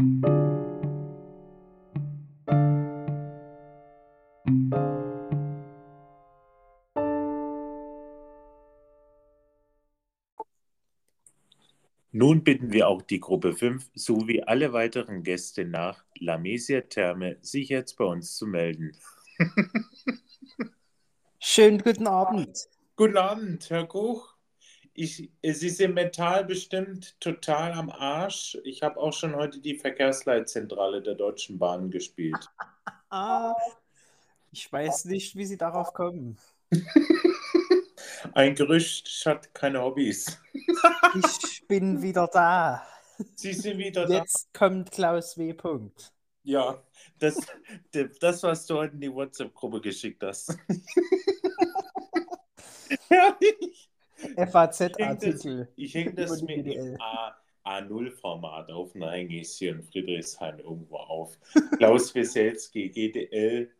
Nun 0.00 0.22
bitten 12.44 12.72
wir 12.72 12.88
auch 12.88 13.02
die 13.02 13.20
Gruppe 13.20 13.52
5 13.52 13.90
sowie 13.94 14.42
alle 14.42 14.72
weiteren 14.72 15.22
Gäste 15.22 15.66
nach 15.66 16.02
La 16.18 16.38
Mesia 16.38 16.80
Therme, 16.80 17.36
sich 17.42 17.68
jetzt 17.68 17.98
bei 17.98 18.06
uns 18.06 18.36
zu 18.36 18.46
melden. 18.46 18.96
Schönen 21.38 21.82
guten 21.82 22.06
Abend. 22.06 22.70
Guten 22.96 23.18
Abend, 23.18 23.68
Herr 23.68 23.86
Koch. 23.86 24.29
Ich, 25.02 25.30
Sie 25.42 25.70
sind 25.70 25.94
mental 25.94 26.44
bestimmt 26.44 27.18
total 27.20 27.72
am 27.72 27.88
Arsch. 27.88 28.58
Ich 28.64 28.82
habe 28.82 29.00
auch 29.00 29.14
schon 29.14 29.34
heute 29.34 29.58
die 29.58 29.74
Verkehrsleitzentrale 29.74 31.00
der 31.00 31.14
Deutschen 31.14 31.58
Bahn 31.58 31.90
gespielt. 31.90 32.46
Ah, 33.12 33.56
ich 34.52 34.70
weiß 34.72 35.06
nicht, 35.06 35.34
wie 35.34 35.44
Sie 35.44 35.56
darauf 35.56 35.94
kommen. 35.94 36.38
Ein 38.34 38.54
Gerücht 38.54 39.08
hat 39.26 39.52
keine 39.52 39.82
Hobbys. 39.82 40.38
Ich 41.14 41.66
bin 41.66 42.02
wieder 42.02 42.28
da. 42.32 42.86
Sie 43.34 43.52
sind 43.52 43.78
wieder 43.78 44.06
da. 44.06 44.18
Jetzt 44.18 44.54
kommt 44.54 44.92
Klaus 44.92 45.36
W. 45.36 45.54
Punkt. 45.54 46.12
Ja, 46.44 46.80
das, 47.18 47.36
das, 48.20 48.42
was 48.44 48.66
du 48.66 48.76
heute 48.76 48.94
in 48.94 49.00
die 49.00 49.12
WhatsApp-Gruppe 49.12 49.80
geschickt 49.80 50.22
hast. 50.22 50.56
FAZ-Artikel. 54.36 55.68
Ich 55.76 55.94
hänge 55.94 56.14
das, 56.14 56.40
häng 56.40 56.48
das 56.48 56.52
mit 56.56 56.66
dem 56.66 56.98
A0-Format 57.64 58.70
auf. 58.70 58.94
Nein, 58.94 59.30
ist 59.30 59.58
hier 59.58 59.72
in 59.72 59.82
Friedrichshain 59.82 60.58
irgendwo 60.58 60.96
auf. 60.96 61.38
Klaus 61.76 62.14
Wieselski, 62.14 62.88
GDL, 62.88 63.70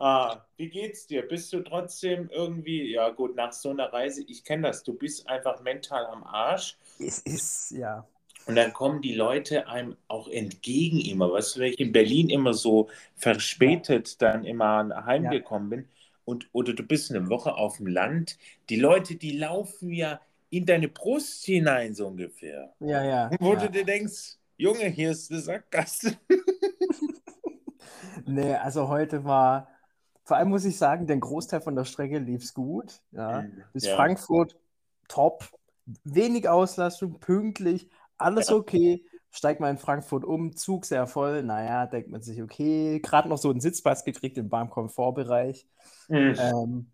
Ah, 0.02 0.44
wie 0.58 0.68
geht's 0.68 1.06
dir? 1.06 1.22
Bist 1.22 1.54
du 1.54 1.60
trotzdem 1.60 2.28
irgendwie, 2.32 2.92
ja 2.92 3.10
gut, 3.10 3.36
nach 3.36 3.54
so 3.54 3.70
einer 3.70 3.94
Reise, 3.94 4.24
ich 4.28 4.44
kenne 4.44 4.68
das, 4.68 4.82
du 4.82 4.96
bist 4.96 5.30
einfach 5.30 5.62
mental 5.62 6.08
am 6.08 6.24
Arsch. 6.24 6.76
Es 6.98 7.20
ist, 7.20 7.70
ja. 7.70 8.08
Und 8.48 8.56
dann 8.56 8.74
kommen 8.74 9.04
die 9.04 9.14
Leute 9.14 9.68
einem 9.68 9.96
auch 10.08 10.28
entgegen 10.28 11.00
immer. 11.02 11.32
Weißt 11.32 11.56
du, 11.56 11.60
wenn 11.60 11.74
ich 11.74 11.80
in 11.80 11.92
Berlin 11.92 12.32
immer 12.32 12.56
so 12.56 12.90
verspätet 13.16 14.20
dann 14.24 14.44
immer 14.44 15.06
heimgekommen 15.06 15.70
ja. 15.70 15.78
bin 15.78 15.90
und, 16.26 16.48
oder 16.52 16.74
du 16.74 16.82
bist 16.82 17.12
eine 17.12 17.30
Woche 17.30 17.54
auf 17.54 17.78
dem 17.78 17.86
Land, 17.86 18.40
die 18.70 18.78
Leute, 18.78 19.18
die 19.18 19.38
laufen 19.38 19.94
ja 19.94 20.20
in 20.50 20.66
deine 20.66 20.88
Brust 20.88 21.46
hinein, 21.46 21.94
so 21.94 22.08
ungefähr. 22.08 22.74
Ja, 22.80 23.04
ja. 23.04 23.30
Wo 23.40 23.54
ja. 23.54 23.60
du 23.60 23.70
dir 23.70 23.86
denkst, 23.86 24.38
Junge, 24.58 24.88
hier 24.88 25.12
ist 25.12 25.32
eine 25.32 25.42
Sackgasse. 25.42 26.18
nee, 28.26 28.56
also 28.56 28.88
heute 28.88 29.24
war, 29.24 29.68
vor 30.32 30.38
allem 30.38 30.48
muss 30.48 30.64
ich 30.64 30.78
sagen, 30.78 31.08
der 31.08 31.18
Großteil 31.18 31.60
von 31.60 31.76
der 31.76 31.84
Strecke 31.84 32.18
lief 32.18 32.42
es 32.42 32.54
gut. 32.54 33.02
Ja. 33.12 33.42
Mhm. 33.42 33.64
Bis 33.74 33.86
ja. 33.86 33.98
Frankfurt 33.98 34.58
top, 35.10 35.44
wenig 36.06 36.48
Auslastung, 36.48 37.20
pünktlich, 37.20 37.90
alles 38.18 38.48
ja. 38.48 38.56
okay. 38.56 39.04
Steigt 39.30 39.60
mal 39.60 39.72
in 39.72 39.78
Frankfurt 39.78 40.24
um, 40.24 40.56
Zug 40.56 40.86
sehr 40.86 41.06
voll. 41.06 41.44
Naja, 41.44 41.86
denkt 41.86 42.10
man 42.12 42.22
sich, 42.22 42.42
okay, 42.42 43.02
gerade 43.02 43.28
noch 43.28 43.40
so 43.40 43.50
einen 43.50 43.60
Sitzplatz 43.60 44.06
gekriegt 44.06 44.38
im 44.38 44.48
Bahnkomfortbereich. 44.48 45.68
Mhm. 46.08 46.36
Ähm, 46.40 46.92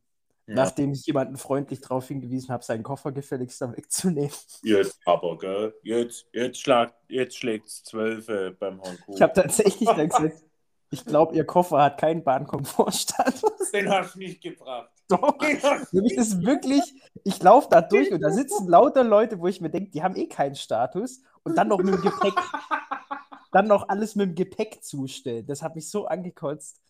ja. 0.48 0.56
Nachdem 0.56 0.94
ich 0.94 1.06
jemanden 1.06 1.38
freundlich 1.38 1.82
darauf 1.82 2.08
hingewiesen 2.08 2.50
habe, 2.50 2.64
seinen 2.64 2.82
Koffer 2.82 3.12
gefälligst 3.12 3.62
wegzunehmen. 3.62 4.32
Jetzt 4.64 5.00
aber, 5.06 5.38
gell? 5.38 5.76
Jetzt, 5.84 6.26
jetzt, 6.34 6.60
schlag, 6.60 6.92
jetzt 7.08 7.38
schlägt 7.38 7.68
es 7.68 7.84
zwölf 7.84 8.30
äh, 8.30 8.50
beim 8.50 8.82
Hongkong. 8.82 9.14
Ich 9.14 9.22
habe 9.22 9.34
tatsächlich 9.34 9.88
dann 9.96 10.10
gesagt, 10.10 10.47
ich 10.90 11.06
glaube, 11.06 11.36
Ihr 11.36 11.46
Koffer 11.46 11.82
hat 11.82 12.00
keinen 12.00 12.24
Bahnkomfortstatus. 12.24 13.72
Den 13.74 13.90
hast 13.90 14.16
du 14.16 14.20
nicht 14.20 14.42
gebracht. 14.42 14.90
Doch. 15.10 15.38
Das 15.38 15.92
ist 15.92 16.46
wirklich, 16.46 16.82
ich 17.24 17.42
laufe 17.42 17.68
da 17.70 17.82
durch 17.82 18.12
und 18.12 18.22
da 18.22 18.30
sitzen 18.30 18.68
lauter 18.68 19.04
Leute, 19.04 19.40
wo 19.40 19.48
ich 19.48 19.62
mir 19.62 19.70
denke, 19.70 19.92
die 19.92 20.04
haben 20.04 20.16
eh 20.16 20.28
keinen 20.28 20.56
Status 20.56 21.22
und 21.44 21.58
dann 21.58 21.70
noch 21.70 21.80
mit 21.80 21.94
dem 21.94 22.02
Gepäck, 22.02 22.34
dann 23.52 23.68
noch 23.68 23.88
alles 23.90 24.16
mit 24.16 24.30
dem 24.30 24.36
Gepäck 24.36 24.84
zustellen. 24.84 25.46
Das 25.46 25.62
hat 25.62 25.76
mich 25.76 25.90
so 25.90 26.08
angekotzt. 26.08 26.82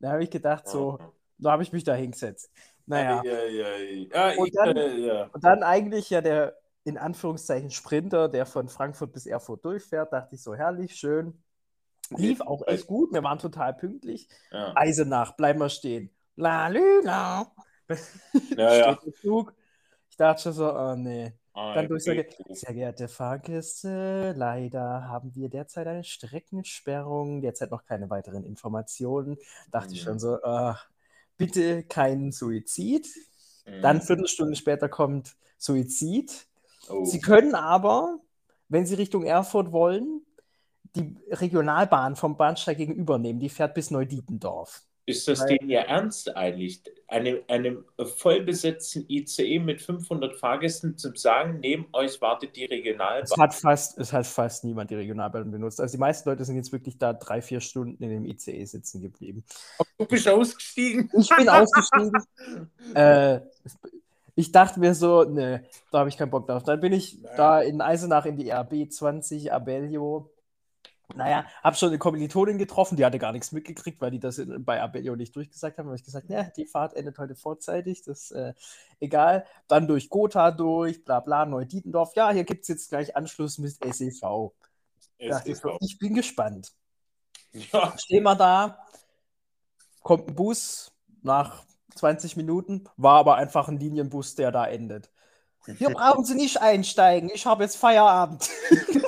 Da 0.00 0.12
habe 0.12 0.24
ich 0.24 0.30
gedacht, 0.30 0.68
so, 0.68 0.98
da 1.38 1.52
habe 1.52 1.62
ich 1.62 1.72
mich 1.72 1.84
da 1.84 1.94
hingesetzt. 1.94 2.50
Naja. 2.86 3.22
Ja, 3.24 3.44
ja, 3.44 3.76
ja. 3.76 4.38
Und, 4.38 4.54
dann, 4.54 5.02
ja. 5.02 5.28
und 5.32 5.44
dann 5.44 5.62
eigentlich 5.62 6.10
ja 6.10 6.20
der 6.20 6.56
in 6.84 6.98
Anführungszeichen 6.98 7.70
Sprinter, 7.70 8.28
der 8.28 8.46
von 8.46 8.68
Frankfurt 8.68 9.12
bis 9.12 9.26
Erfurt 9.26 9.64
durchfährt, 9.64 10.12
dachte 10.12 10.36
ich 10.36 10.42
so, 10.42 10.54
herrlich, 10.54 10.94
schön. 10.94 11.42
Lief 12.10 12.40
auch 12.40 12.66
echt 12.66 12.86
gut, 12.86 13.12
wir 13.12 13.22
waren 13.22 13.38
total 13.38 13.74
pünktlich. 13.74 14.28
Ja. 14.50 14.72
Eisenach, 14.76 15.36
bleiben 15.36 15.60
wir 15.60 15.68
stehen. 15.68 16.10
La, 16.36 16.68
lü, 16.68 17.02
la. 17.02 17.52
Ja, 18.56 18.74
ja. 18.74 18.98
Zug. 19.22 19.54
Ich 20.10 20.16
dachte 20.16 20.42
schon 20.42 20.52
so, 20.52 20.74
oh 20.74 20.94
nee. 20.96 21.32
Ah, 21.52 21.74
Dann 21.74 21.88
durchsage, 21.88 22.28
sehr 22.50 22.74
geehrte 22.74 23.08
Fahrgäste, 23.08 24.34
leider 24.36 25.08
haben 25.08 25.34
wir 25.34 25.48
derzeit 25.48 25.86
eine 25.86 26.04
Streckensperrung, 26.04 27.40
derzeit 27.40 27.70
noch 27.70 27.86
keine 27.86 28.10
weiteren 28.10 28.44
Informationen. 28.44 29.38
Dachte 29.70 29.88
mhm. 29.88 29.94
ich 29.94 30.02
schon 30.02 30.18
so, 30.18 30.38
oh, 30.42 30.74
bitte 31.38 31.82
keinen 31.84 32.30
Suizid. 32.30 33.08
Mhm. 33.64 33.80
Dann 33.80 34.02
Viertelstunde 34.02 34.54
später 34.54 34.90
kommt 34.90 35.34
Suizid. 35.56 36.46
Oh. 36.90 37.06
Sie 37.06 37.20
können 37.20 37.54
aber, 37.54 38.18
wenn 38.68 38.84
Sie 38.84 38.94
Richtung 38.94 39.24
Erfurt 39.24 39.72
wollen, 39.72 40.26
die 40.96 41.16
Regionalbahn 41.30 42.16
vom 42.16 42.36
Bahnsteig 42.36 42.78
gegenüber 42.78 43.18
nehmen. 43.18 43.40
Die 43.40 43.48
fährt 43.48 43.74
bis 43.74 43.90
Neudietendorf. 43.90 44.82
Ist 45.08 45.28
das 45.28 45.46
denn 45.46 45.68
ja 45.68 45.82
ernst 45.82 46.36
eigentlich? 46.36 46.82
Einem, 47.06 47.38
einem 47.46 47.84
vollbesetzten 48.16 49.04
ICE 49.08 49.60
mit 49.60 49.80
500 49.80 50.34
Fahrgästen 50.34 50.98
zu 50.98 51.14
sagen, 51.14 51.60
neben 51.60 51.86
euch 51.92 52.20
wartet 52.20 52.56
die 52.56 52.64
Regionalbahn. 52.64 53.22
Es 53.22 53.36
hat 53.36 53.54
fast, 53.54 53.98
es 53.98 54.12
hat 54.12 54.26
fast 54.26 54.64
niemand 54.64 54.90
die 54.90 54.96
Regionalbahn 54.96 55.52
benutzt. 55.52 55.80
Also 55.80 55.92
die 55.92 56.00
meisten 56.00 56.28
Leute 56.28 56.44
sind 56.44 56.56
jetzt 56.56 56.72
wirklich 56.72 56.98
da 56.98 57.12
drei, 57.12 57.40
vier 57.40 57.60
Stunden 57.60 58.02
in 58.02 58.10
dem 58.10 58.24
ICE 58.24 58.64
sitzen 58.64 59.00
geblieben. 59.00 59.44
Du 59.96 60.06
bist 60.06 60.26
ausgestiegen? 60.26 61.08
Ich 61.16 61.28
bin 61.36 61.48
ausgestiegen. 61.48 62.12
äh, 62.94 63.40
ich 64.34 64.50
dachte 64.50 64.80
mir 64.80 64.94
so, 64.94 65.22
ne, 65.22 65.62
da 65.92 66.00
habe 66.00 66.08
ich 66.08 66.16
keinen 66.16 66.30
Bock 66.30 66.48
drauf. 66.48 66.64
Dann 66.64 66.80
bin 66.80 66.92
ich 66.92 67.22
Nein. 67.22 67.32
da 67.36 67.60
in 67.60 67.80
Eisenach 67.80 68.26
in 68.26 68.36
die 68.36 68.50
RB 68.50 68.90
20 68.90 69.52
Abellio 69.52 70.32
naja, 71.16 71.46
habe 71.62 71.76
schon 71.76 71.88
eine 71.88 71.98
Kommilitonin 71.98 72.58
getroffen, 72.58 72.96
die 72.96 73.04
hatte 73.04 73.18
gar 73.18 73.32
nichts 73.32 73.52
mitgekriegt, 73.52 74.00
weil 74.00 74.10
die 74.10 74.20
das 74.20 74.38
in, 74.38 74.64
bei 74.64 74.82
Abellio 74.82 75.16
nicht 75.16 75.34
durchgesagt 75.34 75.78
haben. 75.78 75.86
Da 75.86 75.90
habe 75.90 75.96
ich 75.96 76.04
gesagt, 76.04 76.28
ja, 76.28 76.44
die 76.44 76.66
Fahrt 76.66 76.94
endet 76.94 77.18
heute 77.18 77.34
vorzeitig, 77.34 78.02
das 78.02 78.30
ist 78.30 78.30
äh, 78.32 78.54
egal. 79.00 79.46
Dann 79.66 79.88
durch 79.88 80.08
Gotha 80.08 80.50
durch, 80.50 81.04
bla 81.04 81.20
bla, 81.20 81.46
Neudietendorf. 81.46 82.14
Ja, 82.14 82.30
hier 82.30 82.44
gibt 82.44 82.62
es 82.62 82.68
jetzt 82.68 82.90
gleich 82.90 83.16
Anschluss 83.16 83.58
mit 83.58 83.76
SEV. 83.82 84.52
SEV. 85.18 85.78
Ich 85.80 85.98
bin 85.98 86.14
gespannt. 86.14 86.72
Ja. 87.52 87.96
Stehen 87.96 88.24
wir 88.24 88.34
da, 88.34 88.78
kommt 90.02 90.28
ein 90.28 90.34
Bus 90.34 90.92
nach 91.22 91.64
20 91.94 92.36
Minuten, 92.36 92.84
war 92.96 93.18
aber 93.18 93.36
einfach 93.36 93.68
ein 93.68 93.78
Linienbus, 93.78 94.34
der 94.34 94.52
da 94.52 94.66
endet. 94.66 95.10
Hier 95.78 95.90
brauchen 95.90 96.24
Sie 96.24 96.34
nicht 96.34 96.60
einsteigen, 96.60 97.30
ich 97.32 97.46
habe 97.46 97.64
jetzt 97.64 97.76
Feierabend. 97.76 98.48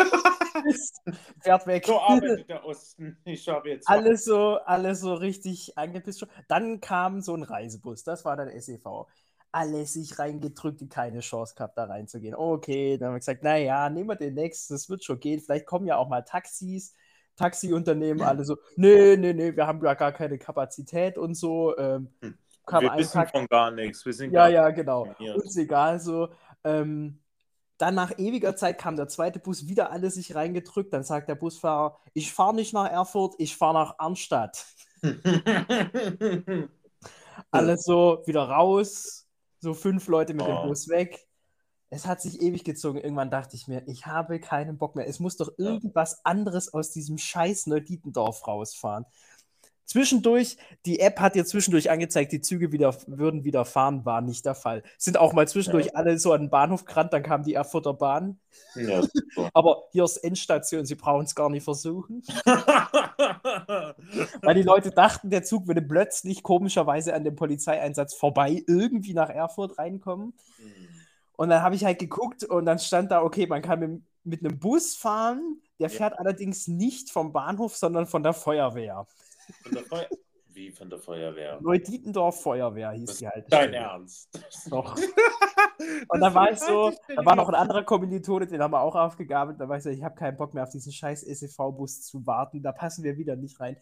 fährt 1.41 1.67
weg. 1.67 1.87
So 1.87 2.01
arbeitet 2.01 2.49
der 2.49 2.65
Osten. 2.65 3.17
Ich 3.25 3.49
habe 3.49 3.71
jetzt. 3.71 3.89
Alles 3.89 4.25
so, 4.25 4.59
alles 4.65 5.01
so 5.01 5.15
richtig 5.15 5.77
angepisst. 5.77 6.27
Dann 6.49 6.81
kam 6.81 7.21
so 7.21 7.35
ein 7.35 7.43
Reisebus, 7.43 8.05
das 8.05 8.25
war 8.25 8.37
dann 8.37 8.51
SEV. 8.61 9.07
Alle 9.51 9.87
sich 9.87 10.19
reingedrückt, 10.19 10.81
die 10.81 10.89
keine 10.89 11.21
Chance 11.21 11.55
gehabt, 11.55 11.79
da 11.79 11.85
reinzugehen. 11.85 12.35
Okay, 12.35 12.99
dann 12.99 13.09
haben 13.09 13.15
wir 13.15 13.21
gesagt, 13.21 13.43
naja, 13.43 13.89
nehmen 13.89 14.11
wir 14.11 14.17
den 14.17 14.35
nächsten, 14.35 14.75
das 14.75 14.91
wird 14.91 15.05
schon 15.05 15.21
gehen. 15.21 15.41
Vielleicht 15.41 15.67
kommen 15.67 15.87
ja 15.87 15.97
auch 15.97 16.09
mal 16.09 16.23
Taxis. 16.23 16.95
Taxiunternehmen 17.39 18.23
alle 18.23 18.45
so, 18.45 18.57
nee, 18.77 19.17
nee, 19.17 19.33
nee, 19.33 19.55
wir 19.55 19.67
haben 19.67 19.83
ja 19.85 19.95
gar 19.95 20.13
keine 20.13 20.39
Kapazität 20.39 21.17
und 21.17 21.35
so. 21.35 21.77
Ähm, 21.79 22.11
hm. 22.21 22.37
wir 22.67 22.97
wissen 22.97 23.13
Tag, 23.13 23.31
von 23.31 23.47
gar 23.47 23.71
nichts. 23.71 24.05
Wir 24.05 24.13
sind 24.13 24.33
ja, 24.33 24.49
ja, 24.49 24.71
genau. 24.71 25.15
Uns 25.35 25.57
egal 25.57 26.01
so. 26.01 26.29
Ähm, 26.65 27.21
dann 27.79 27.95
nach 27.95 28.19
ewiger 28.19 28.57
Zeit 28.57 28.79
kam 28.79 28.97
der 28.97 29.09
zweite 29.09 29.39
Bus, 29.39 29.69
wieder 29.69 29.91
alle 29.93 30.11
sich 30.11 30.35
reingedrückt. 30.35 30.93
Dann 30.93 31.05
sagt 31.05 31.29
der 31.29 31.37
Busfahrer, 31.37 31.99
ich 32.13 32.33
fahre 32.33 32.55
nicht 32.55 32.75
nach 32.75 32.91
Erfurt, 32.91 33.37
ich 33.39 33.57
fahre 33.57 33.75
nach 33.75 33.99
Arnstadt. 33.99 34.67
Alles 37.53 37.85
so 37.85 38.23
wieder 38.27 38.49
raus, 38.49 39.29
so 39.61 39.75
fünf 39.75 40.09
Leute 40.09 40.35
mit 40.35 40.43
oh. 40.43 40.47
dem 40.47 40.69
Bus 40.69 40.89
weg. 40.89 41.29
es 41.89 42.05
hat 42.05 42.21
sich 42.21 42.43
ewig 42.43 42.65
gezogen. 42.65 42.99
Irgendwann 42.99 43.31
dachte 43.31 43.55
ich 43.55 43.69
mir, 43.69 43.87
ich 43.87 44.07
habe 44.07 44.41
keinen 44.41 44.77
Bock 44.77 44.97
mehr. 44.97 45.07
Es 45.07 45.21
muss 45.21 45.37
doch 45.37 45.53
irgendwas 45.57 46.25
anderes 46.25 46.75
aus 46.75 46.91
diesem 46.91 47.17
scheiß 47.17 47.69
Neuditendorf 47.69 48.47
rausfahren. 48.47 49.07
Zwischendurch, 49.89 50.59
die 50.85 51.01
App 51.01 51.19
hat 51.19 51.35
dir 51.35 51.47
zwischendurch 51.47 51.91
angezeigt, 51.91 52.31
die 52.33 52.43
Züge 52.43 52.73
wieder, 52.73 52.95
würden 53.07 53.45
wieder 53.45 53.65
fahren, 53.65 54.05
war 54.05 54.21
nicht 54.21 54.45
der 54.45 54.55
Fall. 54.55 54.83
Sind 54.99 55.17
auch 55.17 55.33
mal 55.33 55.49
zwischendurch 55.49 55.87
ja. 55.87 55.93
alle 55.95 56.19
so 56.19 56.35
an 56.35 56.43
den 56.43 56.51
Bahnhof 56.51 56.85
gerannt, 56.85 57.15
dann 57.15 57.23
kam 57.23 57.43
die 57.43 57.55
Erfurter 57.55 57.95
Bahn. 57.95 58.39
Ja, 58.75 59.01
Aber 59.55 59.85
hier 59.93 60.05
ist 60.05 60.19
Endstation, 60.19 60.85
sie 60.85 60.95
brauchen 60.95 61.25
es 61.25 61.35
gar 61.35 61.49
nicht 61.49 61.65
versuchen. 61.65 62.23
Weil 64.43 64.55
die 64.57 64.63
Leute 64.63 64.91
dachten, 64.91 65.31
der 65.31 65.43
Zug 65.43 65.67
würde 65.67 65.81
plötzlich 65.81 66.43
komischerweise 66.43 67.15
an 67.15 67.25
dem 67.25 67.35
Polizeieinsatz 67.35 68.13
vorbei 68.13 68.63
irgendwie 68.67 69.15
nach 69.15 69.31
Erfurt 69.31 69.79
reinkommen. 69.79 70.35
Mhm. 70.59 70.89
Und 71.37 71.49
dann 71.49 71.63
habe 71.63 71.77
ich 71.77 71.87
halt 71.87 71.99
geguckt 71.99 72.45
und 72.45 72.67
dann 72.67 72.79
stand 72.79 73.11
da, 73.11 73.23
okay, 73.23 73.47
man 73.47 73.63
kann 73.63 73.81
mit, 73.81 74.03
mit 74.23 74.45
einem 74.45 74.59
Bus 74.59 74.97
fahren, 74.97 75.63
der 75.81 75.89
fährt 75.89 76.13
ja. 76.13 76.19
allerdings 76.19 76.69
nicht 76.69 77.11
vom 77.11 77.33
Bahnhof, 77.33 77.75
sondern 77.75 78.07
von 78.07 78.23
der 78.23 78.35
Feuerwehr. 78.35 79.07
Von 79.63 79.73
der 79.73 79.85
Feuer 79.85 80.07
Wie 80.49 80.71
von 80.71 80.91
der 80.91 80.99
Feuerwehr? 80.99 81.61
Neudietendorf 81.61 82.43
Feuerwehr 82.43 82.93
hieß 82.93 83.07
das 83.07 83.19
die 83.19 83.29
halt. 83.29 83.47
Dein 83.49 83.75
Ernst? 83.75 84.29
Doch. 84.71 84.97
Und 86.09 86.21
da 86.21 86.35
war 86.35 86.51
ich 86.51 86.59
so, 86.59 86.93
da 87.15 87.25
war 87.25 87.37
noch 87.37 87.49
ein 87.49 87.55
anderer 87.55 87.85
Kommilitone, 87.85 88.47
den 88.47 88.61
haben 88.61 88.73
wir 88.73 88.81
auch 88.81 88.97
aufgegabelt. 88.97 89.61
Da 89.61 89.69
war 89.69 89.77
ich 89.77 89.85
so, 89.85 89.91
ich 89.91 90.03
habe 90.03 90.17
keinen 90.17 90.37
Bock 90.37 90.55
mehr 90.55 90.65
auf 90.65 90.71
diesen 90.71 90.93
scheiß 90.93 91.21
SEV-Bus 91.21 92.03
zu 92.03 92.27
warten. 92.27 92.63
Da 92.63 92.73
passen 92.73 93.05
wir 93.05 93.17
wieder 93.17 93.37
nicht 93.37 93.61
rein. 93.61 93.77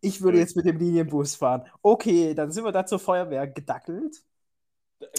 Ich 0.00 0.20
würde 0.20 0.38
jetzt 0.38 0.56
mit 0.56 0.66
dem 0.66 0.78
Linienbus 0.78 1.36
fahren. 1.36 1.64
Okay, 1.80 2.34
dann 2.34 2.50
sind 2.50 2.64
wir 2.64 2.72
da 2.72 2.84
zur 2.84 2.98
Feuerwehr 2.98 3.46
gedackelt. 3.46 4.22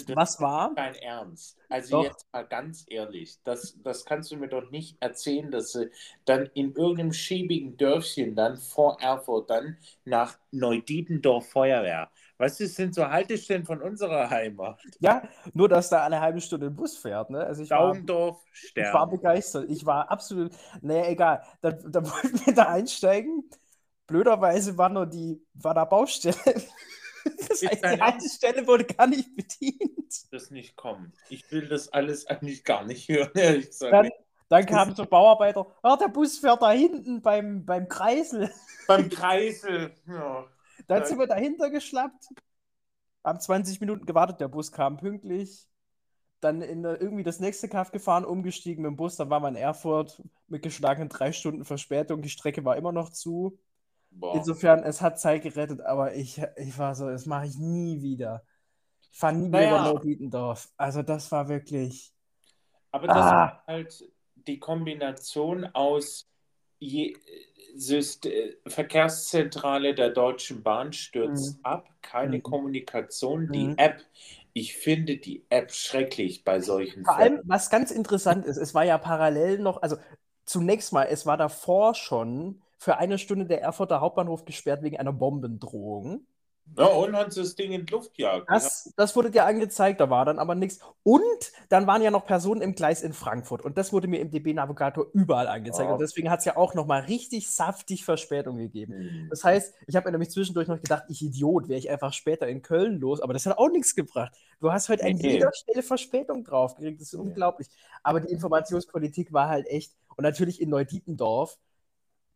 Das 0.06 0.16
Was 0.16 0.40
war? 0.40 0.72
Dein 0.74 0.94
Ernst. 0.96 1.58
Also 1.68 1.98
doch. 1.98 2.04
jetzt 2.04 2.26
mal 2.32 2.46
ganz 2.46 2.84
ehrlich, 2.88 3.38
das, 3.44 3.76
das 3.82 4.04
kannst 4.04 4.30
du 4.30 4.36
mir 4.36 4.48
doch 4.48 4.70
nicht 4.70 4.96
erzählen, 5.00 5.50
dass 5.50 5.72
sie 5.72 5.90
dann 6.24 6.50
in 6.54 6.74
irgendeinem 6.74 7.12
schäbigen 7.12 7.76
Dörfchen 7.76 8.34
dann 8.34 8.56
vor 8.56 9.00
Erfurt 9.00 9.50
dann 9.50 9.78
nach 10.04 10.38
Neudietendorf 10.50 11.48
Feuerwehr. 11.48 12.10
Du, 12.38 12.44
das 12.44 12.58
sind 12.58 12.94
so 12.94 13.08
Haltestellen 13.08 13.64
von 13.64 13.80
unserer 13.80 14.28
Heimat. 14.28 14.80
Ja, 14.98 15.22
nur 15.52 15.68
dass 15.68 15.88
da 15.88 16.02
alle 16.02 16.20
halbe 16.20 16.40
Stunde 16.40 16.66
ein 16.66 16.74
Bus 16.74 16.96
fährt. 16.96 17.30
Ne? 17.30 17.38
Also 17.44 17.62
ich 17.62 17.68
Daumendorf, 17.68 18.36
war, 18.36 18.42
Stern. 18.52 18.86
Ich 18.86 18.94
war 18.94 19.08
begeistert. 19.08 19.70
Ich 19.70 19.86
war 19.86 20.10
absolut, 20.10 20.52
naja, 20.82 21.06
egal. 21.08 21.42
Dann, 21.60 21.78
dann 21.90 22.04
wollten 22.10 22.44
wir 22.44 22.54
da 22.54 22.64
einsteigen. 22.64 23.48
Blöderweise 24.06 24.76
war 24.76 24.88
nur 24.90 25.06
die, 25.06 25.40
war 25.54 25.74
da 25.74 25.84
Baustelle. 25.84 26.36
Das 27.48 27.62
heißt, 27.62 27.84
die 27.84 28.00
Haltestelle 28.00 28.66
wurde 28.66 28.84
gar 28.84 29.06
nicht 29.06 29.34
bedient. 29.36 30.32
Das 30.32 30.50
nicht 30.50 30.76
kommen. 30.76 31.12
Ich 31.28 31.50
will 31.50 31.68
das 31.68 31.92
alles 31.92 32.26
eigentlich 32.26 32.64
gar 32.64 32.84
nicht 32.84 33.08
hören, 33.08 33.30
ehrlich 33.34 33.66
gesagt. 33.66 33.92
Dann, 33.92 34.10
dann 34.48 34.66
kam 34.66 34.94
so 34.94 35.04
Bauarbeiter, 35.06 35.66
ah, 35.82 35.96
der 35.96 36.08
Bus 36.08 36.38
fährt 36.38 36.62
da 36.62 36.70
hinten 36.70 37.22
beim, 37.22 37.64
beim 37.64 37.88
Kreisel. 37.88 38.50
Beim 38.86 39.08
Kreisel, 39.08 39.94
ja. 40.06 40.46
Dann 40.86 41.04
sind 41.04 41.18
wir 41.18 41.26
dahinter 41.26 41.70
geschlappt, 41.70 42.28
haben 43.24 43.40
20 43.40 43.80
Minuten 43.80 44.06
gewartet, 44.06 44.40
der 44.40 44.48
Bus 44.48 44.70
kam 44.70 44.98
pünktlich. 44.98 45.66
Dann 46.40 46.60
in 46.60 46.84
irgendwie 46.84 47.22
das 47.22 47.40
nächste 47.40 47.68
Kaff 47.68 47.90
gefahren, 47.90 48.26
umgestiegen 48.26 48.82
mit 48.82 48.90
dem 48.90 48.96
Bus, 48.96 49.16
dann 49.16 49.30
war 49.30 49.40
man 49.40 49.54
in 49.54 49.62
Erfurt 49.62 50.22
mit 50.46 50.62
geschlagenen 50.62 51.08
drei 51.08 51.32
Stunden 51.32 51.64
Verspätung. 51.64 52.20
Die 52.20 52.28
Strecke 52.28 52.66
war 52.66 52.76
immer 52.76 52.92
noch 52.92 53.08
zu. 53.10 53.58
Boah. 54.14 54.36
Insofern, 54.36 54.84
es 54.84 55.00
hat 55.00 55.18
Zeit 55.18 55.42
gerettet, 55.42 55.80
aber 55.80 56.14
ich, 56.14 56.40
ich 56.56 56.78
war 56.78 56.94
so, 56.94 57.08
das 57.08 57.26
mache 57.26 57.46
ich 57.46 57.58
nie 57.58 58.00
wieder. 58.02 58.44
Ich 59.12 59.18
fahre 59.18 59.34
nie 59.34 59.48
naja. 59.48 59.66
wieder 59.66 59.80
über 59.80 59.92
Notdietendorf. 59.94 60.68
Also 60.76 61.02
das 61.02 61.30
war 61.32 61.48
wirklich. 61.48 62.12
Aber 62.90 63.08
das 63.08 63.16
ah. 63.16 63.46
ist 63.46 63.66
halt 63.66 64.12
die 64.34 64.58
Kombination 64.58 65.64
aus 65.66 66.28
je, 66.78 67.16
Syst 67.76 68.28
Verkehrszentrale 68.66 69.94
der 69.94 70.10
Deutschen 70.10 70.62
Bahn 70.62 70.92
stürzt 70.92 71.58
mhm. 71.58 71.64
ab, 71.64 71.88
keine 72.02 72.38
mhm. 72.38 72.42
Kommunikation, 72.42 73.50
die 73.50 73.68
mhm. 73.68 73.78
App. 73.78 74.02
Ich 74.52 74.76
finde 74.76 75.16
die 75.16 75.44
App 75.48 75.72
schrecklich 75.72 76.44
bei 76.44 76.60
solchen 76.60 77.04
Vor 77.04 77.16
Fällen. 77.16 77.38
allem, 77.38 77.48
was 77.48 77.70
ganz 77.70 77.90
interessant 77.90 78.46
ist, 78.46 78.56
es 78.56 78.74
war 78.74 78.84
ja 78.84 78.98
parallel 78.98 79.58
noch, 79.58 79.82
also 79.82 79.96
zunächst 80.44 80.92
mal, 80.92 81.04
es 81.04 81.26
war 81.26 81.36
davor 81.36 81.94
schon 81.94 82.62
für 82.84 82.98
eine 82.98 83.16
Stunde 83.16 83.46
der 83.46 83.62
Erfurter 83.62 84.02
Hauptbahnhof 84.02 84.44
gesperrt 84.44 84.82
wegen 84.82 84.98
einer 84.98 85.12
Bombendrohung. 85.12 86.26
Ja, 86.78 86.86
und 86.86 87.14
hat 87.14 87.34
das 87.36 87.54
Ding 87.54 87.72
in 87.72 87.86
die 87.86 87.92
Luft 87.92 88.14
gejagt. 88.14 88.46
Das, 88.48 88.92
das 88.96 89.14
wurde 89.16 89.30
dir 89.30 89.44
angezeigt, 89.44 90.00
da 90.00 90.10
war 90.10 90.24
dann 90.24 90.38
aber 90.38 90.54
nichts. 90.54 90.80
Und 91.02 91.52
dann 91.68 91.86
waren 91.86 92.02
ja 92.02 92.10
noch 92.10 92.26
Personen 92.26 92.60
im 92.62 92.74
Gleis 92.74 93.02
in 93.02 93.12
Frankfurt. 93.12 93.62
Und 93.62 93.78
das 93.78 93.92
wurde 93.92 94.08
mir 94.08 94.20
im 94.20 94.30
DB-Navigator 94.30 95.06
überall 95.12 95.46
angezeigt. 95.46 95.88
Ja. 95.88 95.94
Und 95.94 96.00
deswegen 96.00 96.30
hat 96.30 96.40
es 96.40 96.46
ja 96.46 96.56
auch 96.56 96.74
nochmal 96.74 97.02
richtig 97.02 97.50
saftig 97.50 98.04
Verspätung 98.04 98.56
gegeben. 98.56 98.98
Mhm. 98.98 99.28
Das 99.30 99.44
heißt, 99.44 99.74
ich 99.86 99.96
habe 99.96 100.06
mir 100.06 100.12
nämlich 100.12 100.30
zwischendurch 100.30 100.68
noch 100.68 100.80
gedacht, 100.80 101.04
ich 101.08 101.22
Idiot, 101.22 101.68
wäre 101.68 101.78
ich 101.78 101.90
einfach 101.90 102.12
später 102.12 102.48
in 102.48 102.60
Köln 102.60 102.98
los. 102.98 103.20
Aber 103.20 103.32
das 103.32 103.46
hat 103.46 103.56
auch 103.56 103.70
nichts 103.70 103.94
gebracht. 103.94 104.32
Du 104.60 104.72
hast 104.72 104.90
heute 104.90 105.04
an 105.04 105.16
jeder 105.16 105.52
Stelle 105.54 105.82
Verspätung 105.82 106.44
draufgekriegt. 106.44 107.00
Das 107.00 107.08
ist 107.08 107.14
ja. 107.14 107.20
unglaublich. 107.20 107.68
Aber 108.02 108.20
die 108.20 108.32
Informationspolitik 108.32 109.32
war 109.32 109.48
halt 109.48 109.66
echt. 109.68 109.94
Und 110.16 110.24
natürlich 110.24 110.60
in 110.60 110.70
Neudietendorf 110.70 111.58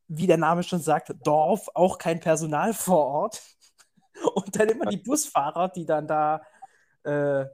wie 0.08 0.26
der 0.26 0.38
Name 0.38 0.62
schon 0.62 0.80
sagt, 0.80 1.14
Dorf, 1.24 1.68
auch 1.74 1.98
kein 1.98 2.20
Personal 2.20 2.72
vor 2.72 3.06
Ort. 3.06 3.42
Und 4.34 4.58
dann 4.58 4.68
immer 4.68 4.86
die 4.86 4.96
Busfahrer, 4.96 5.68
die 5.68 5.86
dann 5.86 6.06
da, 6.06 6.42
äh, 7.04 7.44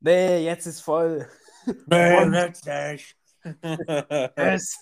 nee, 0.00 0.44
jetzt 0.44 0.66
ist 0.66 0.80
voll. 0.80 1.28
Nee, 1.86 2.24
nicht. 2.26 2.66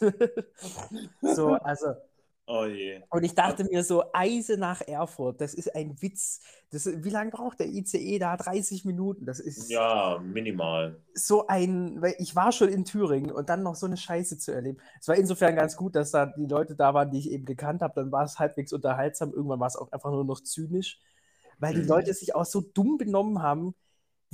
so, 1.22 1.54
also 1.54 1.94
Oh 2.48 2.64
je. 2.64 3.02
Und 3.10 3.24
ich 3.24 3.34
dachte 3.34 3.64
mir 3.64 3.82
so, 3.82 4.04
Eise 4.12 4.56
nach 4.56 4.80
Erfurt, 4.80 5.40
das 5.40 5.52
ist 5.52 5.74
ein 5.74 6.00
Witz. 6.00 6.40
Das, 6.70 6.86
wie 6.86 7.10
lange 7.10 7.32
braucht 7.32 7.58
der 7.58 7.66
ICE 7.66 8.20
da? 8.20 8.36
30 8.36 8.84
Minuten. 8.84 9.26
Das 9.26 9.40
ist. 9.40 9.68
Ja, 9.68 10.20
minimal. 10.22 11.02
So 11.12 11.48
ein, 11.48 12.00
weil 12.00 12.14
ich 12.18 12.36
war 12.36 12.52
schon 12.52 12.68
in 12.68 12.84
Thüringen 12.84 13.32
und 13.32 13.48
dann 13.48 13.64
noch 13.64 13.74
so 13.74 13.86
eine 13.86 13.96
Scheiße 13.96 14.38
zu 14.38 14.52
erleben. 14.52 14.78
Es 15.00 15.08
war 15.08 15.16
insofern 15.16 15.56
ganz 15.56 15.76
gut, 15.76 15.96
dass 15.96 16.12
da 16.12 16.26
die 16.26 16.46
Leute 16.46 16.76
da 16.76 16.94
waren, 16.94 17.10
die 17.10 17.18
ich 17.18 17.32
eben 17.32 17.46
gekannt 17.46 17.82
habe. 17.82 17.94
Dann 17.96 18.12
war 18.12 18.24
es 18.24 18.38
halbwegs 18.38 18.72
unterhaltsam. 18.72 19.32
Irgendwann 19.32 19.60
war 19.60 19.66
es 19.66 19.76
auch 19.76 19.90
einfach 19.90 20.12
nur 20.12 20.24
noch 20.24 20.40
zynisch, 20.40 21.00
weil 21.58 21.74
die 21.74 21.82
mhm. 21.82 21.88
Leute 21.88 22.14
sich 22.14 22.36
auch 22.36 22.46
so 22.46 22.60
dumm 22.60 22.96
benommen 22.96 23.42
haben 23.42 23.74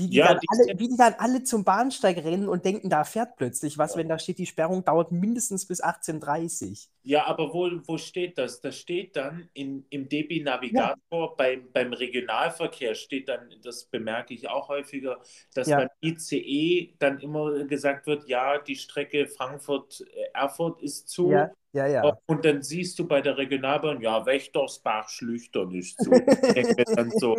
wie 0.03 0.09
die, 0.09 0.17
ja, 0.17 0.35
die 0.35 0.47
alle, 0.49 0.79
wie 0.79 0.89
die, 0.89 0.97
dann 0.97 1.15
alle, 1.19 1.43
zum 1.45 1.65
Bahnsteig 1.65 2.17
rennen 2.19 2.49
und 2.49 2.65
denken, 2.65 2.91
da 2.91 3.05
fährt 3.05 3.37
plötzlich 3.37 3.79
was, 3.79 3.93
ja. 3.93 4.01
wenn 4.01 4.09
da 4.09 4.19
steht, 4.19 4.39
die 4.39 4.47
Sperrung 4.47 4.85
dauert 4.85 5.13
mindestens 5.13 5.67
bis 5.67 5.83
18.30 5.83 6.71
Uhr. 6.71 6.77
Ja, 7.05 7.27
aber 7.27 7.53
wo, 7.53 7.71
wo 7.87 7.99
steht 7.99 8.39
das? 8.39 8.61
Das 8.61 8.79
steht 8.79 9.17
dann 9.17 9.49
in, 9.55 9.85
im 9.91 10.09
DB-Navigator, 10.09 10.97
ja. 11.11 11.27
beim, 11.37 11.71
beim 11.73 11.93
Regionalverkehr 11.93 12.95
steht 12.95 13.29
dann, 13.29 13.49
das 13.63 13.85
bemerke 13.85 14.35
ich 14.35 14.49
auch 14.49 14.69
häufiger, 14.69 15.21
dass 15.55 15.69
beim 15.69 15.89
ICE 16.01 16.95
dann 16.99 17.19
immer 17.19 17.65
gesagt 17.65 18.07
wird, 18.07 18.29
ja, 18.29 18.59
die 18.59 18.77
Strecke 18.77 19.27
Frankfurt-Erfurt 19.27 20.83
ist 20.83 21.09
zu. 21.09 21.31
Ja. 21.31 21.51
Ja, 21.75 21.87
ja. 21.87 22.19
Und 22.27 22.45
dann 22.45 22.61
siehst 22.61 22.99
du 22.99 23.09
bei 23.09 23.23
der 23.23 23.39
Regionalbahn, 23.39 24.03
ja, 24.03 24.27
Wächtersbach, 24.27 25.09
Schlüchtern 25.09 25.73
ist 25.75 25.97
zu. 26.05 26.11
dann 26.97 27.11
so, 27.13 27.35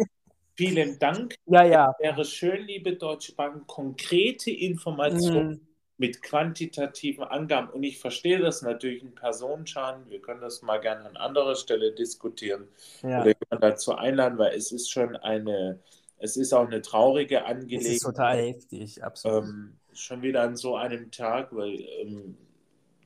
Vielen 0.55 0.99
Dank. 0.99 1.35
Ja, 1.45 1.63
ja. 1.63 1.95
Wäre 1.99 2.25
schön, 2.25 2.65
liebe 2.67 2.95
Deutsche 2.95 3.33
Bank, 3.33 3.65
konkrete 3.67 4.51
Informationen 4.51 5.49
mhm. 5.49 5.67
mit 5.97 6.21
quantitativen 6.21 7.23
Angaben. 7.23 7.69
Und 7.69 7.83
ich 7.83 7.99
verstehe 7.99 8.39
das 8.39 8.61
natürlich 8.61 9.01
in 9.01 9.15
Personenschaden. 9.15 10.09
Wir 10.09 10.21
können 10.21 10.41
das 10.41 10.61
mal 10.61 10.79
gerne 10.79 11.05
an 11.05 11.17
anderer 11.17 11.55
Stelle 11.55 11.93
diskutieren 11.93 12.67
ja. 13.01 13.21
oder 13.21 13.33
dazu 13.59 13.95
einladen, 13.95 14.37
weil 14.37 14.55
es 14.55 14.71
ist 14.71 14.91
schon 14.91 15.15
eine, 15.15 15.79
es 16.17 16.37
ist 16.37 16.53
auch 16.53 16.67
eine 16.67 16.81
traurige 16.81 17.45
Angelegenheit. 17.45 17.87
Es 17.87 17.93
ist 17.95 18.03
total 18.03 18.37
heftig, 18.37 19.03
absolut. 19.03 19.45
Ähm, 19.45 19.77
schon 19.93 20.21
wieder 20.21 20.43
an 20.43 20.55
so 20.55 20.75
einem 20.75 21.09
Tag, 21.09 21.55
weil 21.55 21.79
ähm, 21.99 22.37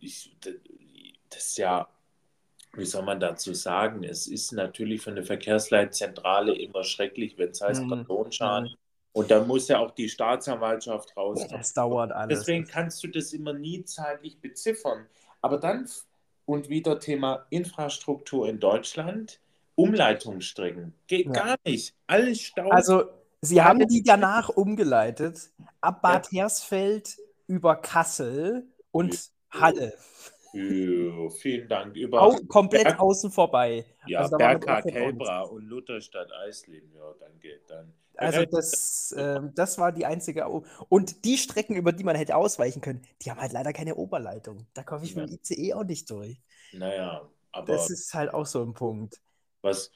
ich, 0.01 0.35
das 1.29 1.55
ja 1.55 1.87
wie 2.77 2.85
soll 2.85 3.03
man 3.03 3.19
dazu 3.19 3.53
sagen? 3.53 4.03
Es 4.03 4.27
ist 4.27 4.51
natürlich 4.51 5.01
für 5.01 5.11
eine 5.11 5.23
Verkehrsleitzentrale 5.23 6.55
immer 6.55 6.83
schrecklich, 6.83 7.37
wenn 7.37 7.49
es 7.49 7.61
heißt 7.61 7.83
mhm. 7.83 8.05
Mhm. 8.07 8.75
Und 9.13 9.31
dann 9.31 9.47
muss 9.47 9.67
ja 9.67 9.79
auch 9.79 9.91
die 9.91 10.09
Staatsanwaltschaft 10.09 11.17
raus. 11.17 11.45
Das 11.49 11.73
dauert 11.73 12.11
alles. 12.11 12.39
Deswegen 12.39 12.65
kannst 12.65 13.03
du 13.03 13.07
das 13.07 13.33
immer 13.33 13.53
nie 13.53 13.83
zeitlich 13.83 14.39
beziffern. 14.39 15.07
Aber 15.41 15.57
dann, 15.57 15.89
und 16.45 16.69
wieder 16.69 16.99
Thema 16.99 17.47
Infrastruktur 17.49 18.47
in 18.47 18.59
Deutschland, 18.59 19.39
Umleitungsstrecken. 19.75 20.93
Geht 21.07 21.27
ja. 21.27 21.31
gar 21.31 21.55
nicht. 21.65 21.95
Alles 22.05 22.41
staut. 22.41 22.71
Also, 22.71 23.05
sie 23.41 23.61
haben 23.61 23.87
die 23.87 24.03
danach 24.03 24.49
umgeleitet. 24.49 25.49
Ab 25.81 26.01
Bad 26.01 26.31
ja. 26.31 26.43
Hersfeld 26.43 27.17
über 27.47 27.75
Kassel 27.75 28.67
und 28.91 29.31
Halle. 29.49 29.93
Vielen 30.51 31.67
Dank. 31.67 31.95
Über 31.95 32.21
Au, 32.21 32.35
komplett 32.47 32.83
Berg, 32.83 32.99
außen 32.99 33.31
vorbei. 33.31 33.85
Ja, 34.05 34.21
also 34.21 34.37
Berghard, 34.37 34.85
Helbra 34.85 35.41
und 35.41 35.65
Lutherstadt 35.65 36.31
Eisleben. 36.31 36.91
Ja, 36.95 37.13
danke. 37.19 37.59
Dann, 37.67 37.93
Also 38.15 38.45
das, 38.45 39.11
äh, 39.11 39.39
das 39.55 39.77
war 39.77 39.91
die 39.91 40.05
einzige. 40.05 40.47
Und 40.47 41.25
die 41.25 41.37
Strecken, 41.37 41.75
über 41.75 41.91
die 41.91 42.03
man 42.03 42.15
hätte 42.15 42.35
ausweichen 42.35 42.81
können, 42.81 43.01
die 43.21 43.31
haben 43.31 43.39
halt 43.39 43.53
leider 43.53 43.73
keine 43.73 43.95
Oberleitung. 43.95 44.67
Da 44.73 44.83
komme 44.83 45.05
ich 45.05 45.15
ja. 45.15 45.21
mit 45.21 45.31
dem 45.31 45.39
ICE 45.39 45.73
auch 45.73 45.83
nicht 45.83 46.09
durch. 46.09 46.37
Naja, 46.73 47.27
aber. 47.51 47.73
Das 47.73 47.89
ist 47.89 48.13
halt 48.13 48.33
auch 48.33 48.45
so 48.45 48.61
ein 48.63 48.73
Punkt. 48.73 49.19
Was, 49.61 49.91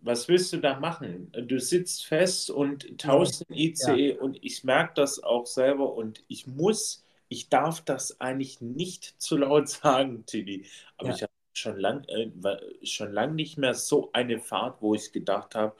was 0.00 0.28
willst 0.28 0.52
du 0.52 0.58
da 0.58 0.78
machen? 0.78 1.32
Du 1.32 1.58
sitzt 1.58 2.06
fest 2.06 2.50
und 2.50 2.98
tausend 2.98 3.48
ja. 3.50 3.56
ICE 3.56 4.14
ja. 4.14 4.20
und 4.20 4.42
ich 4.42 4.64
merke 4.64 4.94
das 4.94 5.22
auch 5.22 5.46
selber 5.46 5.94
und 5.94 6.24
ich 6.28 6.46
muss, 6.46 7.04
ich 7.28 7.48
darf 7.48 7.80
das 7.80 8.20
eigentlich 8.20 8.60
nicht 8.60 9.04
zu 9.18 9.36
laut 9.36 9.68
sagen, 9.68 10.24
Tilly. 10.26 10.66
Aber 10.96 11.10
ja. 11.10 11.14
ich 11.14 11.22
habe 11.22 11.32
schon 11.52 11.78
lange 11.78 12.08
äh, 12.08 12.86
schon 12.86 13.12
lang 13.12 13.34
nicht 13.34 13.58
mehr 13.58 13.74
so 13.74 14.10
eine 14.12 14.38
Fahrt, 14.38 14.80
wo 14.80 14.94
ich 14.94 15.12
gedacht 15.12 15.54
habe, 15.54 15.74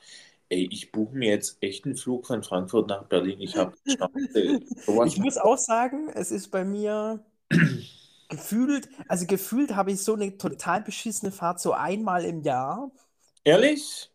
ey, 0.48 0.68
ich 0.70 0.92
buche 0.92 1.14
mir 1.14 1.30
jetzt 1.30 1.58
echt 1.60 1.84
einen 1.84 1.96
Flug 1.96 2.26
von 2.26 2.42
Frankfurt 2.42 2.88
nach 2.88 3.04
Berlin. 3.04 3.40
Ich 3.40 3.56
habe 3.56 3.74
Ich 5.06 5.18
muss 5.18 5.36
auch 5.36 5.58
sagen, 5.58 6.08
es 6.14 6.30
ist 6.30 6.48
bei 6.48 6.64
mir 6.64 7.24
gefühlt, 8.28 8.88
also 9.08 9.26
gefühlt 9.26 9.76
habe 9.76 9.92
ich 9.92 10.02
so 10.02 10.14
eine 10.14 10.36
total 10.36 10.82
beschissene 10.82 11.32
Fahrt 11.32 11.60
so 11.60 11.72
einmal 11.72 12.24
im 12.24 12.42
Jahr. 12.42 12.90
Ehrlich? 13.44 14.10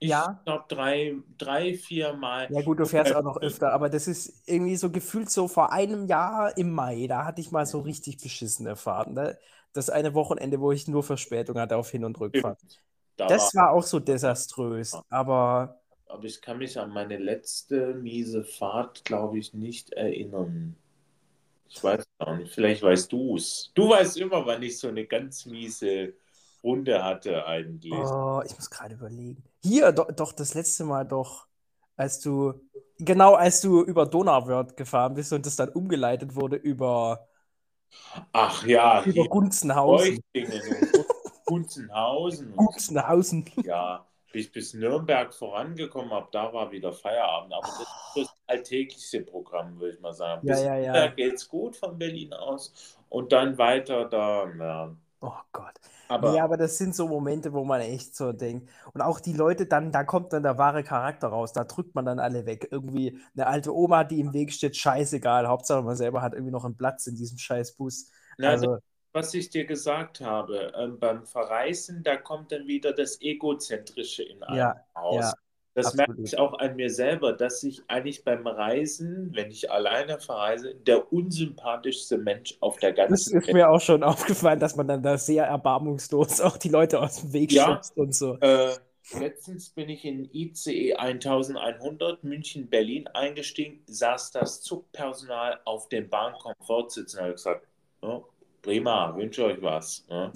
Ich 0.00 0.10
ja. 0.10 0.40
glaube 0.44 0.64
drei, 0.68 1.16
drei, 1.38 1.74
vier 1.74 2.12
Mal. 2.12 2.46
Ja 2.50 2.62
gut, 2.62 2.78
du 2.78 2.86
fährst 2.86 3.14
auch 3.14 3.22
noch 3.22 3.36
öfter, 3.38 3.72
aber 3.72 3.88
das 3.88 4.06
ist 4.06 4.42
irgendwie 4.46 4.76
so 4.76 4.90
gefühlt 4.90 5.28
so 5.28 5.48
vor 5.48 5.72
einem 5.72 6.06
Jahr 6.06 6.56
im 6.56 6.70
Mai, 6.70 7.06
da 7.08 7.24
hatte 7.24 7.40
ich 7.40 7.50
mal 7.50 7.66
so 7.66 7.80
richtig 7.80 8.18
beschissene 8.18 8.76
Fahrten. 8.76 9.18
Das 9.72 9.90
eine 9.90 10.14
Wochenende, 10.14 10.60
wo 10.60 10.70
ich 10.70 10.86
nur 10.86 11.02
Verspätung 11.02 11.58
hatte 11.58 11.76
auf 11.76 11.90
Hin- 11.90 12.04
und 12.04 12.18
Rückfahrt. 12.20 12.60
Da 13.16 13.26
das 13.26 13.54
war, 13.54 13.64
war, 13.64 13.72
auch 13.72 13.82
so 13.82 13.98
desaströs, 13.98 14.92
ja. 14.92 15.02
aber... 15.10 15.80
Aber 16.06 16.24
ich 16.24 16.40
kann 16.40 16.58
mich 16.58 16.78
an 16.78 16.90
meine 16.90 17.18
letzte 17.18 17.94
miese 17.94 18.44
Fahrt, 18.44 19.04
glaube 19.04 19.38
ich, 19.38 19.52
nicht 19.52 19.92
erinnern. 19.92 20.76
Ich 21.68 21.84
weiß 21.84 22.04
auch 22.18 22.36
nicht, 22.36 22.54
vielleicht 22.54 22.82
weißt 22.82 23.12
du 23.12 23.36
es. 23.36 23.72
Du 23.74 23.90
weißt 23.90 24.16
immer, 24.16 24.46
wann 24.46 24.62
ich 24.62 24.78
so 24.78 24.88
eine 24.88 25.04
ganz 25.04 25.44
miese 25.44 26.14
Runde 26.62 27.04
hatte 27.04 27.46
eigentlich. 27.46 27.92
Oh, 27.92 28.42
ich 28.44 28.54
muss 28.54 28.70
gerade 28.70 28.94
überlegen. 28.94 29.42
Hier, 29.68 29.92
do, 29.92 30.04
doch, 30.04 30.32
das 30.32 30.54
letzte 30.54 30.84
Mal 30.84 31.04
doch, 31.04 31.46
als 31.94 32.20
du, 32.20 32.54
genau 32.98 33.34
als 33.34 33.60
du 33.60 33.82
über 33.82 34.06
Donauwörth 34.06 34.76
gefahren 34.78 35.12
bist 35.14 35.32
und 35.34 35.44
das 35.44 35.56
dann 35.56 35.68
umgeleitet 35.68 36.34
wurde 36.34 36.56
über. 36.56 37.28
Ach 38.32 38.66
ja, 38.66 39.02
über 39.04 39.24
Gunzenhausen. 39.24 40.20
Gunzenhausen. 41.44 42.56
Gunzenhausen. 42.56 43.44
Ja, 43.62 44.06
bis, 44.32 44.50
bis 44.50 44.72
Nürnberg 44.72 45.34
vorangekommen 45.34 46.12
habe, 46.12 46.28
da 46.32 46.50
war 46.52 46.70
wieder 46.70 46.92
Feierabend. 46.92 47.52
Aber 47.52 47.66
das 47.66 47.80
ist 47.80 47.88
das 48.16 48.36
alltägliche 48.46 49.20
Programm, 49.20 49.78
würde 49.78 49.96
ich 49.96 50.00
mal 50.00 50.14
sagen. 50.14 50.46
Bis 50.46 50.62
ja, 50.62 50.76
ja, 50.76 50.94
ja. 50.94 51.06
geht 51.08 51.34
es 51.34 51.46
gut 51.46 51.76
von 51.76 51.98
Berlin 51.98 52.32
aus 52.32 52.96
und 53.10 53.32
dann 53.32 53.58
weiter 53.58 54.06
da. 54.06 54.48
Ja. 54.58 54.96
Oh 55.20 55.32
Gott. 55.52 55.74
Aber, 56.08 56.32
nee, 56.32 56.40
aber 56.40 56.56
das 56.56 56.78
sind 56.78 56.94
so 56.94 57.08
Momente, 57.08 57.52
wo 57.52 57.64
man 57.64 57.80
echt 57.80 58.14
so 58.14 58.32
denkt. 58.32 58.70
Und 58.94 59.02
auch 59.02 59.20
die 59.20 59.32
Leute 59.32 59.66
dann, 59.66 59.92
da 59.92 60.04
kommt 60.04 60.32
dann 60.32 60.42
der 60.42 60.56
wahre 60.56 60.84
Charakter 60.84 61.28
raus, 61.28 61.52
da 61.52 61.64
drückt 61.64 61.94
man 61.94 62.04
dann 62.04 62.18
alle 62.18 62.46
weg. 62.46 62.68
Irgendwie 62.70 63.20
eine 63.34 63.46
alte 63.46 63.74
Oma, 63.74 64.04
die 64.04 64.20
im 64.20 64.32
Weg 64.32 64.52
steht, 64.52 64.76
scheißegal. 64.76 65.48
Hauptsache 65.48 65.82
man 65.82 65.96
selber 65.96 66.22
hat 66.22 66.34
irgendwie 66.34 66.52
noch 66.52 66.64
einen 66.64 66.76
Platz 66.76 67.06
in 67.06 67.16
diesem 67.16 67.36
scheiß 67.36 67.72
Bus. 67.72 68.10
Na, 68.38 68.50
also, 68.50 68.78
was 69.12 69.34
ich 69.34 69.50
dir 69.50 69.66
gesagt 69.66 70.20
habe, 70.20 70.72
ähm, 70.76 70.98
beim 70.98 71.26
Verreisen, 71.26 72.02
da 72.04 72.16
kommt 72.16 72.52
dann 72.52 72.66
wieder 72.66 72.92
das 72.92 73.20
Egozentrische 73.20 74.22
in 74.22 74.42
einem 74.44 74.56
ja, 74.56 74.76
Haus. 74.94 75.24
Ja. 75.24 75.32
Das 75.78 75.86
Absolut. 75.86 76.08
merke 76.08 76.22
ich 76.22 76.38
auch 76.40 76.58
an 76.58 76.74
mir 76.74 76.90
selber, 76.90 77.32
dass 77.32 77.62
ich 77.62 77.84
eigentlich 77.86 78.24
beim 78.24 78.44
Reisen, 78.48 79.30
wenn 79.32 79.48
ich 79.52 79.70
alleine 79.70 80.18
verreise, 80.18 80.74
der 80.74 81.12
unsympathischste 81.12 82.18
Mensch 82.18 82.56
auf 82.58 82.78
der 82.78 82.92
ganzen 82.92 83.32
Welt. 83.32 83.42
Das 83.42 83.48
ist 83.48 83.54
mir 83.54 83.70
auch 83.70 83.80
schon 83.80 84.02
aufgefallen, 84.02 84.58
dass 84.58 84.74
man 84.74 84.88
dann 84.88 85.04
da 85.04 85.16
sehr 85.16 85.44
erbarmungslos 85.44 86.40
auch 86.40 86.56
die 86.56 86.68
Leute 86.68 86.98
aus 86.98 87.20
dem 87.20 87.32
Weg 87.32 87.52
ja, 87.52 87.66
schubst 87.66 87.96
und 87.96 88.12
so. 88.12 88.36
Äh, 88.40 88.72
letztens 89.20 89.70
bin 89.70 89.88
ich 89.88 90.04
in 90.04 90.28
ICE 90.34 90.94
1100 90.94 92.24
München-Berlin 92.24 93.06
eingestiegen, 93.06 93.84
saß 93.86 94.32
das 94.32 94.60
Zugpersonal 94.62 95.60
auf 95.64 95.88
dem 95.88 96.10
Bahnkomfortsitz 96.10 97.14
und 97.14 97.20
habe 97.20 97.32
gesagt, 97.34 97.68
oh, 98.02 98.24
prima, 98.62 99.16
wünsche 99.16 99.44
euch 99.44 99.62
was. 99.62 100.06
Ne? 100.08 100.32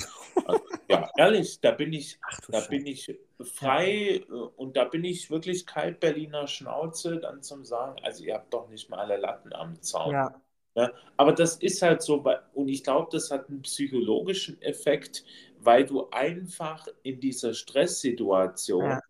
Also, 0.47 0.62
ja, 0.88 1.11
ehrlich, 1.17 1.61
da 1.61 1.73
bin 1.73 1.93
ich, 1.93 2.19
Ach, 2.23 2.41
da 2.49 2.61
bin 2.61 2.87
ich 2.87 3.19
frei. 3.43 4.25
Äh, 4.29 4.33
und 4.57 4.76
da 4.76 4.85
bin 4.85 5.05
ich 5.05 5.31
wirklich 5.31 5.67
kalt 5.67 6.00
Berliner 6.00 6.47
Schnauze, 6.47 7.19
dann 7.19 7.43
zum 7.43 7.64
sagen, 7.64 7.97
also 8.02 8.25
ihr 8.25 8.35
habt 8.35 8.52
doch 8.52 8.69
nicht 8.69 8.91
mal 8.91 8.99
alle 8.99 9.17
Latten 9.17 9.52
am 9.52 9.81
Zaun. 9.83 10.12
Ja. 10.12 10.43
Ja, 10.75 10.87
ne? 10.87 10.95
aber 11.17 11.33
das 11.33 11.57
ist 11.57 11.83
halt 11.83 12.02
so, 12.02 12.25
und 12.55 12.69
ich 12.69 12.83
glaube, 12.83 13.09
das 13.12 13.31
hat 13.31 13.49
einen 13.49 13.62
psychologischen 13.62 14.61
Effekt, 14.62 15.25
weil 15.61 15.85
du 15.85 16.09
einfach 16.11 16.87
in 17.02 17.21
dieser 17.21 17.55
Stresssituation 17.55 18.85
ja. 18.85 19.00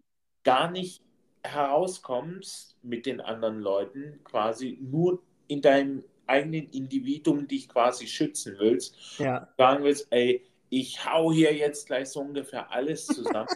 gar 0.43 0.71
nicht 0.71 1.03
herauskommst 1.45 2.77
mit 2.83 3.07
den 3.07 3.21
anderen 3.21 3.61
Leuten, 3.61 4.21
quasi 4.25 4.79
nur 4.81 5.23
in 5.49 5.61
deinem 5.61 6.05
eigenen 6.27 6.69
Individuum 6.71 7.47
dich 7.49 7.69
quasi 7.69 8.07
schützen 8.07 8.57
willst, 8.59 8.97
ja. 9.19 9.49
sagen 9.57 9.85
willst, 9.85 10.07
ey, 10.11 10.45
ich 10.69 11.05
hau 11.05 11.33
hier 11.33 11.55
jetzt 11.55 11.87
gleich 11.87 12.09
so 12.09 12.21
ungefähr 12.21 12.71
alles 12.71 13.07
zusammen. 13.07 13.47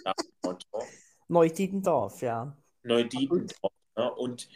Neudietendorf, 1.29 2.23
ja. 2.23 2.57
Neudietendorf. 2.83 3.73
Ne? 3.97 4.15
Und, 4.15 4.49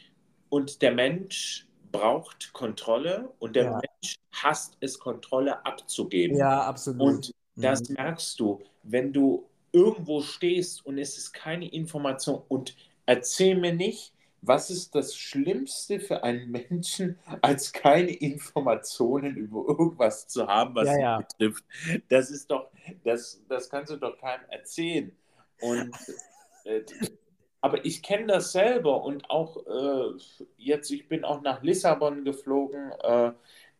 und 0.50 0.83
der 0.83 0.93
Mensch 0.93 1.67
braucht 1.90 2.52
Kontrolle 2.52 3.33
und 3.38 3.57
der 3.57 3.64
ja. 3.64 3.71
Mensch 3.73 4.17
hasst 4.33 4.76
es, 4.81 4.99
Kontrolle 4.99 5.64
abzugeben. 5.64 6.37
Ja, 6.37 6.62
absolut. 6.62 7.00
Und 7.00 7.35
das 7.57 7.88
mhm. 7.88 7.95
merkst 7.95 8.38
du, 8.38 8.61
wenn 8.83 9.12
du 9.12 9.49
irgendwo 9.73 10.21
stehst 10.21 10.85
und 10.85 10.99
es 10.99 11.17
ist 11.17 11.33
keine 11.33 11.69
Information 11.69 12.43
und 12.49 12.76
erzähl 13.07 13.57
mir 13.57 13.75
nicht, 13.75 14.12
was 14.42 14.70
ist 14.70 14.94
das 14.94 15.16
Schlimmste 15.16 16.00
für 16.00 16.23
einen 16.23 16.50
Menschen, 16.50 17.18
als 17.42 17.73
keine 17.73 18.11
Informationen 18.11 19.37
über 19.37 19.64
irgendwas 19.68 20.26
zu 20.28 20.47
haben, 20.47 20.75
was 20.75 20.88
ja, 20.88 20.94
ihn 20.94 21.00
ja. 21.00 21.18
betrifft? 21.18 21.64
Das 22.09 22.30
ist 22.30 22.50
doch, 22.50 22.70
das, 23.04 23.42
das 23.49 23.68
kannst 23.68 23.92
du 23.92 23.97
doch 23.97 24.18
keinem 24.18 24.44
erzählen. 24.49 25.12
Und 25.61 25.94
äh, 26.64 26.82
aber 27.61 27.85
ich 27.85 28.02
kenne 28.02 28.26
das 28.26 28.52
selber 28.52 29.02
und 29.04 29.28
auch 29.28 29.59
äh, 29.66 30.18
jetzt, 30.56 30.90
ich 30.90 31.09
bin 31.09 31.25
auch 31.25 31.42
nach 31.42 31.62
Lissabon 31.62 32.25
geflogen. 32.25 32.92
Äh, 33.02 33.32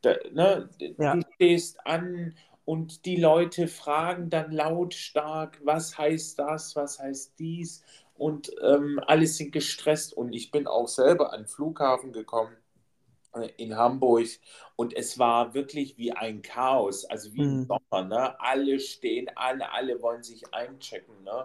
da, 0.03 0.17
ne, 0.33 0.69
ja. 0.99 1.15
Du 1.15 1.23
stehst 1.35 1.87
an 1.87 2.35
und 2.65 3.05
die 3.07 3.17
Leute 3.17 3.69
fragen 3.69 4.29
dann 4.29 4.53
lautstark, 4.53 5.61
was 5.65 5.97
heißt 5.97 6.39
das, 6.39 6.77
was 6.77 6.99
heißt 6.99 7.39
dies 7.39 7.83
und 8.21 8.53
ähm, 8.63 9.01
alle 9.07 9.27
sind 9.27 9.51
gestresst 9.51 10.13
und 10.13 10.35
ich 10.35 10.51
bin 10.51 10.67
auch 10.67 10.89
selber 10.89 11.33
an 11.33 11.41
den 11.41 11.47
Flughafen 11.47 12.13
gekommen 12.13 12.55
äh, 13.33 13.49
in 13.57 13.79
Hamburg 13.79 14.27
und 14.77 14.95
es 14.95 15.19
war 15.19 15.55
wirklich 15.55 15.97
wie 15.97 16.13
ein 16.13 16.43
Chaos, 16.43 17.07
also 17.07 17.33
wie 17.33 17.41
mhm. 17.41 17.61
im 17.61 17.65
Sommer, 17.65 18.05
ne? 18.05 18.39
alle 18.39 18.79
stehen, 18.79 19.31
alle, 19.37 19.73
alle 19.73 20.03
wollen 20.03 20.23
sich 20.23 20.53
einchecken, 20.53 21.25
ne? 21.25 21.45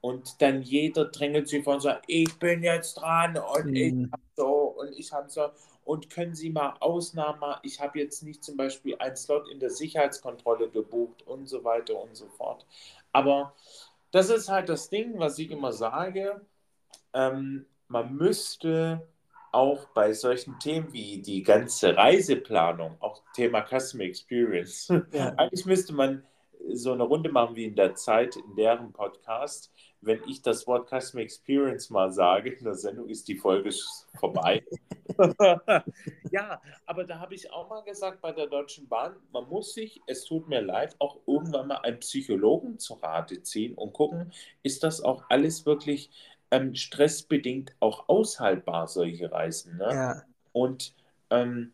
und 0.00 0.40
dann 0.40 0.62
jeder 0.62 1.06
drängelt 1.06 1.48
sich 1.48 1.64
vor 1.64 1.74
und 1.74 1.80
sagt, 1.80 2.04
ich 2.06 2.32
bin 2.38 2.62
jetzt 2.62 2.94
dran 2.94 3.36
und 3.36 3.72
mhm. 3.72 3.74
ich 3.74 4.12
hab 4.12 4.20
so 4.36 4.52
und 4.78 4.92
ich 4.96 5.12
habe 5.12 5.28
so 5.28 5.48
und 5.84 6.08
können 6.08 6.36
Sie 6.36 6.50
mal 6.50 6.76
Ausnahme, 6.78 7.58
ich 7.64 7.80
habe 7.80 7.98
jetzt 7.98 8.22
nicht 8.22 8.44
zum 8.44 8.56
Beispiel 8.56 8.94
einen 8.98 9.16
Slot 9.16 9.48
in 9.50 9.58
der 9.58 9.70
Sicherheitskontrolle 9.70 10.70
gebucht 10.70 11.26
und 11.26 11.48
so 11.48 11.64
weiter 11.64 12.00
und 12.00 12.16
so 12.16 12.28
fort. 12.28 12.64
Aber 13.12 13.54
das 14.12 14.30
ist 14.30 14.48
halt 14.48 14.68
das 14.68 14.88
Ding, 14.88 15.18
was 15.18 15.38
ich 15.38 15.50
immer 15.50 15.72
sage. 15.72 16.40
Ähm, 17.12 17.66
man 17.88 18.14
müsste 18.14 19.08
auch 19.50 19.86
bei 19.88 20.12
solchen 20.12 20.58
Themen 20.58 20.92
wie 20.92 21.20
die 21.20 21.42
ganze 21.42 21.96
Reiseplanung, 21.96 22.96
auch 23.00 23.22
Thema 23.34 23.62
Customer 23.66 24.04
Experience, 24.04 24.88
ja. 25.12 25.28
eigentlich 25.36 25.66
müsste 25.66 25.92
man 25.92 26.24
so 26.72 26.92
eine 26.92 27.02
Runde 27.02 27.30
machen 27.30 27.56
wie 27.56 27.64
in 27.64 27.76
der 27.76 27.94
Zeit, 27.94 28.36
in 28.36 28.54
deren 28.56 28.92
Podcast. 28.92 29.72
Wenn 30.00 30.20
ich 30.26 30.42
das 30.42 30.66
Wort 30.66 30.88
Customer 30.88 31.22
Experience 31.22 31.90
mal 31.90 32.10
sage 32.10 32.50
in 32.50 32.64
der 32.64 32.74
Sendung, 32.74 33.08
ist 33.08 33.28
die 33.28 33.36
Folge 33.36 33.70
vorbei. 34.18 34.64
ja, 36.30 36.60
aber 36.86 37.04
da 37.04 37.20
habe 37.20 37.34
ich 37.34 37.52
auch 37.52 37.68
mal 37.68 37.82
gesagt 37.82 38.20
bei 38.20 38.32
der 38.32 38.46
Deutschen 38.46 38.88
Bahn, 38.88 39.14
man 39.32 39.48
muss 39.48 39.74
sich, 39.74 40.00
es 40.06 40.24
tut 40.24 40.48
mir 40.48 40.60
leid, 40.60 40.96
auch 40.98 41.18
irgendwann 41.26 41.68
mal 41.68 41.76
einen 41.76 42.00
Psychologen 42.00 42.78
zu 42.78 42.94
Rate 42.94 43.42
ziehen 43.42 43.74
und 43.74 43.92
gucken, 43.92 44.32
ist 44.62 44.82
das 44.82 45.00
auch 45.00 45.24
alles 45.28 45.66
wirklich 45.66 46.10
ähm, 46.50 46.74
stressbedingt 46.74 47.74
auch 47.80 48.08
aushaltbar, 48.08 48.86
solche 48.86 49.30
Reisen. 49.30 49.76
Ne? 49.78 49.88
Ja. 49.90 50.22
Und 50.52 50.94
ähm, 51.30 51.72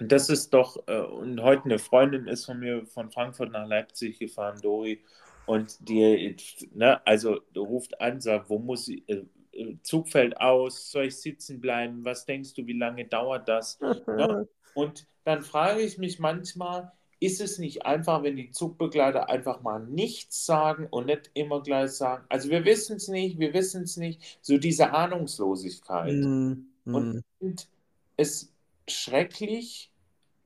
das 0.00 0.28
ist 0.28 0.54
doch, 0.54 0.76
äh, 0.86 1.00
und 1.00 1.42
heute 1.42 1.64
eine 1.64 1.78
Freundin 1.78 2.26
ist 2.26 2.46
von 2.46 2.58
mir 2.58 2.86
von 2.86 3.10
Frankfurt 3.10 3.52
nach 3.52 3.66
Leipzig 3.66 4.18
gefahren, 4.18 4.60
Dori, 4.62 5.00
und 5.46 5.76
die, 5.88 6.36
ne, 6.74 7.04
also 7.06 7.40
ruft 7.56 8.00
an, 8.00 8.20
sagt, 8.20 8.50
wo 8.50 8.58
muss 8.58 8.88
ich, 8.88 9.08
äh, 9.08 9.24
äh, 9.52 9.76
Zug 9.82 10.08
fällt 10.08 10.36
aus, 10.40 10.90
soll 10.90 11.06
ich 11.06 11.16
sitzen 11.16 11.60
bleiben? 11.60 12.04
Was 12.04 12.24
denkst 12.24 12.54
du, 12.54 12.66
wie 12.66 12.78
lange 12.78 13.04
dauert 13.04 13.48
das? 13.48 13.78
ja? 13.80 14.44
Und 14.74 15.06
dann 15.24 15.42
frage 15.42 15.80
ich 15.80 15.98
mich 15.98 16.20
manchmal, 16.20 16.92
ist 17.18 17.40
es 17.40 17.58
nicht 17.58 17.84
einfach, 17.84 18.22
wenn 18.22 18.36
die 18.36 18.50
Zugbegleiter 18.50 19.28
einfach 19.28 19.60
mal 19.60 19.80
nichts 19.80 20.46
sagen 20.46 20.86
und 20.88 21.06
nicht 21.06 21.30
immer 21.34 21.62
gleich 21.62 21.90
sagen, 21.90 22.24
also 22.28 22.48
wir 22.48 22.64
wissen 22.64 22.96
es 22.96 23.08
nicht, 23.08 23.38
wir 23.38 23.52
wissen 23.52 23.82
es 23.82 23.98
nicht, 23.98 24.38
so 24.40 24.56
diese 24.56 24.92
Ahnungslosigkeit. 24.92 26.14
Mm, 26.14 26.52
mm. 26.84 27.22
Und 27.40 27.68
es 28.16 28.49
schrecklich, 28.90 29.90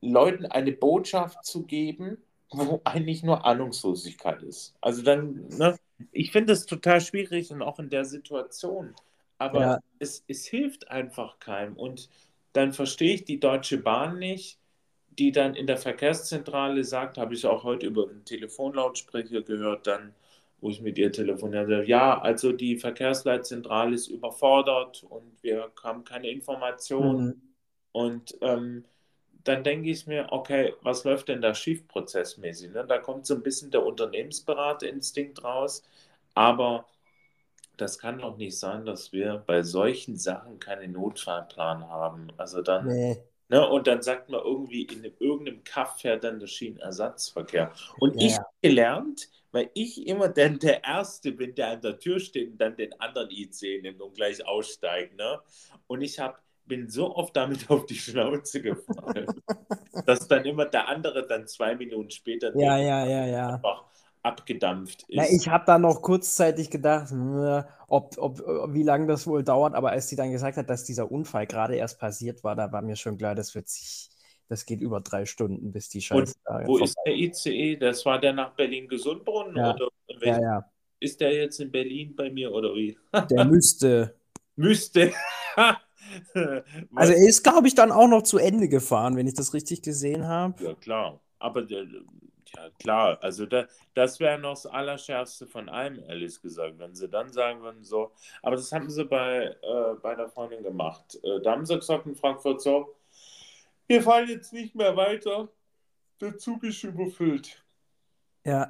Leuten 0.01 0.47
eine 0.47 0.73
Botschaft 0.73 1.45
zu 1.45 1.65
geben, 1.65 2.19
wo 2.51 2.81
eigentlich 2.85 3.23
nur 3.23 3.45
Ahnungslosigkeit 3.45 4.43
ist. 4.43 4.75
Also 4.81 5.03
dann, 5.03 5.49
ne, 5.49 5.77
ich 6.13 6.31
finde 6.31 6.53
es 6.53 6.67
total 6.67 7.01
schwierig 7.01 7.51
und 7.51 7.63
auch 7.63 7.79
in 7.79 7.91
der 7.91 8.05
Situation. 8.05 8.95
Aber 9.39 9.61
ja. 9.61 9.81
es, 9.99 10.25
es 10.29 10.47
hilft 10.47 10.91
einfach 10.91 11.39
keinem. 11.39 11.77
Und 11.77 12.09
dann 12.53 12.73
verstehe 12.73 13.15
ich 13.15 13.25
die 13.25 13.41
Deutsche 13.41 13.79
Bahn 13.79 14.19
nicht, 14.19 14.59
die 15.19 15.33
dann 15.33 15.55
in 15.55 15.67
der 15.67 15.77
Verkehrszentrale 15.77 16.85
sagt, 16.85 17.19
habe 17.19 17.35
ich 17.35 17.47
auch 17.47 17.65
heute 17.65 17.87
über 17.87 18.09
einen 18.09 18.25
Telefonlautsprecher 18.25 19.43
gehört, 19.43 19.87
dann, 19.87 20.15
wo 20.61 20.71
ich 20.71 20.81
mit 20.81 20.99
ihr 20.99 21.13
telefonierte, 21.13 21.85
ja, 21.85 22.21
also 22.21 22.53
die 22.53 22.77
Verkehrsleitzentrale 22.77 23.95
ist 23.95 24.09
überfordert 24.09 25.05
und 25.09 25.43
wir 25.43 25.71
haben 25.83 26.05
keine 26.05 26.31
Informationen. 26.31 27.27
Mhm. 27.27 27.54
Und 27.95 28.37
ähm, 28.41 28.85
dann 29.45 29.63
denke 29.63 29.89
ich 29.89 30.07
mir, 30.09 30.27
okay, 30.33 30.75
was 30.83 31.05
läuft 31.05 31.29
denn 31.29 31.41
da 31.41 31.55
schief 31.55 31.87
prozessmäßig? 31.87 32.73
Ne? 32.73 32.85
Da 32.85 32.99
kommt 32.99 33.25
so 33.25 33.35
ein 33.35 33.43
bisschen 33.43 33.71
der 33.71 33.87
Unternehmensberaterinnstinkt 33.87 35.45
raus, 35.45 35.85
aber 36.35 36.87
das 37.77 38.01
kann 38.01 38.19
doch 38.19 38.37
nicht 38.37 38.59
sein, 38.59 38.85
dass 38.85 39.13
wir 39.13 39.45
bei 39.47 39.63
solchen 39.63 40.17
Sachen 40.17 40.59
keinen 40.59 40.91
Notfallplan 40.93 41.89
haben. 41.89 42.29
Also 42.37 42.63
dann, 42.63 42.89
nee. 42.89 43.17
ne, 43.49 43.69
und 43.69 43.87
dann 43.87 44.03
sagt 44.03 44.29
man 44.29 44.41
irgendwie, 44.41 44.83
in 44.83 45.05
irgendeinem 45.21 45.63
Kaff 45.63 46.01
fährt 46.01 46.25
dann 46.25 46.41
der 46.41 46.49
Schienenersatzverkehr. 46.49 47.73
Und 48.01 48.21
ja. 48.21 48.27
ich 48.27 48.35
habe 48.37 48.49
gelernt, 48.61 49.29
weil 49.53 49.71
ich 49.75 50.05
immer 50.09 50.29
dann 50.29 50.59
der 50.59 50.83
Erste 50.83 51.31
bin, 51.31 51.55
der 51.55 51.69
an 51.69 51.81
der 51.81 52.01
Tür 52.01 52.19
steht 52.19 52.51
und 52.51 52.59
dann 52.59 52.77
den 52.77 52.99
anderen 53.01 53.31
IC 53.31 53.83
nimmt 53.83 54.01
und 54.01 54.15
gleich 54.15 54.45
aussteigt. 54.45 55.17
Ne? 55.17 55.39
Und 55.87 56.01
ich 56.01 56.19
habe 56.19 56.39
bin 56.67 56.89
so 56.89 57.15
oft 57.15 57.37
damit 57.37 57.69
auf 57.71 57.87
die 57.87 57.97
Schnauze 57.97 58.63
gefallen, 58.63 59.27
dass 60.07 60.29
dann 60.29 60.45
immer 60.45 60.67
der 60.67 60.89
andere 60.89 61.27
dann 61.27 61.47
zwei 61.47 61.75
Minuten 61.75 62.11
später 62.11 62.57
ja, 62.57 62.79
ja, 62.79 63.07
ja, 63.07 63.27
ja. 63.27 63.55
einfach 63.55 63.85
abgedampft 64.23 65.03
ist. 65.09 65.17
Na, 65.17 65.25
ich 65.29 65.49
habe 65.49 65.65
da 65.67 65.79
noch 65.79 66.01
kurzzeitig 66.01 66.71
gedacht, 66.71 67.13
ob, 67.89 68.17
ob, 68.17 68.39
wie 68.73 68.83
lange 68.83 69.07
das 69.07 69.27
wohl 69.27 69.45
dauert, 69.45 69.75
aber 69.75 69.91
als 69.91 70.09
sie 70.09 70.17
dann 70.17 70.33
gesagt 70.33 70.57
hat, 70.57 70.71
dass 70.71 70.85
dieser 70.85 71.13
Unfall 71.13 71.47
gerade 71.47 71.77
erst 71.77 72.01
passiert 72.01 72.43
war, 72.43 72.57
da 72.57 72.73
war 72.73 72.81
mir 72.81 72.97
schon 72.97 73.19
klar, 73.19 73.35
das 73.35 73.55
wird 73.55 73.69
sich, 73.69 74.09
das 74.49 74.65
geht 74.65 74.81
über 74.81 75.01
drei 75.01 75.27
Stunden, 75.27 75.73
bis 75.73 75.91
die 75.91 76.01
Scheiße. 76.01 76.35
Und 76.49 76.67
wo 76.67 76.79
ist 76.79 76.97
der 77.05 77.15
ICE? 77.15 77.77
Das 77.77 78.07
war 78.07 78.19
der 78.19 78.33
nach 78.33 78.53
Berlin-Gesundbrunnen? 78.55 79.57
Ja. 79.57 79.75
Oder 79.75 79.91
ja, 80.23 80.41
ja. 80.41 80.71
Ist 81.01 81.21
der 81.21 81.35
jetzt 81.35 81.61
in 81.61 81.71
Berlin 81.71 82.17
bei 82.17 82.31
mir 82.31 82.51
oder 82.51 82.75
wie? 82.75 82.97
Der 83.31 83.45
müsste. 83.45 84.15
müsste. 84.57 85.13
also 86.95 87.13
er 87.13 87.29
ist, 87.29 87.43
glaube 87.43 87.69
ich, 87.69 87.75
dann 87.75 87.93
auch 87.93 88.09
noch 88.09 88.23
zu 88.23 88.39
Ende 88.39 88.69
gefahren, 88.69 89.17
wenn 89.17 89.27
ich 89.27 89.35
das 89.35 89.55
richtig 89.55 89.83
gesehen 89.83 90.27
habe. 90.27 90.63
Ja, 90.63 90.75
klar. 90.75 91.21
Aber 91.39 91.63
der, 91.63 91.85
ja, 92.57 92.71
klar. 92.79 93.19
Also 93.23 93.47
da, 93.47 93.67
das 93.95 94.21
wäre 94.21 94.39
noch 94.39 94.55
das 94.55 94.67
Allerschärfste 94.67 95.47
von 95.47 95.69
allem, 95.69 95.99
ehrlich 96.09 96.41
gesagt, 96.41 96.79
wenn 96.79 96.95
sie 96.95 97.09
dann 97.09 97.33
sagen 97.33 97.63
würden, 97.63 97.85
so. 97.85 98.13
Aber 98.43 98.57
das 98.57 98.73
haben 98.73 98.91
sie 98.91 99.05
bei, 99.05 99.57
äh, 99.63 99.95
bei 100.03 100.15
der 100.15 100.29
Freundin 100.29 100.63
gemacht. 100.63 101.19
Äh, 101.23 101.41
da 101.41 101.53
haben 101.53 101.67
sie 101.67 101.77
gesagt 101.77 102.07
in 102.07 102.15
Frankfurt 102.15 102.63
so, 102.63 102.95
wir 103.87 104.03
fahren 104.03 104.29
jetzt 104.29 104.53
nicht 104.53 104.75
mehr 104.75 104.97
weiter, 104.97 105.49
der 106.21 106.39
Zug 106.39 106.65
ist 106.65 106.83
überfüllt. 106.85 107.63
Ja. 108.45 108.69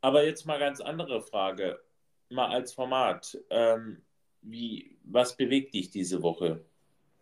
Aber 0.00 0.24
jetzt 0.24 0.46
mal 0.46 0.58
ganz 0.58 0.80
andere 0.80 1.20
Frage, 1.20 1.80
mal 2.28 2.48
als 2.48 2.72
Format. 2.72 3.38
Ähm, 3.50 4.02
wie, 4.42 4.96
was 5.04 5.36
bewegt 5.36 5.74
dich 5.74 5.90
diese 5.90 6.22
Woche? 6.22 6.64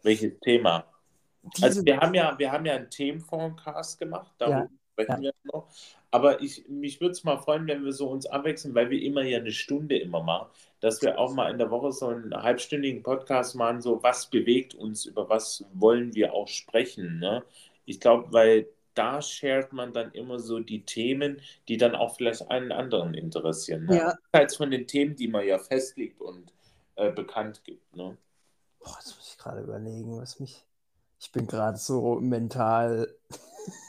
Welches 0.02 0.38
Thema? 0.40 0.85
Diese 1.56 1.66
also 1.66 1.85
wir 1.85 1.98
haben 1.98 2.14
ja, 2.14 2.38
wir 2.38 2.52
haben 2.52 2.66
ja 2.66 2.74
einen 2.74 2.90
Themenforecast 2.90 3.98
gemacht, 3.98 4.33
da 4.38 4.50
ja, 4.50 4.68
sprechen 4.92 5.22
ja. 5.22 5.30
wir 5.30 5.52
noch. 5.52 5.68
Aber 6.11 6.40
ich, 6.42 6.68
mich 6.68 7.00
würde 7.00 7.12
es 7.12 7.24
mal 7.24 7.38
freuen, 7.38 7.66
wenn 7.66 7.85
wir 7.85 7.92
so 7.92 8.09
uns 8.09 8.26
abwechseln, 8.26 8.74
weil 8.74 8.90
wir 8.90 9.00
immer 9.02 9.22
ja 9.22 9.38
eine 9.38 9.52
Stunde 9.52 9.96
immer 9.96 10.22
machen, 10.22 10.48
dass 10.80 11.00
wir 11.02 11.18
auch 11.18 11.33
mal 11.33 11.50
in 11.50 11.59
der 11.59 11.70
Woche 11.70 11.92
so 11.92 12.09
einen 12.09 12.35
halbstündigen 12.35 13.02
Podcast 13.02 13.54
machen, 13.54 13.80
so 13.80 14.02
was 14.02 14.26
bewegt 14.28 14.74
uns, 14.74 15.04
über 15.04 15.28
was 15.28 15.64
wollen 15.72 16.14
wir 16.14 16.35
auch 16.35 16.48
sprechen. 16.48 17.18
Ne? 17.18 17.44
Ich 17.87 18.00
glaube, 18.00 18.33
weil 18.33 18.66
da 18.94 19.22
shared 19.22 19.72
man 19.72 19.92
dann 19.92 20.12
immer 20.12 20.38
so 20.38 20.59
die 20.59 20.83
Themen, 20.83 21.40
die 21.68 21.76
dann 21.76 21.94
auch 21.94 22.16
vielleicht 22.16 22.50
einen 22.50 22.72
anderen 22.72 23.14
interessieren. 23.14 23.87
Ne? 23.87 23.96
Ja. 23.96 24.14
Als 24.33 24.56
von 24.56 24.70
den 24.70 24.87
Themen, 24.87 25.14
die 25.14 25.28
man 25.28 25.46
ja 25.46 25.59
festlegt 25.59 26.20
und 26.20 26.52
äh, 26.96 27.11
bekannt 27.11 27.62
gibt. 27.64 27.96
Ne? 27.96 28.16
Boah, 28.81 28.96
jetzt 28.98 29.16
muss 29.16 29.31
ich 29.31 29.38
gerade 29.38 29.61
überlegen, 29.61 30.16
was 30.18 30.40
mich. 30.40 30.64
Ich 31.18 31.33
bin 31.33 31.46
gerade 31.46 31.76
so 31.76 32.18
mental 32.20 33.14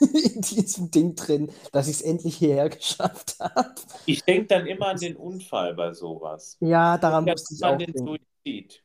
in 0.00 0.42
diesem 0.42 0.90
Ding 0.90 1.14
drin, 1.14 1.50
dass 1.72 1.88
ich 1.88 1.96
es 1.96 2.02
endlich 2.02 2.36
hierher 2.36 2.68
geschafft 2.68 3.36
habe. 3.40 3.74
Ich 4.06 4.22
denke 4.22 4.48
dann 4.48 4.66
immer 4.66 4.88
an 4.88 4.98
den 4.98 5.16
Unfall 5.16 5.74
bei 5.74 5.92
sowas. 5.92 6.58
Ja, 6.60 6.98
daran 6.98 7.24
muss 7.24 7.50
ich 7.50 7.64
auch 7.64 7.78
den 7.78 7.92
denken. 7.92 8.18
Suizid. 8.44 8.82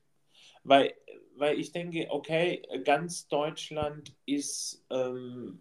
Weil, 0.63 0.93
weil 1.36 1.60
ich 1.60 1.71
denke, 1.71 2.08
okay, 2.10 2.62
ganz 2.84 3.27
Deutschland 3.27 4.15
ist 4.25 4.86
ähm, 4.89 5.60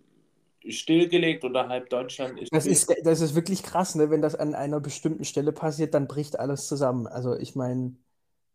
stillgelegt 0.68 1.44
oder 1.44 1.68
halb 1.68 1.90
Deutschland 1.90 2.40
ist. 2.40 2.52
Das 2.52 2.66
ist, 2.66 2.92
das 3.02 3.20
ist 3.20 3.34
wirklich 3.34 3.62
krass, 3.62 3.94
ne? 3.94 4.10
wenn 4.10 4.22
das 4.22 4.34
an 4.34 4.54
einer 4.54 4.80
bestimmten 4.80 5.24
Stelle 5.24 5.52
passiert, 5.52 5.94
dann 5.94 6.06
bricht 6.06 6.38
alles 6.38 6.68
zusammen. 6.68 7.06
Also 7.06 7.36
ich 7.36 7.54
meine. 7.54 7.96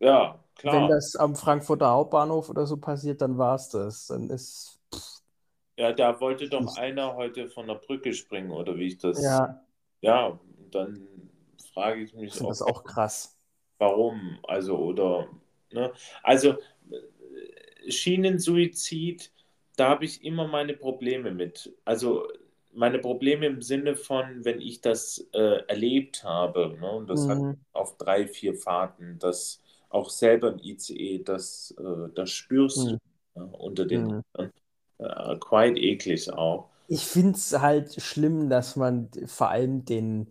Ja, 0.02 0.44
klar. 0.56 0.74
Wenn 0.74 0.90
das 0.90 1.16
am 1.16 1.36
Frankfurter 1.36 1.92
Hauptbahnhof 1.92 2.50
oder 2.50 2.66
so 2.66 2.78
passiert, 2.78 3.22
dann 3.22 3.38
war 3.38 3.56
es 3.56 3.70
das. 3.70 4.08
Dann 4.08 4.30
ist. 4.30 4.80
Ja, 5.78 5.94
da 5.94 6.20
wollte 6.20 6.50
doch 6.50 6.78
einer 6.78 7.16
heute 7.16 7.48
von 7.48 7.68
der 7.68 7.76
Brücke 7.76 8.14
springen, 8.14 8.52
oder 8.52 8.76
wie 8.78 8.88
ich 8.88 8.98
das. 8.98 9.22
Ja. 9.22 9.64
Ja, 10.02 10.40
dann 10.72 11.08
frage 11.74 12.02
ich 12.02 12.14
mich 12.14 12.34
auch. 12.42 12.50
Das 12.50 12.62
ist 12.62 12.68
auch 12.68 12.84
krass. 12.84 13.38
Warum? 13.78 14.40
Also, 14.44 14.78
oder. 14.78 15.28
Ne? 15.72 15.92
Also, 16.24 16.56
Schienensuizid, 17.88 19.32
da 19.76 19.90
habe 19.90 20.06
ich 20.06 20.24
immer 20.24 20.48
meine 20.48 20.74
Probleme 20.74 21.32
mit. 21.32 21.74
Also, 21.86 22.28
meine 22.74 23.00
Probleme 23.00 23.46
im 23.46 23.62
Sinne 23.62 23.96
von, 23.96 24.46
wenn 24.46 24.62
ich 24.62 24.82
das 24.82 25.30
äh, 25.34 25.64
erlebt 25.68 26.24
habe, 26.24 26.78
ne? 26.80 26.92
und 26.92 27.08
das 27.10 27.26
mhm. 27.26 27.30
hat 27.30 27.58
auf 27.74 27.98
drei, 27.98 28.28
vier 28.28 28.56
Fahrten, 28.56 29.18
das 29.20 29.62
auch 29.92 30.10
selber 30.10 30.54
im 30.54 30.60
ICE, 30.60 31.24
das, 31.24 31.74
äh, 31.78 32.10
das 32.16 32.30
spürst 32.30 32.86
mhm. 32.86 32.90
du 32.90 32.98
ja, 33.36 33.44
unter 33.44 33.86
den 33.86 34.06
mhm. 34.06 34.24
äh, 35.00 35.38
quite 35.40 35.80
eklig 35.80 36.32
auch. 36.32 36.70
Ich 36.88 37.06
finde 37.06 37.38
es 37.38 37.58
halt 37.60 38.02
schlimm, 38.02 38.50
dass 38.50 38.76
man 38.76 39.10
vor 39.26 39.50
allem 39.50 39.86
den, 39.86 40.28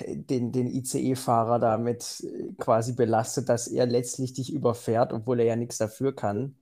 den, 0.00 0.52
den 0.52 0.66
ICE-Fahrer 0.66 1.58
damit 1.58 2.26
quasi 2.58 2.94
belastet, 2.94 3.48
dass 3.50 3.68
er 3.68 3.86
letztlich 3.86 4.32
dich 4.32 4.52
überfährt, 4.52 5.12
obwohl 5.12 5.40
er 5.40 5.46
ja 5.46 5.56
nichts 5.56 5.76
dafür 5.76 6.14
kann. 6.14 6.56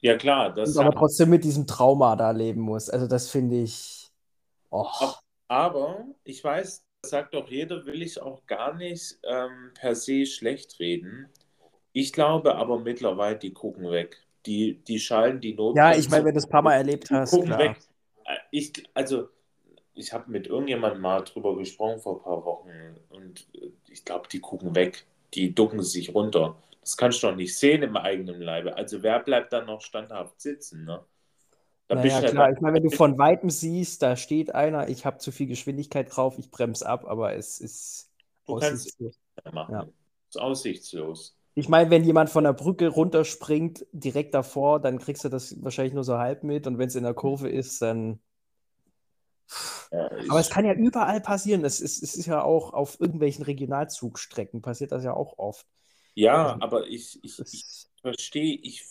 Ja, 0.00 0.16
klar. 0.16 0.52
Das 0.52 0.76
aber 0.76 0.92
trotzdem 0.92 1.30
mit 1.30 1.44
diesem 1.44 1.66
Trauma 1.66 2.16
da 2.16 2.32
leben 2.32 2.60
muss. 2.60 2.90
Also, 2.90 3.06
das 3.06 3.28
finde 3.28 3.56
ich. 3.56 4.10
Oh. 4.70 4.86
Aber 5.48 6.04
ich 6.24 6.42
weiß, 6.42 6.84
sagt 7.04 7.34
doch 7.34 7.48
jeder, 7.48 7.84
will 7.84 8.02
ich 8.02 8.20
auch 8.20 8.46
gar 8.46 8.74
nicht 8.74 9.18
ähm, 9.24 9.72
per 9.74 9.94
se 9.94 10.24
schlecht 10.24 10.78
reden. 10.78 11.28
Ich 11.92 12.12
glaube 12.12 12.54
aber 12.54 12.78
mittlerweile, 12.78 13.36
die 13.36 13.52
gucken 13.52 13.90
weg. 13.90 14.22
Die, 14.46 14.82
die 14.84 14.98
schalten 14.98 15.40
die 15.40 15.54
Not. 15.54 15.76
Ja, 15.76 15.94
ich 15.94 16.08
meine, 16.08 16.24
wenn 16.24 16.34
du 16.34 16.38
es 16.38 16.46
ein 16.46 16.50
paar 16.50 16.62
Mal 16.62 16.74
erlebt 16.74 17.10
hast. 17.10 17.30
Gucken 17.30 17.48
klar. 17.48 17.58
weg. 17.58 17.76
Äh, 18.24 18.36
ich, 18.50 18.72
also, 18.94 19.28
ich 19.94 20.12
habe 20.12 20.30
mit 20.30 20.46
irgendjemandem 20.46 21.00
mal 21.00 21.20
drüber 21.22 21.56
gesprochen 21.56 22.00
vor 22.00 22.16
ein 22.16 22.22
paar 22.22 22.44
Wochen 22.44 22.70
und 23.10 23.46
äh, 23.54 23.70
ich 23.88 24.04
glaube, 24.04 24.28
die 24.30 24.40
gucken 24.40 24.74
weg. 24.74 25.04
Die 25.34 25.54
ducken 25.54 25.82
sich 25.82 26.14
runter. 26.14 26.56
Das 26.80 26.96
kannst 26.96 27.22
du 27.22 27.28
doch 27.28 27.36
nicht 27.36 27.56
sehen 27.56 27.82
im 27.82 27.96
eigenen 27.96 28.40
Leibe. 28.40 28.76
Also, 28.76 29.02
wer 29.02 29.18
bleibt 29.20 29.52
dann 29.52 29.66
noch 29.66 29.80
standhaft 29.80 30.40
sitzen? 30.40 30.84
Ne? 30.84 31.00
Da 31.92 31.98
naja, 31.98 32.14
halt 32.14 32.30
klar. 32.30 32.50
Ich 32.52 32.60
meine, 32.60 32.76
wenn 32.76 32.84
du 32.84 32.90
von 32.90 33.18
Weitem 33.18 33.50
siehst, 33.50 34.00
da 34.00 34.16
steht 34.16 34.54
einer, 34.54 34.88
ich 34.88 35.04
habe 35.04 35.18
zu 35.18 35.30
viel 35.30 35.46
Geschwindigkeit 35.46 36.14
drauf, 36.14 36.38
ich 36.38 36.50
bremse 36.50 36.88
ab, 36.88 37.04
aber 37.06 37.34
es 37.34 37.60
ist 37.60 38.10
du 38.46 38.54
aussichtslos. 38.54 39.18
Ja. 39.44 39.86
ist 40.30 40.40
aussichtslos. 40.40 41.36
Ich 41.54 41.68
meine, 41.68 41.90
wenn 41.90 42.02
jemand 42.02 42.30
von 42.30 42.44
der 42.44 42.54
Brücke 42.54 42.88
runterspringt, 42.88 43.84
direkt 43.92 44.32
davor, 44.32 44.80
dann 44.80 44.98
kriegst 44.98 45.22
du 45.24 45.28
das 45.28 45.62
wahrscheinlich 45.62 45.92
nur 45.92 46.04
so 46.04 46.16
halb 46.16 46.44
mit 46.44 46.66
und 46.66 46.78
wenn 46.78 46.88
es 46.88 46.94
in 46.94 47.04
der 47.04 47.12
Kurve 47.12 47.50
ist, 47.50 47.82
dann. 47.82 48.20
Ja, 49.90 50.08
aber 50.30 50.40
es 50.40 50.48
kann 50.48 50.64
ja 50.64 50.72
überall 50.72 51.20
passieren. 51.20 51.62
Es 51.62 51.78
ist, 51.82 52.02
es 52.02 52.14
ist 52.14 52.24
ja 52.24 52.42
auch 52.42 52.72
auf 52.72 52.98
irgendwelchen 53.00 53.44
Regionalzugstrecken 53.44 54.62
passiert 54.62 54.92
das 54.92 55.04
ja 55.04 55.12
auch 55.12 55.36
oft. 55.36 55.66
Ja, 56.14 56.56
aber 56.60 56.86
ich, 56.86 57.22
ich, 57.22 57.38
ich 57.38 57.86
verstehe, 58.00 58.54
ich, 58.62 58.86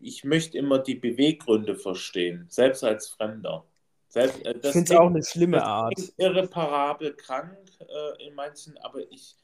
ich, 0.00 0.24
möchte 0.24 0.58
immer 0.58 0.78
die 0.78 0.94
Beweggründe 0.94 1.74
verstehen, 1.74 2.46
selbst 2.48 2.84
als 2.84 3.08
Fremder. 3.08 3.64
Selbst, 4.08 4.44
äh, 4.44 4.54
ich 4.62 4.72
finde 4.72 4.94
es 4.94 4.98
auch 4.98 5.06
eine 5.06 5.22
schlimme 5.22 5.62
Art. 5.62 5.94
Irreparabel 6.16 7.14
krank 7.14 7.58
äh, 7.80 8.26
in 8.26 8.34
manchen, 8.34 8.78
aber 8.78 9.00
ich, 9.10 9.36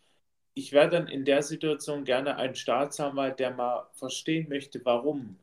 ich 0.55 0.73
wäre 0.73 0.89
dann 0.89 1.07
in 1.09 1.25
der 1.25 1.43
Situation 1.43 2.05
gerne 2.05 2.37
ein 2.37 2.55
Staatsanwalt, 2.55 3.39
der 3.39 3.53
mal 3.53 3.89
verstehen 3.93 4.49
möchte, 4.49 4.81
warum. 4.85 5.37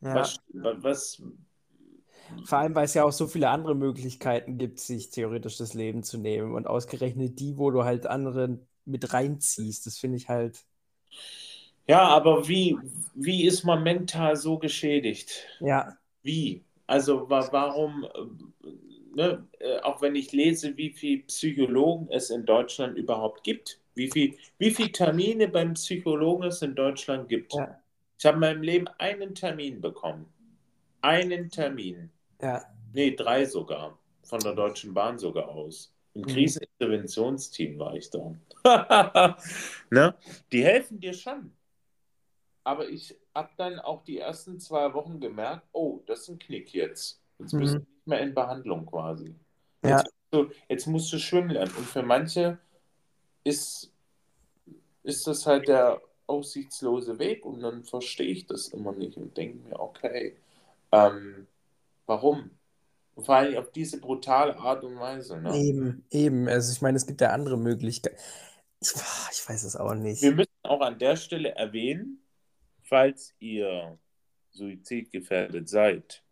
Ja. 0.00 0.16
Was, 0.16 0.38
was, 0.52 1.22
Vor 2.44 2.58
allem, 2.58 2.74
weil 2.74 2.84
es 2.84 2.94
ja 2.94 3.04
auch 3.04 3.12
so 3.12 3.26
viele 3.26 3.48
andere 3.48 3.74
Möglichkeiten 3.74 4.58
gibt, 4.58 4.78
sich 4.78 5.10
theoretisch 5.10 5.56
das 5.56 5.74
Leben 5.74 6.02
zu 6.02 6.18
nehmen. 6.18 6.54
Und 6.54 6.66
ausgerechnet 6.66 7.40
die, 7.40 7.56
wo 7.56 7.70
du 7.70 7.84
halt 7.84 8.06
andere 8.06 8.60
mit 8.84 9.12
reinziehst, 9.12 9.86
das 9.86 9.98
finde 9.98 10.18
ich 10.18 10.28
halt. 10.28 10.64
Ja, 11.86 12.02
aber 12.02 12.48
wie, 12.48 12.78
wie 13.14 13.46
ist 13.46 13.64
man 13.64 13.82
mental 13.82 14.36
so 14.36 14.58
geschädigt? 14.58 15.46
Ja. 15.60 15.96
Wie? 16.22 16.64
Also 16.86 17.28
warum, 17.28 18.04
äh, 18.04 18.68
ne, 19.14 19.46
äh, 19.58 19.80
auch 19.80 20.02
wenn 20.02 20.14
ich 20.14 20.32
lese, 20.32 20.76
wie 20.76 20.90
viele 20.90 21.22
Psychologen 21.24 22.08
es 22.10 22.30
in 22.30 22.44
Deutschland 22.44 22.96
überhaupt 22.96 23.44
gibt, 23.44 23.80
wie 23.94 24.10
viele 24.10 24.36
wie 24.58 24.70
viel 24.70 24.90
Termine 24.90 25.48
beim 25.48 25.74
Psychologen 25.74 26.44
es 26.44 26.62
in 26.62 26.74
Deutschland 26.74 27.28
gibt. 27.28 27.54
Ja. 27.54 27.78
Ich 28.18 28.26
habe 28.26 28.36
in 28.36 28.40
meinem 28.40 28.62
Leben 28.62 28.88
einen 28.98 29.34
Termin 29.34 29.80
bekommen. 29.80 30.26
Einen 31.00 31.50
Termin. 31.50 32.10
Ja. 32.40 32.64
Nee, 32.92 33.14
drei 33.14 33.44
sogar. 33.44 33.98
Von 34.22 34.40
der 34.40 34.54
Deutschen 34.54 34.94
Bahn 34.94 35.18
sogar 35.18 35.48
aus. 35.48 35.92
Im 36.14 36.22
mhm. 36.22 36.26
Kriseninterventionsteam 36.26 37.78
war 37.78 37.94
ich 37.94 38.08
da. 38.10 38.34
ne? 39.90 40.14
Die 40.52 40.64
helfen 40.64 41.00
dir 41.00 41.12
schon. 41.12 41.52
Aber 42.64 42.88
ich 42.88 43.16
habe 43.34 43.50
dann 43.56 43.78
auch 43.78 44.04
die 44.04 44.18
ersten 44.18 44.58
zwei 44.58 44.92
Wochen 44.94 45.20
gemerkt, 45.20 45.66
oh, 45.72 46.00
das 46.06 46.20
ist 46.20 46.28
ein 46.28 46.38
Knick 46.38 46.72
jetzt. 46.72 47.20
Jetzt 47.38 47.52
mhm. 47.52 47.58
bist 47.60 47.74
du 47.74 47.78
nicht 47.78 48.06
mehr 48.06 48.20
in 48.20 48.34
Behandlung 48.34 48.86
quasi. 48.86 49.34
Ja. 49.82 49.98
Jetzt, 49.98 50.04
musst 50.04 50.32
du, 50.32 50.54
jetzt 50.68 50.86
musst 50.86 51.12
du 51.12 51.18
schwimmen 51.18 51.50
lernen. 51.50 51.72
Und 51.76 51.86
für 51.86 52.02
manche 52.02 52.58
ist, 53.44 53.92
ist 55.02 55.26
das 55.26 55.46
halt 55.46 55.68
der 55.68 56.00
aussichtslose 56.26 57.18
Weg 57.18 57.44
und 57.44 57.60
dann 57.60 57.84
verstehe 57.84 58.28
ich 58.28 58.46
das 58.46 58.68
immer 58.68 58.92
nicht 58.92 59.18
und 59.18 59.36
denke 59.36 59.68
mir, 59.68 59.78
okay, 59.78 60.36
ähm, 60.90 61.46
warum? 62.06 62.50
vor 63.22 63.36
allem 63.36 63.56
auf 63.56 63.70
diese 63.70 64.00
brutale 64.00 64.56
Art 64.56 64.84
und 64.84 64.98
Weise. 64.98 65.40
Ne? 65.40 65.56
Eben, 65.56 66.04
eben. 66.10 66.48
Also 66.48 66.72
ich 66.72 66.82
meine, 66.82 66.96
es 66.96 67.06
gibt 67.06 67.20
ja 67.20 67.30
andere 67.30 67.56
Möglichkeiten. 67.56 68.16
Ich, 68.80 68.90
ich 68.90 69.48
weiß 69.48 69.64
es 69.64 69.76
auch 69.76 69.94
nicht. 69.94 70.22
Wir 70.22 70.34
müssen 70.34 70.50
auch 70.62 70.80
an 70.80 70.98
der 70.98 71.16
Stelle 71.16 71.54
erwähnen, 71.54 72.23
falls 72.94 73.34
ihr 73.40 73.98
suizidgefährdet 74.52 75.68
seid 75.68 76.22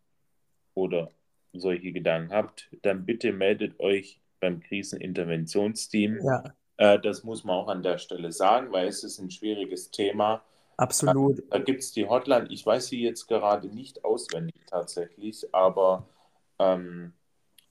oder 0.75 1.09
solche 1.51 1.91
Gedanken 1.91 2.31
habt, 2.31 2.69
dann 2.83 3.05
bitte 3.05 3.33
meldet 3.33 3.81
euch 3.81 4.21
beim 4.39 4.61
Kriseninterventionsteam. 4.61 6.19
Ja. 6.23 6.55
Äh, 6.77 6.99
das 7.01 7.25
muss 7.25 7.43
man 7.43 7.57
auch 7.57 7.67
an 7.67 7.83
der 7.83 7.97
Stelle 7.97 8.31
sagen, 8.31 8.71
weil 8.71 8.87
es 8.87 9.03
ist 9.03 9.19
ein 9.19 9.29
schwieriges 9.29 9.91
Thema. 9.91 10.41
Absolut. 10.77 11.39
Da, 11.49 11.57
da 11.57 11.59
gibt 11.59 11.81
es 11.81 11.91
die 11.91 12.07
Hotline, 12.07 12.47
ich 12.49 12.65
weiß 12.65 12.87
sie 12.87 13.03
jetzt 13.03 13.27
gerade 13.27 13.67
nicht 13.67 14.05
auswendig 14.05 14.55
tatsächlich, 14.65 15.53
aber 15.53 16.07
ähm, 16.59 17.11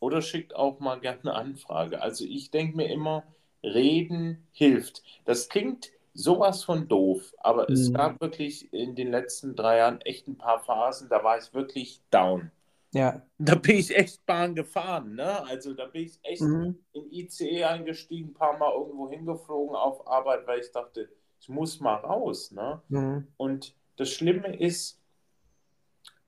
oder 0.01 0.21
schickt 0.21 0.55
auch 0.55 0.81
mal 0.81 1.01
gerne 1.01 1.21
eine 1.23 1.35
Anfrage. 1.35 2.03
Also 2.03 2.27
ich 2.27 2.51
denke 2.51 2.77
mir 2.77 2.91
immer, 2.93 3.25
reden 3.63 4.47
hilft. 4.53 5.03
Das 5.25 5.49
klingt 5.49 5.93
sowas 6.15 6.65
von 6.65 6.89
doof, 6.89 7.35
aber 7.39 7.67
mhm. 7.69 7.75
es 7.75 7.93
gab 7.93 8.21
wirklich 8.21 8.73
in 8.73 8.95
den 8.95 9.11
letzten 9.11 9.57
drei 9.57 9.79
Jahren 9.79 10.01
echt 10.03 10.29
ein 10.29 10.37
paar 10.37 10.61
Phasen, 10.61 11.09
da 11.09 11.25
war 11.25 11.39
ich 11.39 11.53
wirklich 11.55 12.03
down. 12.11 12.51
Ja. 12.93 13.23
Da 13.39 13.55
bin 13.55 13.77
ich 13.77 13.97
echt 13.97 14.25
Bahn 14.27 14.55
gefahren, 14.55 15.15
ne? 15.15 15.45
Also 15.47 15.73
da 15.73 15.87
bin 15.87 16.05
ich 16.05 16.19
echt 16.23 16.43
mhm. 16.43 16.79
in 16.93 17.11
ICE 17.11 17.65
eingestiegen, 17.65 18.31
ein 18.31 18.35
paar 18.35 18.59
Mal 18.59 18.73
irgendwo 18.73 19.09
hingeflogen 19.09 19.75
auf 19.75 20.07
Arbeit, 20.07 20.47
weil 20.47 20.61
ich 20.61 20.71
dachte, 20.71 21.09
ich 21.41 21.49
muss 21.49 21.81
mal 21.81 21.95
raus, 21.95 22.53
ne? 22.53 22.83
Mhm. 22.89 23.29
Und 23.39 23.75
das 23.97 24.11
Schlimme 24.11 24.55
ist, 24.57 25.01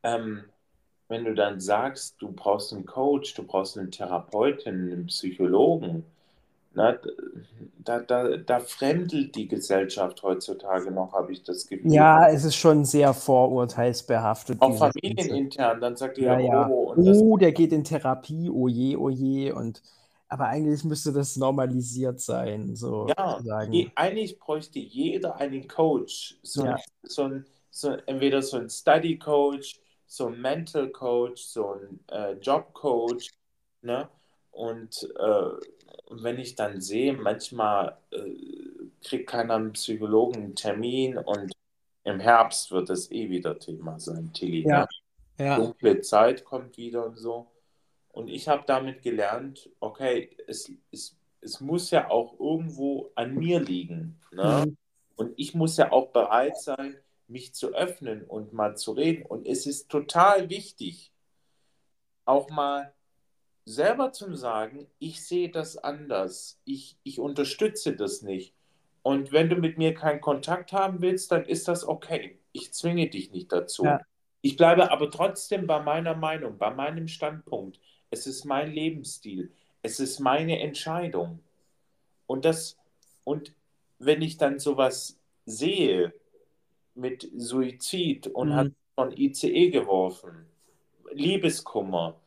ähm, 0.03 0.45
wenn 1.09 1.25
du 1.25 1.35
dann 1.35 1.61
sagst, 1.61 2.17
du 2.21 2.33
brauchst 2.33 2.73
einen 2.73 2.87
Coach, 2.87 3.35
du 3.35 3.45
brauchst 3.45 3.77
einen 3.77 3.91
Therapeuten, 3.91 4.91
einen 4.91 5.07
Psychologen, 5.07 6.05
na, 6.75 6.99
da, 7.79 8.01
da, 8.01 8.37
da 8.37 8.61
fremdelt 8.61 9.35
die 9.37 9.47
Gesellschaft 9.47 10.23
heutzutage 10.23 10.91
noch, 10.91 11.13
habe 11.13 11.33
ich 11.33 11.43
das 11.43 11.67
Gefühl. 11.67 11.93
Ja, 11.93 12.29
es 12.29 12.45
ist 12.45 12.57
schon 12.57 12.85
sehr 12.85 13.15
vorurteilsbehaftet. 13.15 14.61
Auch 14.61 14.77
familienintern, 14.77 15.81
dann 15.81 15.97
sagt 15.97 16.19
ihr, 16.19 16.27
ja, 16.27 16.39
ja. 16.39 16.69
oh, 16.69 16.95
oh 16.97 17.37
der 17.37 17.53
geht 17.53 17.73
in 17.73 17.85
Therapie, 17.85 18.51
oh 18.51 18.69
je, 18.69 18.97
oh 18.97 19.11
je. 19.11 19.53
Und, 19.53 19.83
aber 20.29 20.47
eigentlich 20.47 20.83
müsste 20.85 21.13
das 21.13 21.37
normalisiert 21.37 22.21
sein. 22.21 22.75
So 22.75 23.07
ja, 23.17 23.39
je, 23.71 23.91
eigentlich 23.95 24.39
bräuchte 24.39 24.79
jeder 24.79 25.37
einen 25.37 25.69
Coach. 25.69 26.39
So, 26.43 26.65
ja. 26.65 26.77
so 27.03 27.25
ein, 27.25 27.45
so, 27.71 27.91
entweder 28.07 28.43
so 28.43 28.57
ein 28.57 28.71
Study 28.71 29.19
Coach, 29.19 29.81
so 30.07 30.29
ein 30.29 30.41
Mental 30.41 30.89
Coach, 30.89 31.43
so 31.43 31.75
ein 31.75 32.01
äh, 32.11 32.33
Job 32.41 32.73
Coach. 32.73 33.31
Ne? 33.83 34.09
Und 34.53 35.09
äh, 35.19 35.51
wenn 36.11 36.39
ich 36.39 36.55
dann 36.55 36.81
sehe, 36.81 37.15
manchmal 37.15 37.99
äh, 38.11 38.35
kriegt 39.03 39.29
keiner 39.29 39.55
einen 39.55 39.73
Psychologen 39.73 40.37
einen 40.37 40.57
Termin 40.57 41.19
und 41.19 41.53
im 42.05 42.21
Herbst 42.21 42.71
wird 42.71 42.91
das 42.91 43.11
eh 43.11 43.31
wieder 43.31 43.59
Thema 43.59 43.99
sein, 43.99 44.33
Tilly. 44.33 44.67
Ja. 44.67 44.87
Ne? 45.39 45.47
ja. 45.47 45.57
Dunkle 45.57 46.01
Zeit 46.01 46.45
kommt 46.45 46.77
wieder 46.77 47.07
und 47.07 47.17
so. 47.17 47.51
Und 48.13 48.29
ich 48.29 48.49
habe 48.49 48.63
damit 48.67 49.03
gelernt, 49.03 49.71
okay, 49.81 50.37
es, 50.47 50.71
es, 50.93 51.17
es 51.41 51.61
muss 51.61 51.91
ja 51.91 52.11
auch 52.11 52.39
irgendwo 52.39 53.11
an 53.15 53.35
mir 53.35 53.61
liegen. 53.61 54.21
Ne? 54.33 54.65
Mhm. 54.67 54.77
Und 55.17 55.35
ich 55.37 55.55
muss 55.55 55.77
ja 55.77 55.91
auch 55.91 56.13
bereit 56.13 56.57
sein, 56.59 56.97
mich 57.27 57.55
zu 57.55 57.75
öffnen 57.75 58.23
und 58.23 58.53
mal 58.53 58.77
zu 58.77 58.93
reden. 58.93 59.25
Und 59.27 59.47
es 59.47 59.67
ist 59.67 59.89
total 59.89 60.51
wichtig, 60.51 61.13
auch 62.25 62.51
mal 62.51 62.94
selber 63.65 64.13
zu 64.13 64.35
sagen, 64.35 64.87
ich 64.99 65.25
sehe 65.25 65.51
das 65.51 65.77
anders, 65.77 66.61
ich, 66.65 66.99
ich 67.03 67.19
unterstütze 67.19 67.97
das 67.97 68.23
nicht. 68.23 68.55
Und 69.03 69.33
wenn 69.33 69.49
du 69.49 69.57
mit 69.57 69.79
mir 69.79 69.95
keinen 69.95 70.21
Kontakt 70.21 70.73
haben 70.73 71.01
willst, 71.01 71.31
dann 71.31 71.45
ist 71.45 71.69
das 71.69 71.87
okay. 71.87 72.39
Ich 72.53 72.73
zwinge 72.73 73.09
dich 73.09 73.33
nicht 73.33 73.53
dazu. 73.53 73.85
Ja. 73.85 74.01
Ich 74.41 74.57
bleibe 74.57 74.91
aber 74.91 75.11
trotzdem 75.11 75.67
bei 75.67 75.81
meiner 75.81 76.15
Meinung, 76.15 76.59
bei 76.59 76.71
meinem 76.71 77.09
Standpunkt. 77.09 77.81
Es 78.11 78.27
ist 78.27 78.45
mein 78.45 78.73
Lebensstil. 78.73 79.53
Es 79.83 80.01
ist 80.01 80.21
meine 80.21 80.61
Entscheidung. 80.61 81.41
Und 82.27 82.45
das, 82.45 82.79
und 83.25 83.55
wenn 83.99 84.23
ich 84.23 84.39
dann 84.39 84.59
sowas 84.59 85.19
sehe 85.47 86.15
mit 86.95 87.31
Suizid 87.37 88.27
und 88.29 88.49
mhm. 88.51 88.55
hat 88.55 88.73
von 88.95 89.13
ICE 89.17 89.71
geworfen, 89.71 90.47
Liebeskummer, 91.13 92.21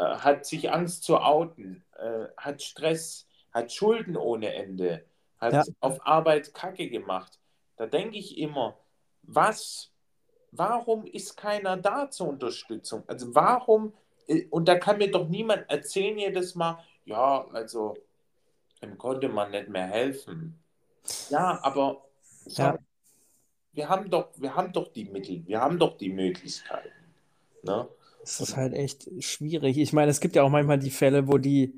hat 0.00 0.46
sich 0.46 0.72
Angst 0.72 1.04
zu 1.04 1.18
outen, 1.18 1.84
äh, 1.96 2.26
hat 2.36 2.62
Stress, 2.62 3.26
hat 3.52 3.72
Schulden 3.72 4.16
ohne 4.16 4.52
Ende, 4.52 5.04
hat 5.38 5.52
ja. 5.52 5.64
auf 5.80 6.04
Arbeit 6.06 6.52
Kacke 6.54 6.88
gemacht. 6.88 7.38
Da 7.76 7.86
denke 7.86 8.18
ich 8.18 8.38
immer, 8.38 8.76
was, 9.22 9.92
warum 10.50 11.06
ist 11.06 11.36
keiner 11.36 11.76
da 11.76 12.10
zur 12.10 12.28
Unterstützung? 12.28 13.04
Also 13.06 13.34
warum, 13.34 13.94
äh, 14.26 14.46
und 14.50 14.66
da 14.68 14.76
kann 14.76 14.98
mir 14.98 15.10
doch 15.10 15.28
niemand 15.28 15.68
erzählen 15.70 16.18
jedes 16.18 16.54
Mal, 16.54 16.78
ja, 17.04 17.46
also 17.52 17.96
dem 18.82 18.98
konnte 18.98 19.28
man 19.28 19.50
nicht 19.50 19.68
mehr 19.68 19.86
helfen. 19.86 20.58
Ja, 21.30 21.58
aber 21.62 22.04
ja. 22.46 22.78
wir 23.72 23.88
haben 23.88 24.10
doch, 24.10 24.30
wir 24.36 24.54
haben 24.54 24.72
doch 24.72 24.92
die 24.92 25.04
Mittel, 25.04 25.46
wir 25.46 25.60
haben 25.60 25.78
doch 25.78 25.96
die 25.96 26.10
Möglichkeiten. 26.10 27.14
Ne? 27.62 27.88
Das 28.24 28.40
ist 28.40 28.56
halt 28.56 28.72
echt 28.72 29.08
schwierig. 29.22 29.76
Ich 29.76 29.92
meine, 29.92 30.10
es 30.10 30.20
gibt 30.20 30.34
ja 30.34 30.42
auch 30.42 30.48
manchmal 30.50 30.78
die 30.78 30.90
Fälle, 30.90 31.28
wo 31.28 31.36
die, 31.36 31.74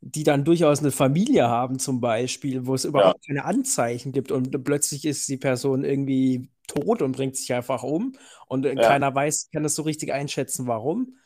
die 0.00 0.24
dann 0.24 0.44
durchaus 0.44 0.80
eine 0.80 0.90
Familie 0.90 1.48
haben, 1.48 1.78
zum 1.78 2.00
Beispiel, 2.00 2.66
wo 2.66 2.74
es 2.74 2.84
überhaupt 2.84 3.24
ja. 3.28 3.34
keine 3.34 3.44
Anzeichen 3.44 4.10
gibt 4.10 4.32
und 4.32 4.64
plötzlich 4.64 5.04
ist 5.04 5.28
die 5.28 5.36
Person 5.36 5.84
irgendwie 5.84 6.48
tot 6.66 7.00
und 7.00 7.12
bringt 7.12 7.36
sich 7.36 7.52
einfach 7.52 7.84
um 7.84 8.16
und 8.48 8.64
ja. 8.64 8.74
keiner 8.74 9.14
weiß, 9.14 9.50
kann 9.52 9.62
das 9.62 9.76
so 9.76 9.82
richtig 9.82 10.12
einschätzen, 10.12 10.66
warum. 10.66 11.16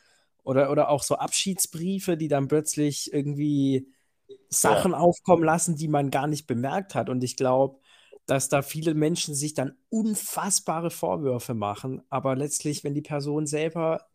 Oder, 0.43 0.71
oder 0.71 0.89
auch 0.89 1.01
so 1.01 1.15
Abschiedsbriefe, 1.15 2.15
die 2.15 2.27
dann 2.27 2.47
plötzlich 2.47 3.11
irgendwie 3.11 3.87
Sachen 4.49 4.91
ja. 4.91 4.97
aufkommen 4.99 5.43
lassen, 5.43 5.75
die 5.75 5.87
man 5.87 6.11
gar 6.11 6.27
nicht 6.27 6.45
bemerkt 6.45 6.93
hat. 6.95 7.09
Und 7.09 7.23
ich 7.23 7.35
glaube, 7.35 7.79
dass 8.27 8.49
da 8.49 8.61
viele 8.61 8.93
Menschen 8.93 9.33
sich 9.33 9.55
dann 9.55 9.75
unfassbare 9.89 10.91
Vorwürfe 10.91 11.55
machen, 11.55 12.03
aber 12.09 12.35
letztlich, 12.35 12.83
wenn 12.83 12.93
die 12.93 13.01
Person 13.01 13.47
selber 13.47 14.08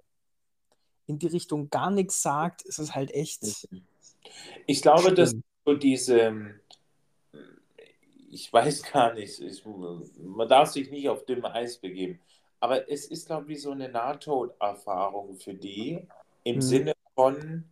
in 1.07 1.19
die 1.19 1.27
Richtung 1.27 1.71
gar 1.71 1.91
nichts 1.91 2.23
sagt, 2.23 2.63
ist 2.63 2.79
es 2.79 2.95
halt 2.95 3.13
echt. 3.13 3.69
Ich 4.67 4.83
glaube, 4.83 5.03
schlimm. 5.03 5.15
dass 5.15 5.35
so 5.65 5.75
diese, 5.75 6.61
ich 8.31 8.53
weiß 8.53 8.83
gar 8.93 9.15
nicht, 9.15 9.41
ich, 9.41 9.65
man 9.65 10.49
darf 10.49 10.71
sich 10.71 10.91
nicht 10.91 11.09
auf 11.09 11.25
dünne 11.25 11.53
Eis 11.53 11.79
begeben. 11.79 12.21
Aber 12.61 12.91
es 12.91 13.07
ist, 13.07 13.27
glaube 13.27 13.53
ich, 13.53 13.61
so 13.61 13.73
eine 13.73 13.89
Nahtoderfahrung 13.89 15.37
für 15.37 15.55
die 15.55 16.07
im 16.45 16.57
mhm. 16.57 16.63
Sinne 16.63 16.93
von, 17.15 17.65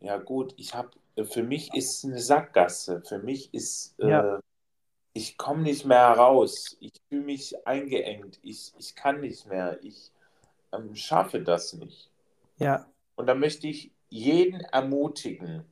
ja 0.00 0.18
gut, 0.18 0.54
ich 0.56 0.74
habe, 0.74 0.90
für 1.24 1.42
mich 1.42 1.74
ist 1.74 1.98
es 1.98 2.04
eine 2.04 2.20
Sackgasse. 2.20 3.02
Für 3.02 3.18
mich 3.18 3.52
ist, 3.52 3.94
ja. 3.98 4.36
äh, 4.36 4.40
ich 5.14 5.36
komme 5.36 5.62
nicht 5.62 5.84
mehr 5.84 6.10
heraus. 6.10 6.76
Ich 6.80 6.92
fühle 7.08 7.22
mich 7.22 7.66
eingeengt. 7.66 8.38
Ich, 8.42 8.72
ich 8.78 8.94
kann 8.94 9.20
nicht 9.20 9.46
mehr. 9.46 9.78
Ich 9.82 10.12
ähm, 10.72 10.94
schaffe 10.94 11.40
das 11.40 11.72
nicht. 11.72 12.10
Ja. 12.56 12.86
Und 13.16 13.26
da 13.26 13.34
möchte 13.34 13.66
ich 13.68 13.92
jeden 14.08 14.60
ermutigen, 14.60 15.64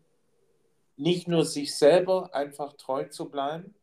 nicht 0.97 1.29
nur 1.29 1.45
sich 1.45 1.75
selber 1.75 2.35
einfach 2.35 2.75
treu 2.75 3.05
zu 3.05 3.31
bleiben, 3.31 3.75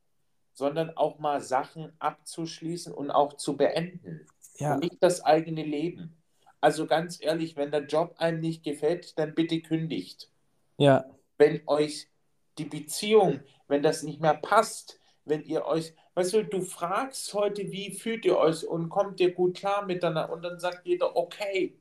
sondern 0.54 0.96
auch 0.98 1.20
mal 1.20 1.42
Sachen 1.42 1.94
abzuschließen 2.00 2.94
und 2.94 3.12
auch 3.12 3.34
zu 3.34 3.56
beenden. 3.56 4.28
Ja. 4.58 4.74
Und 4.74 4.82
nicht 4.82 5.02
das 5.02 5.22
eigene 5.24 5.64
Leben. 5.64 6.22
Also 6.62 6.86
ganz 6.86 7.22
ehrlich, 7.22 7.56
wenn 7.56 7.72
der 7.72 7.86
Job 7.86 8.16
einem 8.18 8.42
nicht 8.42 8.64
gefällt, 8.64 9.18
dann 9.18 9.34
bitte 9.34 9.62
kündigt. 9.62 10.30
Ja. 10.78 11.06
Wenn 11.38 11.62
euch 11.68 12.10
die 12.58 12.66
Beziehung, 12.66 13.40
wenn 13.68 13.82
das 13.82 14.04
nicht 14.04 14.20
mehr 14.20 14.34
passt, 14.34 15.00
wenn 15.24 15.44
ihr 15.44 15.66
euch, 15.66 15.94
weißt 16.16 16.34
du, 16.34 16.44
du 16.44 16.62
fragst 16.62 17.34
heute, 17.34 17.72
wie 17.72 17.92
fühlt 17.92 18.26
ihr 18.26 18.38
euch 18.38 18.68
und 18.68 18.90
kommt 18.90 19.22
ihr 19.22 19.34
gut 19.34 19.56
klar 19.56 19.86
miteinander 19.86 20.34
und 20.34 20.42
dann 20.42 20.60
sagt 20.60 20.86
jeder, 20.86 21.16
okay. 21.16 21.79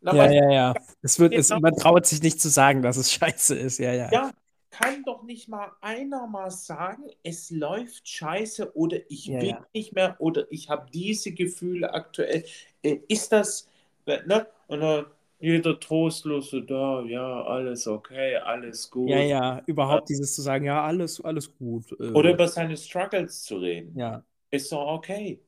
Na, 0.00 0.14
ja, 0.14 0.30
ja, 0.30 0.50
ja. 0.50 0.74
Es 1.02 1.18
wird, 1.18 1.34
es, 1.34 1.50
man 1.50 1.74
traut 1.74 2.06
sich 2.06 2.22
nicht 2.22 2.40
zu 2.40 2.48
sagen, 2.48 2.82
dass 2.82 2.96
es 2.96 3.12
scheiße 3.12 3.54
ist. 3.56 3.78
Ja, 3.78 3.92
ja. 3.92 4.10
Ja, 4.12 4.30
kann 4.70 5.02
doch 5.04 5.22
nicht 5.22 5.48
mal 5.48 5.72
einer 5.80 6.26
mal 6.26 6.50
sagen, 6.50 7.04
es 7.22 7.50
läuft 7.50 8.08
scheiße 8.08 8.76
oder 8.76 8.98
ich 9.08 9.26
ja, 9.26 9.40
will 9.40 9.48
ja. 9.48 9.66
nicht 9.72 9.94
mehr 9.94 10.16
oder 10.18 10.46
ich 10.50 10.68
habe 10.68 10.86
diese 10.92 11.32
Gefühle 11.32 11.92
aktuell. 11.92 12.44
Äh, 12.82 12.98
ist 13.08 13.32
das, 13.32 13.68
ne? 14.06 14.46
Und 14.68 14.80
dann 14.80 15.06
jeder 15.40 15.78
Trostlose 15.78 16.62
da, 16.62 17.02
ja, 17.02 17.42
alles 17.44 17.86
okay, 17.86 18.36
alles 18.36 18.90
gut. 18.90 19.08
Ja, 19.08 19.20
ja, 19.20 19.62
überhaupt 19.66 20.10
ja. 20.10 20.16
dieses 20.16 20.34
zu 20.34 20.42
sagen, 20.42 20.64
ja, 20.64 20.82
alles, 20.82 21.24
alles 21.24 21.56
gut. 21.56 21.92
Äh. 22.00 22.10
Oder 22.10 22.32
über 22.32 22.48
seine 22.48 22.76
Struggles 22.76 23.42
zu 23.42 23.58
reden. 23.58 23.96
Ja. 23.96 24.24
Ist 24.50 24.72
doch 24.72 24.86
okay. 24.86 25.40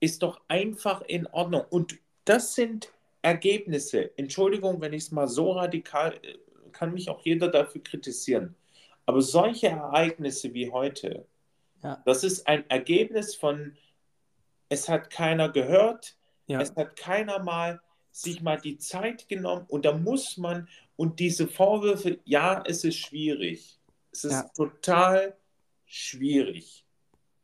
Ist 0.00 0.22
doch 0.22 0.40
einfach 0.48 1.02
in 1.02 1.26
Ordnung. 1.26 1.64
Und 1.68 1.98
das 2.24 2.54
sind 2.54 2.90
Ergebnisse. 3.22 4.16
Entschuldigung, 4.16 4.80
wenn 4.80 4.92
ich 4.92 5.04
es 5.04 5.10
mal 5.10 5.28
so 5.28 5.52
radikal 5.52 6.14
äh, 6.22 6.38
kann 6.72 6.94
mich 6.94 7.10
auch 7.10 7.20
jeder 7.22 7.48
dafür 7.48 7.82
kritisieren. 7.82 8.54
Aber 9.06 9.22
solche 9.22 9.68
Ereignisse 9.68 10.54
wie 10.54 10.70
heute, 10.70 11.26
ja. 11.82 12.00
das 12.04 12.24
ist 12.24 12.46
ein 12.46 12.68
Ergebnis 12.70 13.34
von, 13.34 13.76
es 14.68 14.88
hat 14.88 15.10
keiner 15.10 15.50
gehört, 15.50 16.16
ja. 16.46 16.60
es 16.60 16.74
hat 16.76 16.96
keiner 16.96 17.42
mal 17.42 17.80
sich 18.12 18.40
mal 18.40 18.56
die 18.56 18.78
Zeit 18.78 19.28
genommen 19.28 19.66
und 19.68 19.84
da 19.84 19.92
muss 19.92 20.36
man, 20.36 20.68
und 20.96 21.20
diese 21.20 21.48
Vorwürfe, 21.48 22.18
ja, 22.24 22.62
es 22.66 22.84
ist 22.84 22.96
schwierig. 22.96 23.78
Es 24.12 24.24
ist 24.24 24.32
ja. 24.32 24.50
total 24.54 25.36
schwierig. 25.86 26.84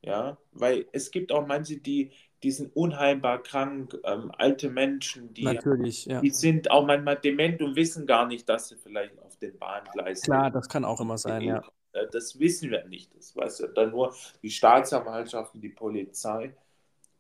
Ja, 0.03 0.39
weil 0.53 0.87
es 0.93 1.11
gibt 1.11 1.33
auch 1.33 1.47
manche, 1.47 1.79
die 1.79 2.13
die 2.47 2.53
sind 2.53 2.77
unheilbar 2.77 3.43
krank, 3.43 3.99
ähm, 4.05 4.31
alte 4.39 4.71
Menschen, 4.71 5.35
die, 5.35 5.43
ja. 5.43 6.21
die 6.21 6.31
sind 6.31 6.71
auch 6.71 6.87
manchmal 6.87 7.17
dement 7.17 7.61
und 7.61 7.75
wissen 7.75 8.07
gar 8.07 8.25
nicht, 8.25 8.49
dass 8.49 8.69
sie 8.69 8.77
vielleicht 8.77 9.21
auf 9.21 9.37
den 9.39 9.59
Bahngleisen 9.59 10.23
Klar, 10.23 10.53
das 10.53 10.69
kann 10.69 10.85
auch 10.85 11.01
immer 11.01 11.19
sein, 11.19 11.43
ja. 11.43 11.65
Äh, 11.93 12.07
das 12.13 12.39
wissen 12.39 12.71
wir 12.71 12.85
nicht, 12.85 13.13
das 13.17 13.35
weiß 13.35 13.59
ja 13.59 13.67
dann 13.67 13.91
nur 13.91 14.15
die 14.45 14.51
Staatsanwaltschaften, 14.51 15.61
die 15.61 15.71
Polizei. 15.71 16.55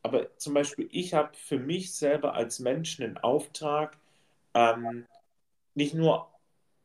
Aber 0.04 0.36
zum 0.36 0.54
Beispiel, 0.54 0.88
ich 0.92 1.12
habe 1.12 1.30
für 1.34 1.58
mich 1.58 1.92
selber 1.92 2.34
als 2.34 2.60
Menschen 2.60 3.04
einen 3.04 3.18
Auftrag, 3.18 3.98
ähm, 4.54 5.06
nicht 5.74 5.94
nur 5.94 6.28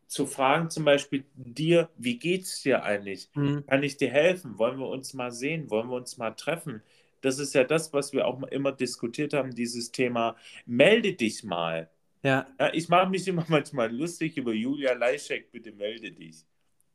zu 0.07 0.25
fragen, 0.25 0.71
zum 0.71 0.83
Beispiel 0.83 1.25
dir, 1.35 1.89
wie 1.95 2.17
geht 2.17 2.45
es 2.45 2.63
dir 2.63 2.81
eigentlich? 2.81 3.29
Mhm. 3.35 3.67
Kann 3.67 3.83
ich 3.83 3.97
dir 3.97 4.09
helfen? 4.09 4.57
Wollen 4.57 4.79
wir 4.79 4.87
uns 4.87 5.13
mal 5.13 5.31
sehen? 5.31 5.69
Wollen 5.69 5.89
wir 5.89 5.95
uns 5.95 6.17
mal 6.17 6.31
treffen? 6.31 6.81
Das 7.21 7.39
ist 7.39 7.53
ja 7.53 7.63
das, 7.63 7.93
was 7.93 8.13
wir 8.13 8.27
auch 8.27 8.41
immer 8.43 8.71
diskutiert 8.71 9.33
haben, 9.33 9.53
dieses 9.53 9.91
Thema, 9.91 10.35
melde 10.65 11.13
dich 11.13 11.43
mal. 11.43 11.89
Ja. 12.23 12.47
ja 12.59 12.73
ich 12.73 12.89
mache 12.89 13.09
mich 13.09 13.27
immer 13.27 13.45
manchmal 13.47 13.95
lustig 13.95 14.37
über 14.37 14.53
Julia 14.53 14.93
Leischek, 14.93 15.51
bitte 15.51 15.71
melde 15.71 16.11
dich. 16.11 16.45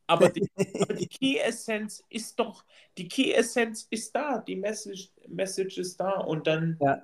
Aber 0.09 0.29
die, 0.29 0.49
aber 0.81 0.95
die 0.95 1.09
Key 1.09 1.39
Essence 1.39 2.05
ist 2.11 2.39
doch, 2.39 2.65
die 2.97 3.09
Key 3.09 3.33
Essence 3.33 3.87
ist 3.91 4.15
da, 4.15 4.39
die 4.39 4.57
Message, 4.57 5.11
Message 5.29 5.79
ist 5.79 5.99
da 5.99 6.21
und 6.21 6.47
dann, 6.47 6.77
ja. 6.81 7.03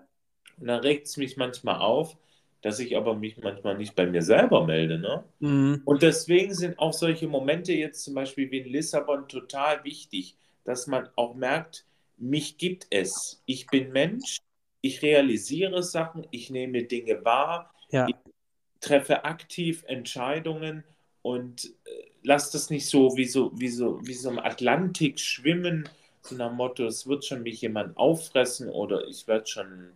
dann 0.58 0.80
regt 0.80 1.06
es 1.06 1.16
mich 1.16 1.36
manchmal 1.36 1.80
auf, 1.80 2.16
dass 2.60 2.78
ich 2.78 2.96
aber 2.96 3.16
mich 3.16 3.38
manchmal 3.38 3.76
nicht 3.76 3.96
bei 3.96 4.06
mir 4.06 4.22
selber 4.22 4.64
melde. 4.64 4.98
Ne? 4.98 5.24
Mhm. 5.40 5.82
Und 5.84 6.02
deswegen 6.02 6.54
sind 6.54 6.78
auch 6.78 6.92
solche 6.92 7.26
Momente 7.26 7.72
jetzt 7.72 8.04
zum 8.04 8.14
Beispiel 8.14 8.50
wie 8.52 8.58
in 8.58 8.68
Lissabon 8.68 9.26
total 9.26 9.82
wichtig, 9.82 10.36
dass 10.64 10.86
man 10.86 11.08
auch 11.16 11.34
merkt, 11.34 11.84
mich 12.16 12.58
gibt 12.58 12.86
es. 12.90 13.42
Ich 13.46 13.66
bin 13.66 13.92
Mensch, 13.92 14.38
ich 14.80 15.02
realisiere 15.02 15.82
Sachen, 15.82 16.26
ich 16.30 16.50
nehme 16.50 16.84
Dinge 16.84 17.24
wahr, 17.24 17.72
ja. 17.90 18.06
ich 18.08 18.14
treffe 18.80 19.24
aktiv 19.24 19.84
Entscheidungen 19.86 20.84
und 21.22 21.66
äh, 21.84 21.90
lasse 22.22 22.52
das 22.52 22.70
nicht 22.70 22.86
so 22.86 23.16
wie, 23.16 23.26
so 23.26 23.52
wie 23.54 23.68
so 23.68 24.00
wie 24.04 24.14
so 24.14 24.30
im 24.30 24.38
Atlantik 24.38 25.20
schwimmen, 25.20 25.88
so 26.20 26.34
nach 26.34 26.52
Motto, 26.52 26.84
es 26.86 27.06
wird 27.06 27.24
schon 27.24 27.42
mich 27.42 27.60
jemand 27.60 27.96
auffressen 27.96 28.68
oder 28.68 29.06
ich 29.06 29.26
werde 29.26 29.46
schon 29.46 29.92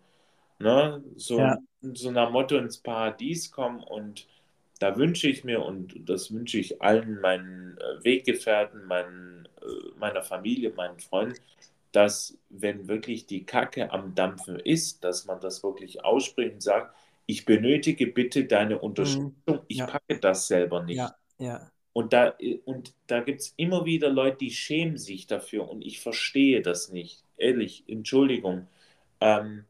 ne, 0.58 1.02
so, 1.16 1.38
ja. 1.38 1.58
so 1.82 2.10
nach 2.10 2.30
Motto 2.30 2.56
ins 2.56 2.78
Paradies 2.78 3.50
kommen 3.50 3.82
und 3.82 4.26
da 4.78 4.96
wünsche 4.96 5.28
ich 5.28 5.44
mir 5.44 5.64
und 5.64 6.08
das 6.08 6.32
wünsche 6.32 6.58
ich 6.58 6.82
allen 6.82 7.20
meinen 7.20 7.78
äh, 7.78 8.04
Weggefährten, 8.04 8.84
meinen, 8.84 9.48
äh, 9.62 9.98
meiner 9.98 10.22
Familie, 10.22 10.70
meinen 10.70 10.98
Freunden, 10.98 11.40
dass 11.92 12.38
wenn 12.50 12.88
wirklich 12.88 13.26
die 13.26 13.44
Kacke 13.44 13.90
am 13.90 14.14
Dampfen 14.14 14.58
ist, 14.58 15.04
dass 15.04 15.26
man 15.26 15.40
das 15.40 15.62
wirklich 15.62 16.04
ausspricht 16.04 16.54
und 16.54 16.62
sagt, 16.62 16.94
ich 17.26 17.44
benötige 17.44 18.06
bitte 18.06 18.44
deine 18.44 18.78
Unterstützung, 18.78 19.34
mhm. 19.46 19.60
ich 19.68 19.78
ja. 19.78 19.86
packe 19.86 20.18
das 20.20 20.46
selber 20.46 20.82
nicht. 20.82 20.98
Ja, 20.98 21.16
ja. 21.38 21.70
Und 21.92 22.12
da, 22.12 22.34
und 22.66 22.92
da 23.06 23.20
gibt 23.20 23.40
es 23.40 23.54
immer 23.56 23.86
wieder 23.86 24.10
Leute, 24.10 24.36
die 24.38 24.50
schämen 24.50 24.98
sich 24.98 25.26
dafür 25.26 25.68
und 25.68 25.82
ich 25.82 26.00
verstehe 26.00 26.60
das 26.60 26.90
nicht. 26.90 27.24
Ehrlich, 27.38 27.84
Entschuldigung. 27.88 28.68
Ähm, 29.20 29.64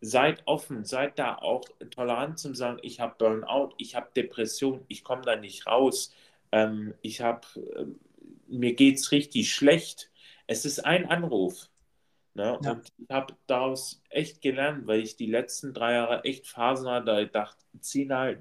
seid 0.00 0.42
offen, 0.46 0.84
seid 0.84 1.18
da 1.18 1.36
auch 1.36 1.64
tolerant 1.90 2.38
zum 2.38 2.54
sagen, 2.54 2.78
ich 2.82 3.00
habe 3.00 3.14
Burnout, 3.18 3.74
ich 3.76 3.94
habe 3.94 4.08
Depression, 4.16 4.84
ich 4.88 5.04
komme 5.04 5.22
da 5.22 5.36
nicht 5.36 5.66
raus, 5.66 6.14
ähm, 6.50 6.94
ich 7.02 7.20
habe, 7.20 7.46
äh, 7.76 7.84
mir 8.48 8.74
geht 8.74 8.96
es 8.96 9.12
richtig 9.12 9.52
schlecht 9.52 10.10
es 10.46 10.64
ist 10.64 10.84
ein 10.84 11.08
Anruf. 11.08 11.68
Ne? 12.34 12.58
Ja. 12.62 12.72
Und 12.72 12.92
ich 12.98 13.10
habe 13.10 13.34
daraus 13.46 14.02
echt 14.10 14.42
gelernt, 14.42 14.86
weil 14.86 15.00
ich 15.00 15.16
die 15.16 15.26
letzten 15.26 15.72
drei 15.72 15.94
Jahre 15.94 16.24
echt 16.24 16.46
Phasen 16.46 16.88
hatte, 16.88 17.06
da 17.06 17.20
ich 17.20 17.30
dachte, 17.30 17.64
Zina, 17.80 18.34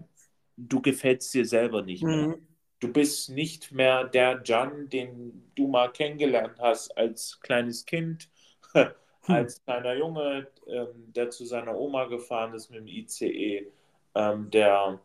du 0.57 0.81
gefällst 0.81 1.33
dir 1.33 1.45
selber 1.45 1.81
nicht 1.81 2.03
mehr. 2.03 2.27
Mhm. 2.27 2.47
Du 2.81 2.91
bist 2.91 3.29
nicht 3.29 3.71
mehr 3.71 4.03
der 4.03 4.41
Jan, 4.43 4.89
den 4.89 5.49
du 5.55 5.67
mal 5.67 5.91
kennengelernt 5.91 6.59
hast 6.59 6.95
als 6.97 7.39
kleines 7.39 7.85
Kind, 7.85 8.29
als 9.27 9.63
kleiner 9.63 9.95
Junge, 9.95 10.47
ähm, 10.67 11.13
der 11.13 11.29
zu 11.29 11.45
seiner 11.45 11.77
Oma 11.77 12.05
gefahren 12.05 12.53
ist 12.53 12.69
mit 12.69 12.81
dem 12.81 12.87
ICE, 12.87 13.71
ähm, 14.13 14.51
der 14.51 14.99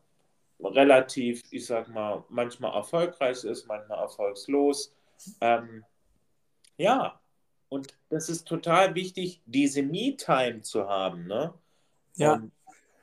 relativ, 0.62 1.42
ich 1.50 1.66
sag 1.66 1.88
mal, 1.88 2.24
manchmal 2.28 2.74
erfolgreich 2.74 3.44
ist, 3.44 3.66
manchmal 3.66 3.98
erfolgslos. 3.98 4.92
Ähm, 5.40 5.84
ja, 6.80 7.20
und 7.68 7.88
das 8.08 8.28
ist 8.28 8.48
total 8.48 8.94
wichtig, 8.94 9.42
diese 9.44 9.82
Me-Time 9.82 10.62
zu 10.62 10.88
haben, 10.88 11.26
ne? 11.26 11.52
Ja. 12.16 12.34
Und 12.34 12.52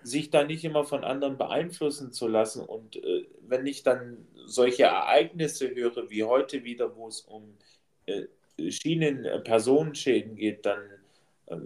sich 0.01 0.29
da 0.29 0.43
nicht 0.43 0.63
immer 0.63 0.83
von 0.83 1.03
anderen 1.03 1.37
beeinflussen 1.37 2.11
zu 2.11 2.27
lassen. 2.27 2.65
Und 2.65 2.95
äh, 2.95 3.27
wenn 3.41 3.67
ich 3.67 3.83
dann 3.83 4.27
solche 4.45 4.83
Ereignisse 4.83 5.73
höre, 5.73 6.09
wie 6.09 6.23
heute 6.23 6.63
wieder, 6.63 6.95
wo 6.95 7.07
es 7.07 7.21
um 7.21 7.57
äh, 8.05 8.23
Schienen, 8.71 9.25
äh, 9.25 9.39
Personenschäden 9.39 10.35
geht, 10.35 10.65
dann 10.65 10.79
äh, 11.47 11.57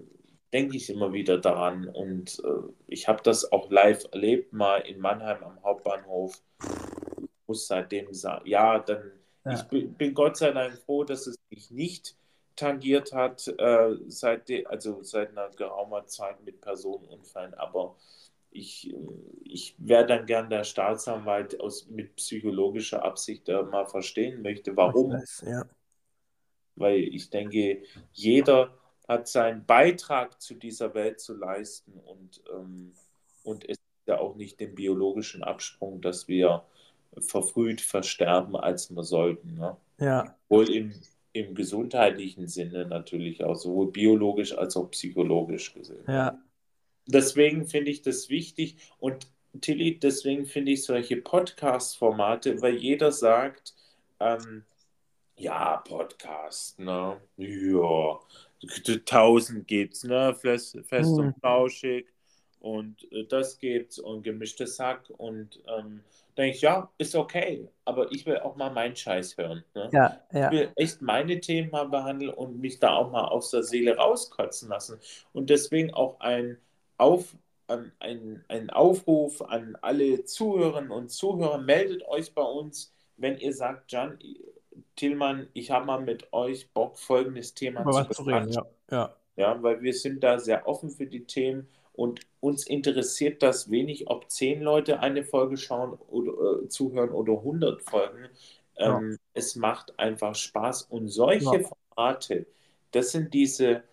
denke 0.51 0.75
ich 0.77 0.89
immer 0.89 1.13
wieder 1.13 1.37
daran. 1.37 1.87
Und 1.87 2.41
äh, 2.43 2.71
ich 2.87 3.07
habe 3.07 3.21
das 3.23 3.51
auch 3.51 3.71
live 3.71 4.05
erlebt, 4.11 4.53
mal 4.53 4.79
in 4.79 4.99
Mannheim 4.99 5.43
am 5.43 5.63
Hauptbahnhof. 5.63 6.41
Ich 6.61 7.47
muss 7.47 7.67
seitdem 7.67 8.13
sagen, 8.13 8.47
ja, 8.47 8.79
dann 8.79 9.11
ja. 9.45 9.53
Ich 9.53 9.63
bin, 9.63 9.93
bin, 9.93 10.13
Gott 10.13 10.37
sei 10.37 10.51
Dank 10.51 10.77
froh, 10.85 11.03
dass 11.03 11.25
es 11.27 11.35
mich 11.51 11.71
nicht 11.71 12.15
tangiert 12.55 13.13
hat, 13.13 13.47
äh, 13.47 13.95
seit, 14.07 14.49
de, 14.49 14.65
also 14.65 15.03
seit 15.03 15.29
einer 15.31 15.49
geraumer 15.49 16.05
Zeit 16.07 16.43
mit 16.43 16.61
Personenunfällen. 16.61 17.53
Aber 17.55 17.95
ich, 18.51 18.93
ich 19.43 19.75
wäre 19.77 20.05
dann 20.05 20.25
gern 20.25 20.49
der 20.49 20.63
Staatsanwalt 20.63 21.59
aus, 21.59 21.87
mit 21.87 22.15
psychologischer 22.17 23.03
Absicht 23.03 23.47
äh, 23.49 23.63
mal 23.63 23.85
verstehen 23.85 24.41
möchte, 24.41 24.75
warum. 24.75 25.13
Weiß, 25.13 25.43
ja. 25.47 25.65
weil 26.75 26.99
ich 26.99 27.29
denke, 27.29 27.83
jeder 28.11 28.77
hat 29.07 29.27
seinen 29.27 29.65
Beitrag 29.65 30.41
zu 30.41 30.55
dieser 30.55 30.93
Welt 30.93 31.19
zu 31.19 31.35
leisten 31.35 31.99
und, 31.99 32.41
ähm, 32.53 32.93
und 33.43 33.67
es 33.67 33.77
ist 33.77 34.07
ja 34.07 34.19
auch 34.19 34.35
nicht 34.35 34.59
den 34.59 34.75
biologischen 34.75 35.43
Absprung, 35.43 36.01
dass 36.01 36.27
wir 36.27 36.63
verfrüht 37.19 37.81
versterben, 37.81 38.55
als 38.55 38.89
wir 38.89 39.03
sollten. 39.03 39.55
Ne? 39.55 39.75
Ja. 39.99 40.35
Wohl 40.49 40.69
im, 40.69 40.93
im 41.33 41.55
gesundheitlichen 41.55 42.47
Sinne 42.47 42.85
natürlich 42.85 43.43
auch, 43.43 43.55
sowohl 43.55 43.91
biologisch 43.91 44.57
als 44.57 44.75
auch 44.75 44.91
psychologisch 44.91 45.73
gesehen. 45.73 46.03
Ja. 46.07 46.41
Deswegen 47.07 47.65
finde 47.65 47.91
ich 47.91 48.01
das 48.01 48.29
wichtig 48.29 48.77
und 48.99 49.27
Tilly, 49.59 49.99
deswegen 49.99 50.45
finde 50.45 50.71
ich 50.71 50.83
solche 50.83 51.17
Podcast-Formate, 51.17 52.61
weil 52.61 52.75
jeder 52.75 53.11
sagt, 53.11 53.73
ähm, 54.19 54.63
ja, 55.35 55.77
Podcast, 55.77 56.79
ne? 56.79 57.19
Ja, 57.37 58.19
tausend 59.05 59.67
gibt's, 59.67 60.03
ne? 60.03 60.33
Fest, 60.35 60.77
fest 60.83 61.11
und 61.17 61.37
flauschig 61.39 62.07
und 62.59 63.11
äh, 63.11 63.25
das 63.25 63.57
gibt's 63.57 63.99
und 63.99 64.23
gemischtes 64.23 64.79
Hack 64.79 65.09
und 65.17 65.61
ähm, 65.67 66.01
denke 66.37 66.55
ich, 66.55 66.61
ja, 66.61 66.89
ist 66.97 67.15
okay, 67.15 67.69
aber 67.85 68.11
ich 68.11 68.25
will 68.25 68.39
auch 68.39 68.55
mal 68.55 68.71
meinen 68.71 68.95
Scheiß 68.95 69.37
hören. 69.37 69.63
Ne? 69.75 69.89
Ja, 69.91 70.21
ja. 70.31 70.45
Ich 70.45 70.51
will 70.51 70.71
echt 70.75 71.01
meine 71.01 71.39
Themen 71.39 71.69
mal 71.71 71.87
behandeln 71.87 72.33
und 72.33 72.59
mich 72.59 72.79
da 72.79 72.95
auch 72.95 73.11
mal 73.11 73.25
aus 73.25 73.51
der 73.51 73.63
Seele 73.63 73.97
rauskotzen 73.97 74.69
lassen. 74.69 74.99
Und 75.33 75.49
deswegen 75.49 75.93
auch 75.93 76.19
ein, 76.19 76.57
Auf, 76.97 77.35
ein, 77.67 77.91
ein, 77.99 78.43
ein 78.47 78.69
Aufruf 78.69 79.41
an 79.41 79.77
alle 79.81 80.23
Zuhörerinnen 80.23 80.91
und 80.91 81.09
Zuhörer, 81.09 81.57
meldet 81.57 82.07
euch 82.07 82.33
bei 82.33 82.43
uns, 82.43 82.93
wenn 83.17 83.37
ihr 83.37 83.53
sagt, 83.53 83.91
Jan, 83.91 84.17
Tillmann, 84.95 85.47
ich 85.53 85.71
habe 85.71 85.85
mal 85.85 86.01
mit 86.01 86.31
euch 86.31 86.71
Bock, 86.71 86.97
folgendes 86.97 87.53
Thema 87.53 87.81
Über 87.81 88.09
zu 88.09 88.23
reden. 88.23 88.51
Ja, 88.51 88.65
ja. 88.89 89.15
ja, 89.35 89.63
weil 89.63 89.81
wir 89.81 89.93
sind 89.93 90.23
da 90.23 90.39
sehr 90.39 90.67
offen 90.67 90.89
für 90.89 91.07
die 91.07 91.25
Themen 91.25 91.67
und 91.93 92.21
uns 92.39 92.65
interessiert 92.65 93.43
das 93.43 93.69
wenig, 93.69 94.09
ob 94.09 94.29
zehn 94.29 94.61
Leute 94.61 94.99
eine 94.99 95.23
Folge 95.23 95.57
schauen 95.57 95.93
oder 96.07 96.63
äh, 96.63 96.67
zuhören 96.69 97.09
oder 97.09 97.33
100 97.33 97.81
Folgen. 97.81 98.29
Ähm, 98.77 99.11
ja. 99.11 99.17
Es 99.33 99.55
macht 99.55 99.97
einfach 99.99 100.33
Spaß. 100.33 100.83
Und 100.83 101.09
solche 101.09 101.61
ja. 101.61 101.69
Formate, 101.95 102.47
das 102.91 103.11
sind 103.11 103.33
diese, 103.33 103.83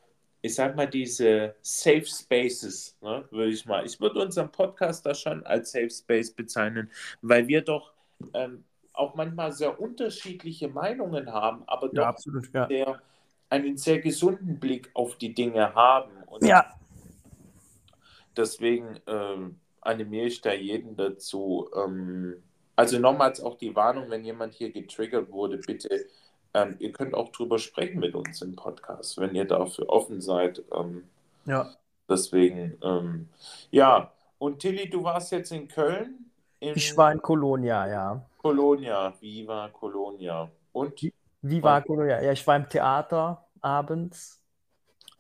ich 0.42 0.54
sag 0.54 0.76
mal, 0.76 0.86
diese 0.86 1.56
Safe 1.60 2.06
Spaces, 2.06 2.96
ne, 3.00 3.24
würde 3.30 3.50
ich 3.50 3.66
mal. 3.66 3.84
Ich 3.84 4.00
würde 4.00 4.20
unseren 4.20 4.50
Podcast 4.50 5.04
da 5.04 5.14
schon 5.14 5.44
als 5.44 5.72
Safe 5.72 5.90
Space 5.90 6.30
bezeichnen, 6.30 6.90
weil 7.20 7.48
wir 7.48 7.62
doch 7.62 7.92
ähm, 8.32 8.64
auch 8.92 9.14
manchmal 9.16 9.52
sehr 9.52 9.80
unterschiedliche 9.80 10.68
Meinungen 10.68 11.32
haben, 11.32 11.64
aber 11.66 11.88
doch 11.88 12.02
ja, 12.02 12.08
absolut, 12.08 12.50
sehr, 12.52 13.02
einen 13.50 13.76
sehr 13.76 13.98
gesunden 14.00 14.58
Blick 14.58 14.90
auf 14.94 15.16
die 15.16 15.34
Dinge 15.34 15.74
haben. 15.74 16.10
Und 16.26 16.44
ja 16.44 16.78
Deswegen 18.38 19.00
ähm, 19.08 19.58
animiere 19.80 20.26
ich 20.26 20.40
da 20.40 20.52
jeden 20.52 20.96
dazu. 20.96 21.68
Ähm, 21.76 22.42
also 22.76 22.98
nochmals 22.98 23.40
auch 23.40 23.58
die 23.58 23.74
Warnung, 23.74 24.08
wenn 24.10 24.24
jemand 24.24 24.54
hier 24.54 24.70
getriggert 24.70 25.30
wurde, 25.30 25.58
bitte, 25.58 26.06
ähm, 26.54 26.76
ihr 26.78 26.92
könnt 26.92 27.14
auch 27.14 27.30
drüber 27.30 27.58
sprechen 27.58 27.98
mit 27.98 28.14
uns 28.14 28.40
im 28.40 28.54
Podcast, 28.54 29.18
wenn 29.18 29.34
ihr 29.34 29.44
dafür 29.44 29.88
offen 29.90 30.20
seid. 30.20 30.62
Ähm, 30.72 31.04
ja. 31.44 31.74
Deswegen, 32.08 32.78
ähm, 32.82 33.28
ja. 33.70 34.12
Und 34.38 34.60
Tilly, 34.60 34.88
du 34.88 35.02
warst 35.02 35.32
jetzt 35.32 35.50
in 35.50 35.66
Köln? 35.66 36.30
ich 36.60 36.96
war 36.96 37.12
in 37.12 37.20
Kolonia, 37.20 37.88
ja. 37.88 38.24
Kolonia, 38.38 39.12
Viva 39.20 39.68
Kolonia. 39.68 40.50
Und? 40.72 40.94
Viva 41.42 41.80
Kolonia, 41.80 42.22
ja, 42.22 42.32
ich 42.32 42.46
war 42.46 42.56
im 42.56 42.68
Theater 42.68 43.44
abends 43.60 44.38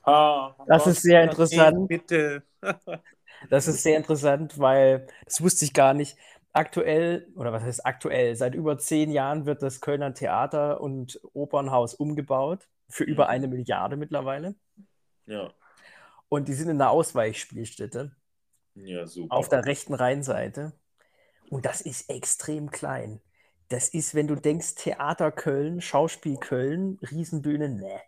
Ah, 0.08 0.54
das 0.66 0.86
ist 0.86 1.02
sehr 1.02 1.24
interessant. 1.24 1.86
Bitte. 1.86 2.42
Das 3.50 3.68
ist 3.68 3.82
sehr 3.82 3.96
interessant, 3.96 4.58
weil 4.58 5.06
das 5.24 5.42
wusste 5.42 5.64
ich 5.64 5.72
gar 5.72 5.94
nicht. 5.94 6.16
Aktuell, 6.52 7.28
oder 7.36 7.52
was 7.52 7.62
heißt 7.62 7.86
aktuell, 7.86 8.34
seit 8.34 8.54
über 8.54 8.78
zehn 8.78 9.10
Jahren 9.10 9.46
wird 9.46 9.62
das 9.62 9.80
Kölner 9.80 10.14
Theater 10.14 10.80
und 10.80 11.20
Opernhaus 11.34 11.94
umgebaut. 11.94 12.68
Für 12.90 13.04
über 13.04 13.24
mhm. 13.24 13.30
eine 13.30 13.48
Milliarde 13.48 13.96
mittlerweile. 13.96 14.54
Ja. 15.26 15.52
Und 16.28 16.48
die 16.48 16.54
sind 16.54 16.70
in 16.70 16.78
der 16.78 16.90
Ausweichspielstätte. 16.90 18.12
Ja, 18.74 19.06
super. 19.06 19.36
Auf 19.36 19.48
der 19.48 19.66
rechten 19.66 19.94
Rheinseite. 19.94 20.72
Und 21.50 21.64
das 21.64 21.80
ist 21.80 22.10
extrem 22.10 22.70
klein. 22.70 23.20
Das 23.68 23.88
ist, 23.88 24.14
wenn 24.14 24.26
du 24.26 24.34
denkst, 24.34 24.76
Theater 24.76 25.30
Köln, 25.30 25.80
Schauspiel 25.80 26.36
Köln, 26.36 26.98
Riesenbühne, 27.10 27.68
ne. 27.68 28.00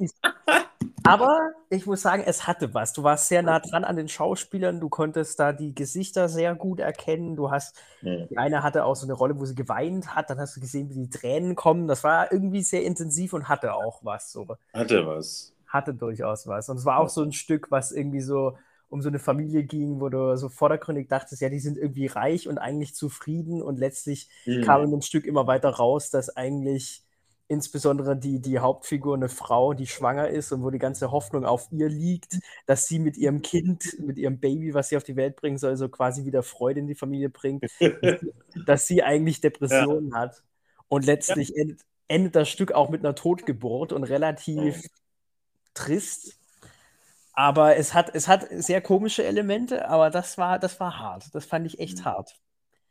Ist, 0.00 0.16
aber 1.04 1.52
ich 1.70 1.86
muss 1.86 2.02
sagen, 2.02 2.22
es 2.26 2.46
hatte 2.46 2.72
was. 2.74 2.92
Du 2.92 3.02
warst 3.02 3.28
sehr 3.28 3.42
nah 3.42 3.60
dran 3.60 3.84
an 3.84 3.96
den 3.96 4.08
Schauspielern, 4.08 4.80
du 4.80 4.88
konntest 4.88 5.38
da 5.40 5.52
die 5.52 5.74
Gesichter 5.74 6.28
sehr 6.28 6.54
gut 6.54 6.80
erkennen. 6.80 7.36
Du 7.36 7.50
hast, 7.50 7.76
ja. 8.02 8.26
die 8.26 8.38
eine 8.38 8.62
hatte 8.62 8.84
auch 8.84 8.96
so 8.96 9.06
eine 9.06 9.14
Rolle, 9.14 9.38
wo 9.38 9.44
sie 9.44 9.54
geweint 9.54 10.14
hat, 10.14 10.30
dann 10.30 10.38
hast 10.38 10.56
du 10.56 10.60
gesehen, 10.60 10.88
wie 10.90 10.94
die 10.94 11.10
Tränen 11.10 11.54
kommen. 11.54 11.88
Das 11.88 12.04
war 12.04 12.32
irgendwie 12.32 12.62
sehr 12.62 12.84
intensiv 12.84 13.32
und 13.32 13.48
hatte 13.48 13.74
auch 13.74 14.04
was. 14.04 14.32
So. 14.32 14.46
Hatte 14.72 15.06
was. 15.06 15.52
Hatte 15.66 15.94
durchaus 15.94 16.46
was. 16.46 16.68
Und 16.68 16.78
es 16.78 16.84
war 16.84 16.98
auch 16.98 17.08
so 17.08 17.22
ein 17.22 17.32
Stück, 17.32 17.70
was 17.70 17.92
irgendwie 17.92 18.20
so 18.20 18.56
um 18.94 19.02
so 19.02 19.08
eine 19.08 19.18
Familie 19.18 19.64
ging, 19.64 20.00
wo 20.00 20.08
du 20.08 20.36
so 20.36 20.48
vordergründig 20.48 21.08
dachtest, 21.08 21.42
ja, 21.42 21.48
die 21.48 21.58
sind 21.58 21.76
irgendwie 21.76 22.06
reich 22.06 22.46
und 22.46 22.58
eigentlich 22.58 22.94
zufrieden 22.94 23.60
und 23.60 23.78
letztlich 23.78 24.28
mhm. 24.46 24.62
kam 24.62 24.84
in 24.84 24.92
dem 24.92 25.00
Stück 25.00 25.26
immer 25.26 25.48
weiter 25.48 25.70
raus, 25.70 26.10
dass 26.10 26.36
eigentlich 26.36 27.03
insbesondere 27.48 28.16
die, 28.16 28.40
die 28.40 28.58
Hauptfigur, 28.58 29.14
eine 29.14 29.28
Frau, 29.28 29.74
die 29.74 29.86
schwanger 29.86 30.28
ist 30.28 30.52
und 30.52 30.62
wo 30.62 30.70
die 30.70 30.78
ganze 30.78 31.10
Hoffnung 31.10 31.44
auf 31.44 31.68
ihr 31.70 31.88
liegt, 31.88 32.38
dass 32.66 32.86
sie 32.86 32.98
mit 32.98 33.16
ihrem 33.16 33.42
Kind, 33.42 33.98
mit 34.00 34.16
ihrem 34.16 34.40
Baby, 34.40 34.74
was 34.74 34.88
sie 34.88 34.96
auf 34.96 35.04
die 35.04 35.16
Welt 35.16 35.36
bringen 35.36 35.58
soll, 35.58 35.76
so 35.76 35.88
quasi 35.88 36.24
wieder 36.24 36.42
Freude 36.42 36.80
in 36.80 36.86
die 36.86 36.94
Familie 36.94 37.28
bringt, 37.28 37.64
dass 38.66 38.86
sie 38.86 39.02
eigentlich 39.02 39.40
Depressionen 39.40 40.10
ja. 40.10 40.18
hat. 40.18 40.42
Und 40.88 41.04
letztlich 41.06 41.50
ja. 41.50 41.62
endet, 41.62 41.80
endet, 42.08 42.36
das 42.36 42.48
Stück 42.48 42.72
auch 42.72 42.88
mit 42.88 43.04
einer 43.04 43.14
Totgeburt 43.14 43.92
und 43.92 44.04
relativ 44.04 44.82
oh. 44.84 44.88
trist. 45.74 46.38
Aber 47.34 47.76
es 47.76 47.94
hat, 47.94 48.14
es 48.14 48.28
hat 48.28 48.46
sehr 48.50 48.80
komische 48.80 49.24
Elemente, 49.24 49.88
aber 49.88 50.10
das 50.10 50.38
war, 50.38 50.58
das 50.58 50.78
war 50.80 50.98
hart. 50.98 51.34
Das 51.34 51.44
fand 51.44 51.66
ich 51.66 51.80
echt 51.80 52.04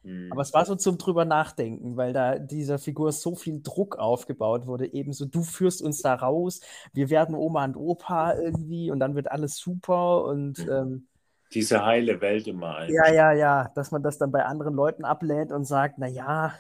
mhm. 0.04 0.32
Aber 0.32 0.42
es 0.42 0.54
war 0.54 0.66
so 0.66 0.76
zum 0.76 0.98
drüber 0.98 1.26
nachdenken, 1.26 1.98
weil 1.98 2.14
da 2.14 2.38
dieser 2.38 2.80
Figur 2.80 3.12
so 3.12 3.36
viel 3.36 3.62
Druck 3.62 3.98
aufgebaut 3.98 4.68
wurde. 4.68 4.94
Ebenso, 4.94 5.26
du 5.26 5.44
führst 5.44 5.82
uns 5.82 6.02
da 6.02 6.14
raus, 6.16 6.62
wir 6.94 7.10
werden 7.10 7.36
Oma 7.36 7.66
und 7.66 7.76
Opa 7.76 8.36
irgendwie 8.36 8.92
und 8.92 9.00
dann 9.00 9.16
wird 9.16 9.32
alles 9.32 9.58
super 9.58 10.26
und. 10.26 10.60
Ähm, 10.60 11.08
Diese 11.54 11.86
heile 11.86 12.22
Welt 12.22 12.48
immer 12.48 12.78
ein. 12.78 12.92
Ja, 12.92 13.12
ja, 13.12 13.32
ja, 13.34 13.72
dass 13.76 13.92
man 13.92 14.04
das 14.04 14.18
dann 14.18 14.32
bei 14.32 14.46
anderen 14.46 14.74
Leuten 14.74 15.06
ablehnt 15.06 15.52
und 15.52 15.66
sagt, 15.66 15.98
naja, 15.98 16.54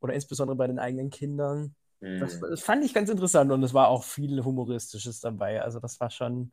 oder 0.00 0.14
insbesondere 0.14 0.56
bei 0.56 0.66
den 0.66 0.78
eigenen 0.78 1.10
Kindern. 1.10 1.74
Mhm. 2.00 2.20
Das, 2.20 2.40
das, 2.40 2.62
fand 2.62 2.84
ich 2.84 2.94
ganz 2.94 3.10
interessant 3.10 3.50
und 3.50 3.62
es 3.62 3.74
war 3.74 3.88
auch 3.88 4.04
viel 4.04 4.44
Humoristisches 4.44 5.20
dabei. 5.20 5.62
Also, 5.62 5.80
das 5.80 5.98
war 6.00 6.10
schon. 6.10 6.52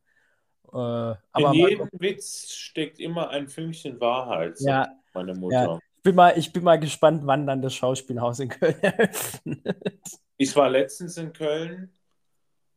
Äh, 0.73 0.77
aber 0.77 1.19
In 1.33 1.53
jedem 1.53 1.89
Witz 1.93 2.51
steckt 2.51 2.99
immer 2.99 3.29
ein 3.29 3.47
Fünkchen 3.47 3.99
Wahrheit, 4.01 4.55
ja, 4.59 4.87
meine 5.13 5.35
Mutter. 5.35 5.55
Ja 5.55 5.79
bin 6.05 6.15
mal, 6.15 6.37
ich 6.37 6.53
bin 6.53 6.63
mal 6.63 6.79
gespannt, 6.79 7.23
wann 7.25 7.47
dann 7.47 7.63
das 7.63 7.73
Schauspielhaus 7.73 8.39
in 8.39 8.49
Köln 8.49 8.75
eröffnet. 8.81 10.11
Ich 10.37 10.55
war 10.55 10.69
letztens 10.69 11.17
in 11.17 11.33
Köln, 11.33 11.91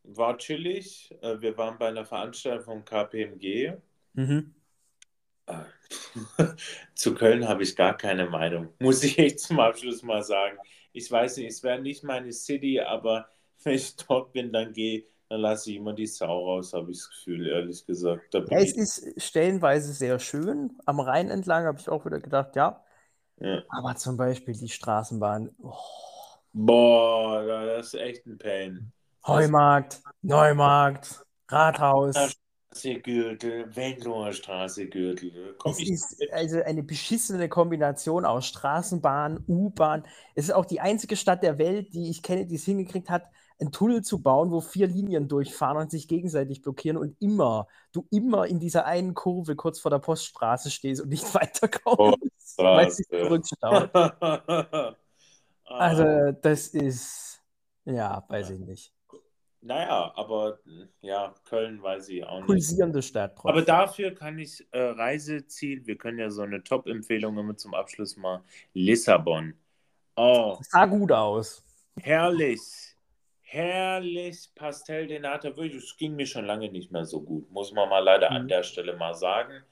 war 0.03 0.37
chillig. 0.37 1.15
Äh, 1.21 1.39
wir 1.39 1.55
waren 1.57 1.77
bei 1.77 1.89
einer 1.89 2.05
Veranstaltung 2.05 2.65
vom 2.65 2.85
KPMG. 2.85 3.73
Mhm. 4.13 4.55
Äh, 5.45 5.53
zu 6.95 7.13
Köln 7.13 7.47
habe 7.47 7.63
ich 7.63 7.75
gar 7.75 7.95
keine 7.95 8.27
Meinung, 8.27 8.73
muss 8.79 9.03
ich 9.03 9.17
echt 9.19 9.39
zum 9.39 9.59
Abschluss 9.59 10.01
mal 10.01 10.23
sagen. 10.23 10.57
Ich 10.91 11.09
weiß 11.09 11.37
nicht, 11.37 11.49
es 11.49 11.63
wäre 11.63 11.79
nicht 11.79 12.03
meine 12.03 12.31
City, 12.33 12.79
aber 12.81 13.29
wenn 13.63 13.75
ich 13.75 13.95
dort 13.95 14.33
bin, 14.33 14.51
dann 14.51 14.73
gehe 14.73 15.05
dann 15.31 15.41
lasse 15.41 15.69
ich 15.69 15.77
immer 15.77 15.93
die 15.93 16.07
Sau 16.07 16.45
raus, 16.45 16.73
habe 16.73 16.89
ich 16.89 16.97
das 16.97 17.09
Gefühl, 17.09 17.47
ehrlich 17.47 17.85
gesagt. 17.85 18.33
Ja, 18.33 18.41
es 18.49 18.75
ist 18.75 19.21
stellenweise 19.21 19.93
sehr 19.93 20.17
schön. 20.17 20.71
Am 20.87 20.99
Rhein 20.99 21.29
entlang 21.29 21.65
habe 21.65 21.77
ich 21.79 21.87
auch 21.87 22.03
wieder 22.03 22.19
gedacht, 22.19 22.55
ja, 22.55 22.83
ja. 23.39 23.63
Aber 23.69 23.95
zum 23.95 24.17
Beispiel 24.17 24.55
die 24.55 24.69
Straßenbahn. 24.69 25.49
Oh. 25.61 25.73
Boah, 26.53 27.43
das 27.45 27.93
ist 27.93 27.99
echt 27.99 28.25
ein 28.25 28.37
Pain. 28.37 28.91
Heumarkt, 29.25 30.01
Neumarkt, 30.21 31.23
Rathaus. 31.47 32.15
Straße, 32.15 32.99
Gürtel, 33.01 33.75
Wendloher 33.75 34.33
Straße, 34.33 34.87
Gürtel. 34.87 35.55
Komm, 35.59 35.73
es 35.73 35.89
ist 35.89 36.23
also 36.31 36.61
eine 36.63 36.81
beschissene 36.81 37.49
Kombination 37.49 38.25
aus 38.25 38.47
Straßenbahn, 38.47 39.43
U-Bahn. 39.47 40.05
Es 40.35 40.45
ist 40.45 40.51
auch 40.51 40.65
die 40.65 40.79
einzige 40.79 41.15
Stadt 41.15 41.43
der 41.43 41.57
Welt, 41.57 41.93
die 41.93 42.09
ich 42.09 42.23
kenne, 42.23 42.45
die 42.45 42.55
es 42.55 42.65
hingekriegt 42.65 43.09
hat, 43.09 43.25
einen 43.59 43.71
Tunnel 43.71 44.01
zu 44.01 44.21
bauen, 44.21 44.51
wo 44.51 44.61
vier 44.61 44.87
Linien 44.87 45.27
durchfahren 45.27 45.77
und 45.77 45.91
sich 45.91 46.07
gegenseitig 46.07 46.61
blockieren 46.61 46.97
und 46.97 47.15
immer, 47.21 47.67
du 47.91 48.07
immer 48.09 48.47
in 48.47 48.59
dieser 48.59 48.85
einen 48.85 49.13
Kurve 49.13 49.55
kurz 49.55 49.79
vor 49.79 49.91
der 49.91 49.99
Poststraße 49.99 50.71
stehst 50.71 51.01
und 51.01 51.09
nicht 51.09 51.23
weiterkommst, 51.35 52.55
oh, 52.57 52.63
weil 52.63 52.87
es 52.87 52.97
sich 52.97 53.07
zurückstaut. 53.07 53.89
also, 55.65 56.31
das 56.41 56.67
ist, 56.67 57.41
ja, 57.85 58.23
weiß 58.29 58.51
ich 58.51 58.59
nicht. 58.59 58.93
naja, 59.61 60.13
aber 60.15 60.59
ja, 61.01 61.35
Köln 61.43 61.83
weiß 61.83 62.09
ich 62.09 62.23
auch 62.23 62.37
nicht. 62.37 62.47
Pulsierende 62.47 63.01
Stadt. 63.01 63.35
trotzdem. 63.35 63.51
Aber 63.51 63.61
dafür 63.61 64.15
kann 64.15 64.39
ich 64.39 64.65
äh, 64.71 64.79
Reiseziel, 64.79 65.85
wir 65.85 65.97
können 65.97 66.19
ja 66.19 66.29
so 66.29 66.43
eine 66.43 66.63
Top-Empfehlung 66.63 67.37
immer 67.37 67.57
zum 67.57 67.73
Abschluss 67.73 68.15
mal, 68.15 68.41
Lissabon. 68.73 69.53
Oh, 70.15 70.57
sah 70.61 70.85
gut 70.85 71.11
aus. 71.11 71.63
herrlich, 72.01 72.88
herrlich 73.51 74.49
Pastel 74.55 75.07
de 75.07 75.19
Nata, 75.19 75.55
wirklich, 75.55 75.75
es 75.83 75.97
ging 75.97 76.15
mir 76.15 76.25
schon 76.27 76.45
lange 76.45 76.69
nicht 76.71 76.91
mehr 76.91 77.05
so 77.05 77.21
gut, 77.21 77.49
muss 77.51 77.71
man 77.73 77.89
mal 77.89 77.99
leider 77.99 78.35
an 78.35 78.41
Mhm. 78.41 78.47
der 78.47 78.63
Stelle 78.63 78.95
mal 78.95 79.13
sagen. 79.15 79.63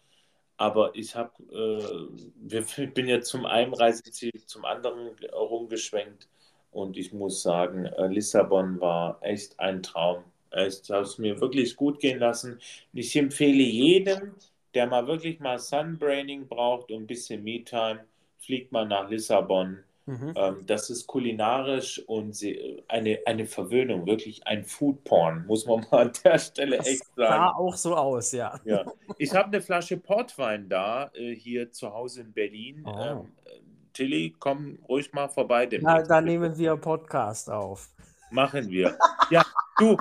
Aber 0.57 0.95
ich 0.95 1.15
habe, 1.15 1.32
äh, 1.53 2.57
ich 2.59 2.93
bin 2.93 3.07
jetzt 3.07 3.30
zum 3.30 3.45
einen 3.45 3.73
Reiseziel 3.73 4.32
zum 4.45 4.65
anderen 4.65 5.09
rumgeschwenkt 5.34 6.28
und 6.71 6.97
ich 6.97 7.13
muss 7.13 7.41
sagen, 7.43 7.86
äh, 7.86 8.07
Lissabon 8.07 8.80
war 8.82 9.19
echt 9.21 9.59
ein 9.59 9.84
Traum. 9.84 10.23
Echt, 10.51 10.89
habe 10.89 11.03
es 11.03 11.17
mir 11.17 11.41
wirklich 11.41 11.75
gut 11.75 11.99
gehen 11.99 12.19
lassen. 12.19 12.59
Ich 12.93 13.15
empfehle 13.15 13.63
jedem, 13.63 14.36
der 14.73 14.88
mal 14.88 15.07
wirklich 15.07 15.39
mal 15.39 15.59
Sunbraining 15.59 16.47
braucht 16.47 16.91
und 16.91 17.03
ein 17.03 17.07
bisschen 17.07 17.43
Me-Time, 17.43 18.05
fliegt 18.39 18.71
mal 18.71 18.88
nach 18.88 19.09
Lissabon. 19.09 19.84
Mhm. 20.08 20.34
Ähm, 20.38 20.66
das 20.66 20.89
ist 20.89 21.05
kulinarisch 21.05 22.01
und 22.08 22.41
eine, 22.88 23.20
eine 23.26 23.45
Verwöhnung, 23.45 24.08
wirklich 24.08 24.47
ein 24.47 24.64
Foodporn, 24.64 25.45
muss 25.47 25.66
man 25.66 25.86
mal 25.91 26.08
an 26.08 26.12
der 26.24 26.39
Stelle 26.39 26.78
Das 26.78 26.88
echt 26.88 27.03
sah 27.18 27.28
sagen. 27.28 27.55
auch 27.58 27.76
so 27.76 27.93
aus, 27.93 28.32
ja. 28.32 28.58
Ja. 28.64 28.86
Ich 29.18 29.36
habe 29.36 29.47
eine 29.47 29.62
Flasche 29.62 29.97
Portwein 29.97 30.70
da, 30.70 31.12
äh, 31.14 31.36
hier 31.36 31.74
zu 31.74 31.93
Hause 31.93 32.22
in 32.22 32.32
Berlin. 32.32 32.86
Oh. 32.86 32.97
Ähm, 32.97 33.32
äh, 33.43 33.60
Tilly, 33.91 34.34
komm 34.39 34.80
ruhig 34.88 35.12
mal 35.12 35.28
vorbei. 35.28 35.68
Na, 35.82 36.01
da 36.01 36.22
nehmen 36.22 36.58
wir 36.58 36.78
Podcast 36.78 37.49
auf. 37.49 37.89
Machen 38.32 38.70
wir. 38.70 38.97
Ja, 39.30 39.43
du. 39.78 39.97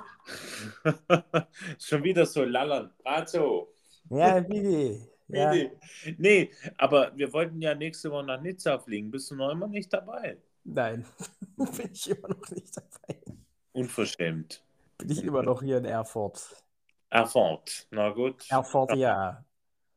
Schon 1.81 2.05
wieder 2.05 2.27
so 2.27 2.45
lallern. 2.45 2.93
Gerade 3.03 3.27
so. 3.27 3.69
Ja, 4.11 4.39
bitte. 4.39 5.16
Ja. 5.29 5.51
Nee, 5.53 5.71
nee, 6.19 6.51
aber 6.79 7.13
wir 7.17 7.33
wollten 7.33 7.61
ja 7.61 7.75
nächste 7.75 8.11
Woche 8.11 8.25
nach 8.27 8.41
Nizza 8.41 8.79
fliegen. 8.79 9.11
Bist 9.11 9.31
du 9.31 9.35
noch 9.35 9.51
immer 9.51 9.67
nicht 9.67 9.93
dabei? 9.93 10.37
Nein, 10.65 11.05
bin 11.57 11.91
ich 11.93 12.11
immer 12.11 12.29
noch 12.29 12.51
nicht 12.51 12.77
dabei. 12.77 13.21
Unverschämt. 13.73 14.63
Bin 14.99 15.11
ich 15.11 15.23
immer 15.25 15.43
noch 15.43 15.63
hier 15.63 15.79
in 15.79 15.85
Erfurt. 15.85 16.65
Erfurt. 17.11 17.87
Na 17.91 18.11
gut. 18.11 18.45
Erfurt, 18.51 18.95
ja. 18.97 19.15
Mal 19.17 19.45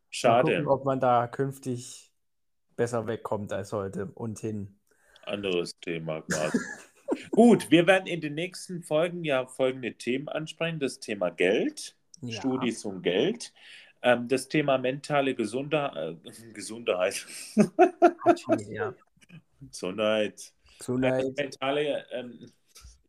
Schade. 0.09 0.51
gucken, 0.51 0.67
ob 0.67 0.86
man 0.86 0.99
da 0.99 1.27
künftig 1.27 2.11
besser 2.75 3.07
wegkommt 3.07 3.53
als 3.53 3.71
heute 3.73 4.05
und 4.15 4.39
hin. 4.39 4.80
Anderes 5.25 5.80
Thema 5.80 6.21
gerade. 6.21 6.57
Gut, 7.32 7.71
wir 7.71 7.88
werden 7.88 8.05
in 8.07 8.21
den 8.21 8.36
nächsten 8.36 8.84
Folgen 8.84 9.23
ja 9.23 9.45
folgende 9.47 9.93
Themen 9.95 10.30
ansprechen. 10.30 10.80
Das 10.80 10.99
Thema 10.99 11.30
Geld, 11.30 11.95
Ja. 12.21 12.39
Studis 12.39 12.86
und 12.86 13.01
Geld. 13.01 13.53
Ähm, 14.01 14.27
das 14.27 14.47
Thema 14.47 14.77
mentale 14.77 15.35
Gesundheit. 15.35 15.95
Äh, 15.95 16.15
Gesundheit. 16.53 17.25
ja. 18.69 18.93
Gesundheit. 19.61 20.53
Gesundheit. 20.77 21.25
Mentale, 21.37 22.05
ähm, 22.11 22.51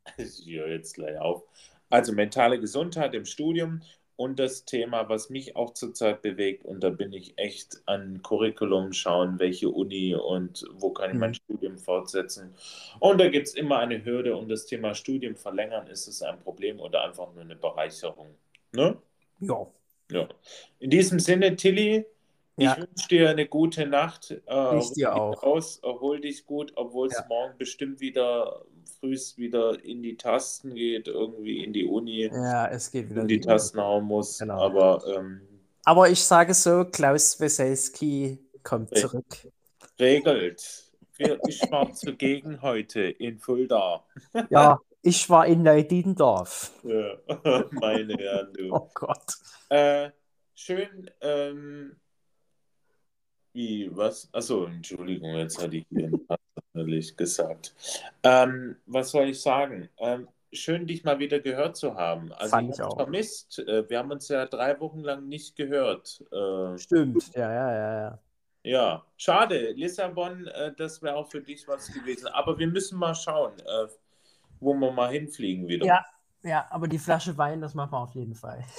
ich 0.17 0.45
höre 0.47 0.69
jetzt 0.69 0.95
gleich 0.95 1.19
auf. 1.19 1.45
Also 1.91 2.13
mentale 2.13 2.61
Gesundheit 2.61 3.15
im 3.15 3.25
Studium 3.25 3.83
und 4.17 4.39
das 4.39 4.65
Thema, 4.65 5.09
was 5.09 5.31
mich 5.31 5.57
auch 5.57 5.73
zurzeit 5.75 6.23
bewegt, 6.23 6.65
und 6.65 6.81
da 6.85 6.91
bin 6.91 7.13
ich 7.13 7.39
echt 7.39 7.83
an 7.87 8.21
Curriculum 8.23 8.93
schauen, 8.93 9.39
welche 9.39 9.71
Uni 9.71 10.15
und 10.15 10.65
wo 10.75 10.91
kann 10.93 11.11
ich 11.13 11.17
mein 11.17 11.31
Mhm. 11.31 11.35
Studium 11.35 11.79
fortsetzen. 11.79 12.55
Und 13.01 13.19
da 13.21 13.29
gibt 13.29 13.49
es 13.49 13.55
immer 13.55 13.79
eine 13.79 14.05
Hürde 14.05 14.37
und 14.37 14.49
das 14.49 14.67
Thema 14.67 14.95
Studium 14.95 15.37
verlängern, 15.37 15.87
ist 15.89 16.07
es 16.07 16.23
ein 16.23 16.39
Problem 16.41 16.81
oder 16.81 17.03
einfach 17.05 17.33
nur 17.33 17.43
eine 17.43 17.57
Bereicherung. 17.57 18.37
Ne? 18.73 19.01
Ja. 19.41 19.67
Ja. 20.11 20.29
In 20.79 20.91
diesem 20.91 21.19
Sinne, 21.21 21.57
Tilly, 21.57 22.05
Ja. 22.57 22.73
ich 22.73 22.79
wünsche 22.81 23.09
dir 23.09 23.31
eine 23.31 23.47
gute 23.47 23.87
Nacht. 23.87 24.31
Äh, 24.47 24.79
Ich 24.79 24.93
dir 24.93 25.15
auch. 25.15 25.43
Aus, 25.43 25.79
erhol 25.83 26.21
dich 26.21 26.45
gut, 26.47 26.73
obwohl 26.77 27.09
es 27.09 27.15
Ja. 27.15 27.27
morgen 27.29 27.57
bestimmt 27.59 28.01
wieder 28.01 28.65
frühst 29.01 29.39
wieder 29.39 29.83
in 29.83 30.03
die 30.03 30.17
Tasten 30.17 30.75
geht, 30.75 31.09
irgendwie 31.09 31.65
in 31.65 31.73
die 31.73 31.87
Uni, 31.87 32.27
ja, 32.27 32.67
es 32.69 32.91
geht 32.91 33.09
wieder 33.09 33.23
in 33.23 33.29
die 33.29 33.41
die 33.41 33.47
Tasten 33.47 33.81
hauen 33.81 34.05
muss. 34.05 34.39
Genau. 34.39 34.61
Aber 34.61 35.03
ähm, 35.17 35.41
Aber 35.85 36.11
ich 36.11 36.21
sage 36.23 36.53
so, 36.53 36.85
Klaus 36.85 37.41
Weselski 37.41 38.39
kommt 38.63 38.91
Richtig. 38.93 39.11
zurück. 39.11 39.49
regelt. 39.99 40.85
Ich 41.49 41.61
war 41.71 41.93
zugegen 41.93 42.61
heute 42.63 43.01
in 43.03 43.39
Fulda. 43.39 44.05
Ja, 44.51 44.79
ich 45.03 45.29
war 45.31 45.47
in 45.47 45.63
Neudiendorf. 45.63 46.73
Ja, 46.83 47.17
meine 47.71 48.15
Herren, 48.15 48.53
du. 48.53 48.73
Oh 48.73 48.91
Gott. 48.95 49.35
Äh, 49.69 50.11
schön, 50.55 51.11
ähm, 51.21 51.97
wie, 53.53 53.91
was? 53.93 54.29
Achso, 54.33 54.67
Entschuldigung, 54.67 55.35
jetzt 55.37 55.61
hatte 55.61 55.77
ich 55.77 55.87
hier 55.91 56.13
natürlich 56.73 57.17
gesagt. 57.17 57.75
Ähm, 58.23 58.77
was 58.87 59.11
soll 59.11 59.29
ich 59.29 59.41
sagen? 59.41 59.89
Ähm, 59.99 60.29
schön, 60.53 60.87
dich 60.87 61.05
mal 61.05 61.19
wieder 61.19 61.41
gehört 61.41 61.77
zu 61.77 61.95
haben. 61.95 62.33
Also 62.33 62.51
Fand 62.51 62.71
ich 62.71 62.79
ich 62.79 62.95
vermisst. 62.95 63.59
Äh, 63.59 63.89
wir 63.89 63.99
haben 63.99 64.11
uns 64.11 64.29
ja 64.29 64.47
drei 64.47 64.79
Wochen 64.81 65.01
lang 65.01 65.29
nicht 65.29 65.57
gehört. 65.57 66.25
Äh, 66.33 66.79
Stimmt. 66.79 67.35
Ja, 67.35 67.53
ja, 67.53 67.73
ja, 67.73 68.01
ja. 68.01 68.19
ja, 68.63 69.07
schade. 69.17 69.73
Lissabon, 69.73 70.47
äh, 70.47 70.73
das 70.77 71.03
wäre 71.03 71.17
auch 71.17 71.29
für 71.29 71.41
dich 71.41 71.67
was 71.67 71.93
gewesen. 71.93 72.29
Aber 72.29 72.59
wir 72.59 72.69
müssen 72.69 72.99
mal 72.99 73.15
schauen, 73.15 73.53
wo 74.61 74.75
wir 74.75 74.93
mal 74.93 75.11
hinfliegen 75.11 75.67
wieder. 75.69 75.87
Ja. 75.87 76.05
Ja, 76.43 76.67
aber 76.71 76.89
die 76.89 76.99
Flasche 76.99 77.37
Wein, 77.37 77.61
das 77.61 77.75
machen 77.75 77.93
wir 77.93 77.99
auf 77.99 78.15
jeden 78.15 78.35
Fall. 78.35 78.65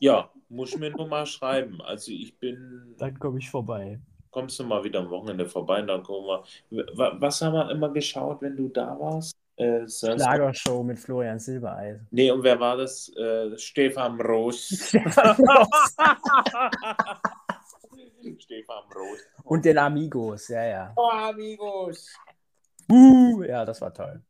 Ja, 0.00 0.30
muss 0.48 0.74
mir 0.76 0.90
nur 0.90 1.06
mal 1.06 1.26
schreiben. 1.26 1.80
Also 1.82 2.10
ich 2.12 2.36
bin, 2.38 2.94
Dann 2.98 3.18
komme 3.18 3.38
ich 3.38 3.48
vorbei. 3.50 4.00
kommst 4.30 4.58
du 4.58 4.64
mal 4.64 4.82
wieder 4.82 5.00
am 5.00 5.10
Wochenende 5.10 5.46
vorbei 5.46 5.80
und 5.82 5.86
dann 5.88 6.02
gucken 6.02 6.42
wir. 6.70 6.86
Wa- 6.96 7.12
Was 7.20 7.42
haben 7.42 7.52
wir 7.52 7.70
immer 7.70 7.90
geschaut, 7.92 8.40
wenn 8.40 8.56
du 8.56 8.68
da 8.68 8.98
warst? 8.98 9.36
Äh, 9.56 9.86
Schlagershow 9.86 10.82
mit 10.82 10.98
Florian 10.98 11.38
Silbereis. 11.38 12.00
Nee, 12.10 12.30
und 12.30 12.42
wer 12.42 12.58
war 12.58 12.78
das? 12.78 13.10
Äh, 13.16 13.56
Stefan 13.58 14.18
Roos. 14.20 14.68
Stefan 18.38 18.82
Roos. 18.94 19.20
Und 19.44 19.64
den 19.64 19.78
Amigos, 19.78 20.48
ja, 20.48 20.64
ja. 20.64 20.92
Oh, 20.96 21.10
amigos. 21.10 22.08
Uh, 22.90 23.42
ja, 23.44 23.64
das 23.64 23.80
war 23.80 23.92
toll. 23.92 24.22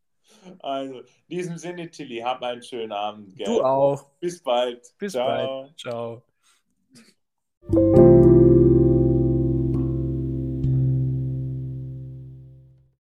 Also, 0.61 1.01
in 1.01 1.05
diesem 1.29 1.59
Sinne, 1.59 1.91
Tilly, 1.91 2.19
hab 2.19 2.43
einen 2.43 2.63
schönen 2.63 2.93
Abend. 2.93 3.37
Gell? 3.37 3.47
Du 3.47 3.63
auch. 3.63 4.05
Bis 4.21 4.43
bald. 4.43 4.93
Bis 4.99 5.13
Ciao. 5.13 5.73
bald. 5.79 6.23
Ciao. 7.71 8.02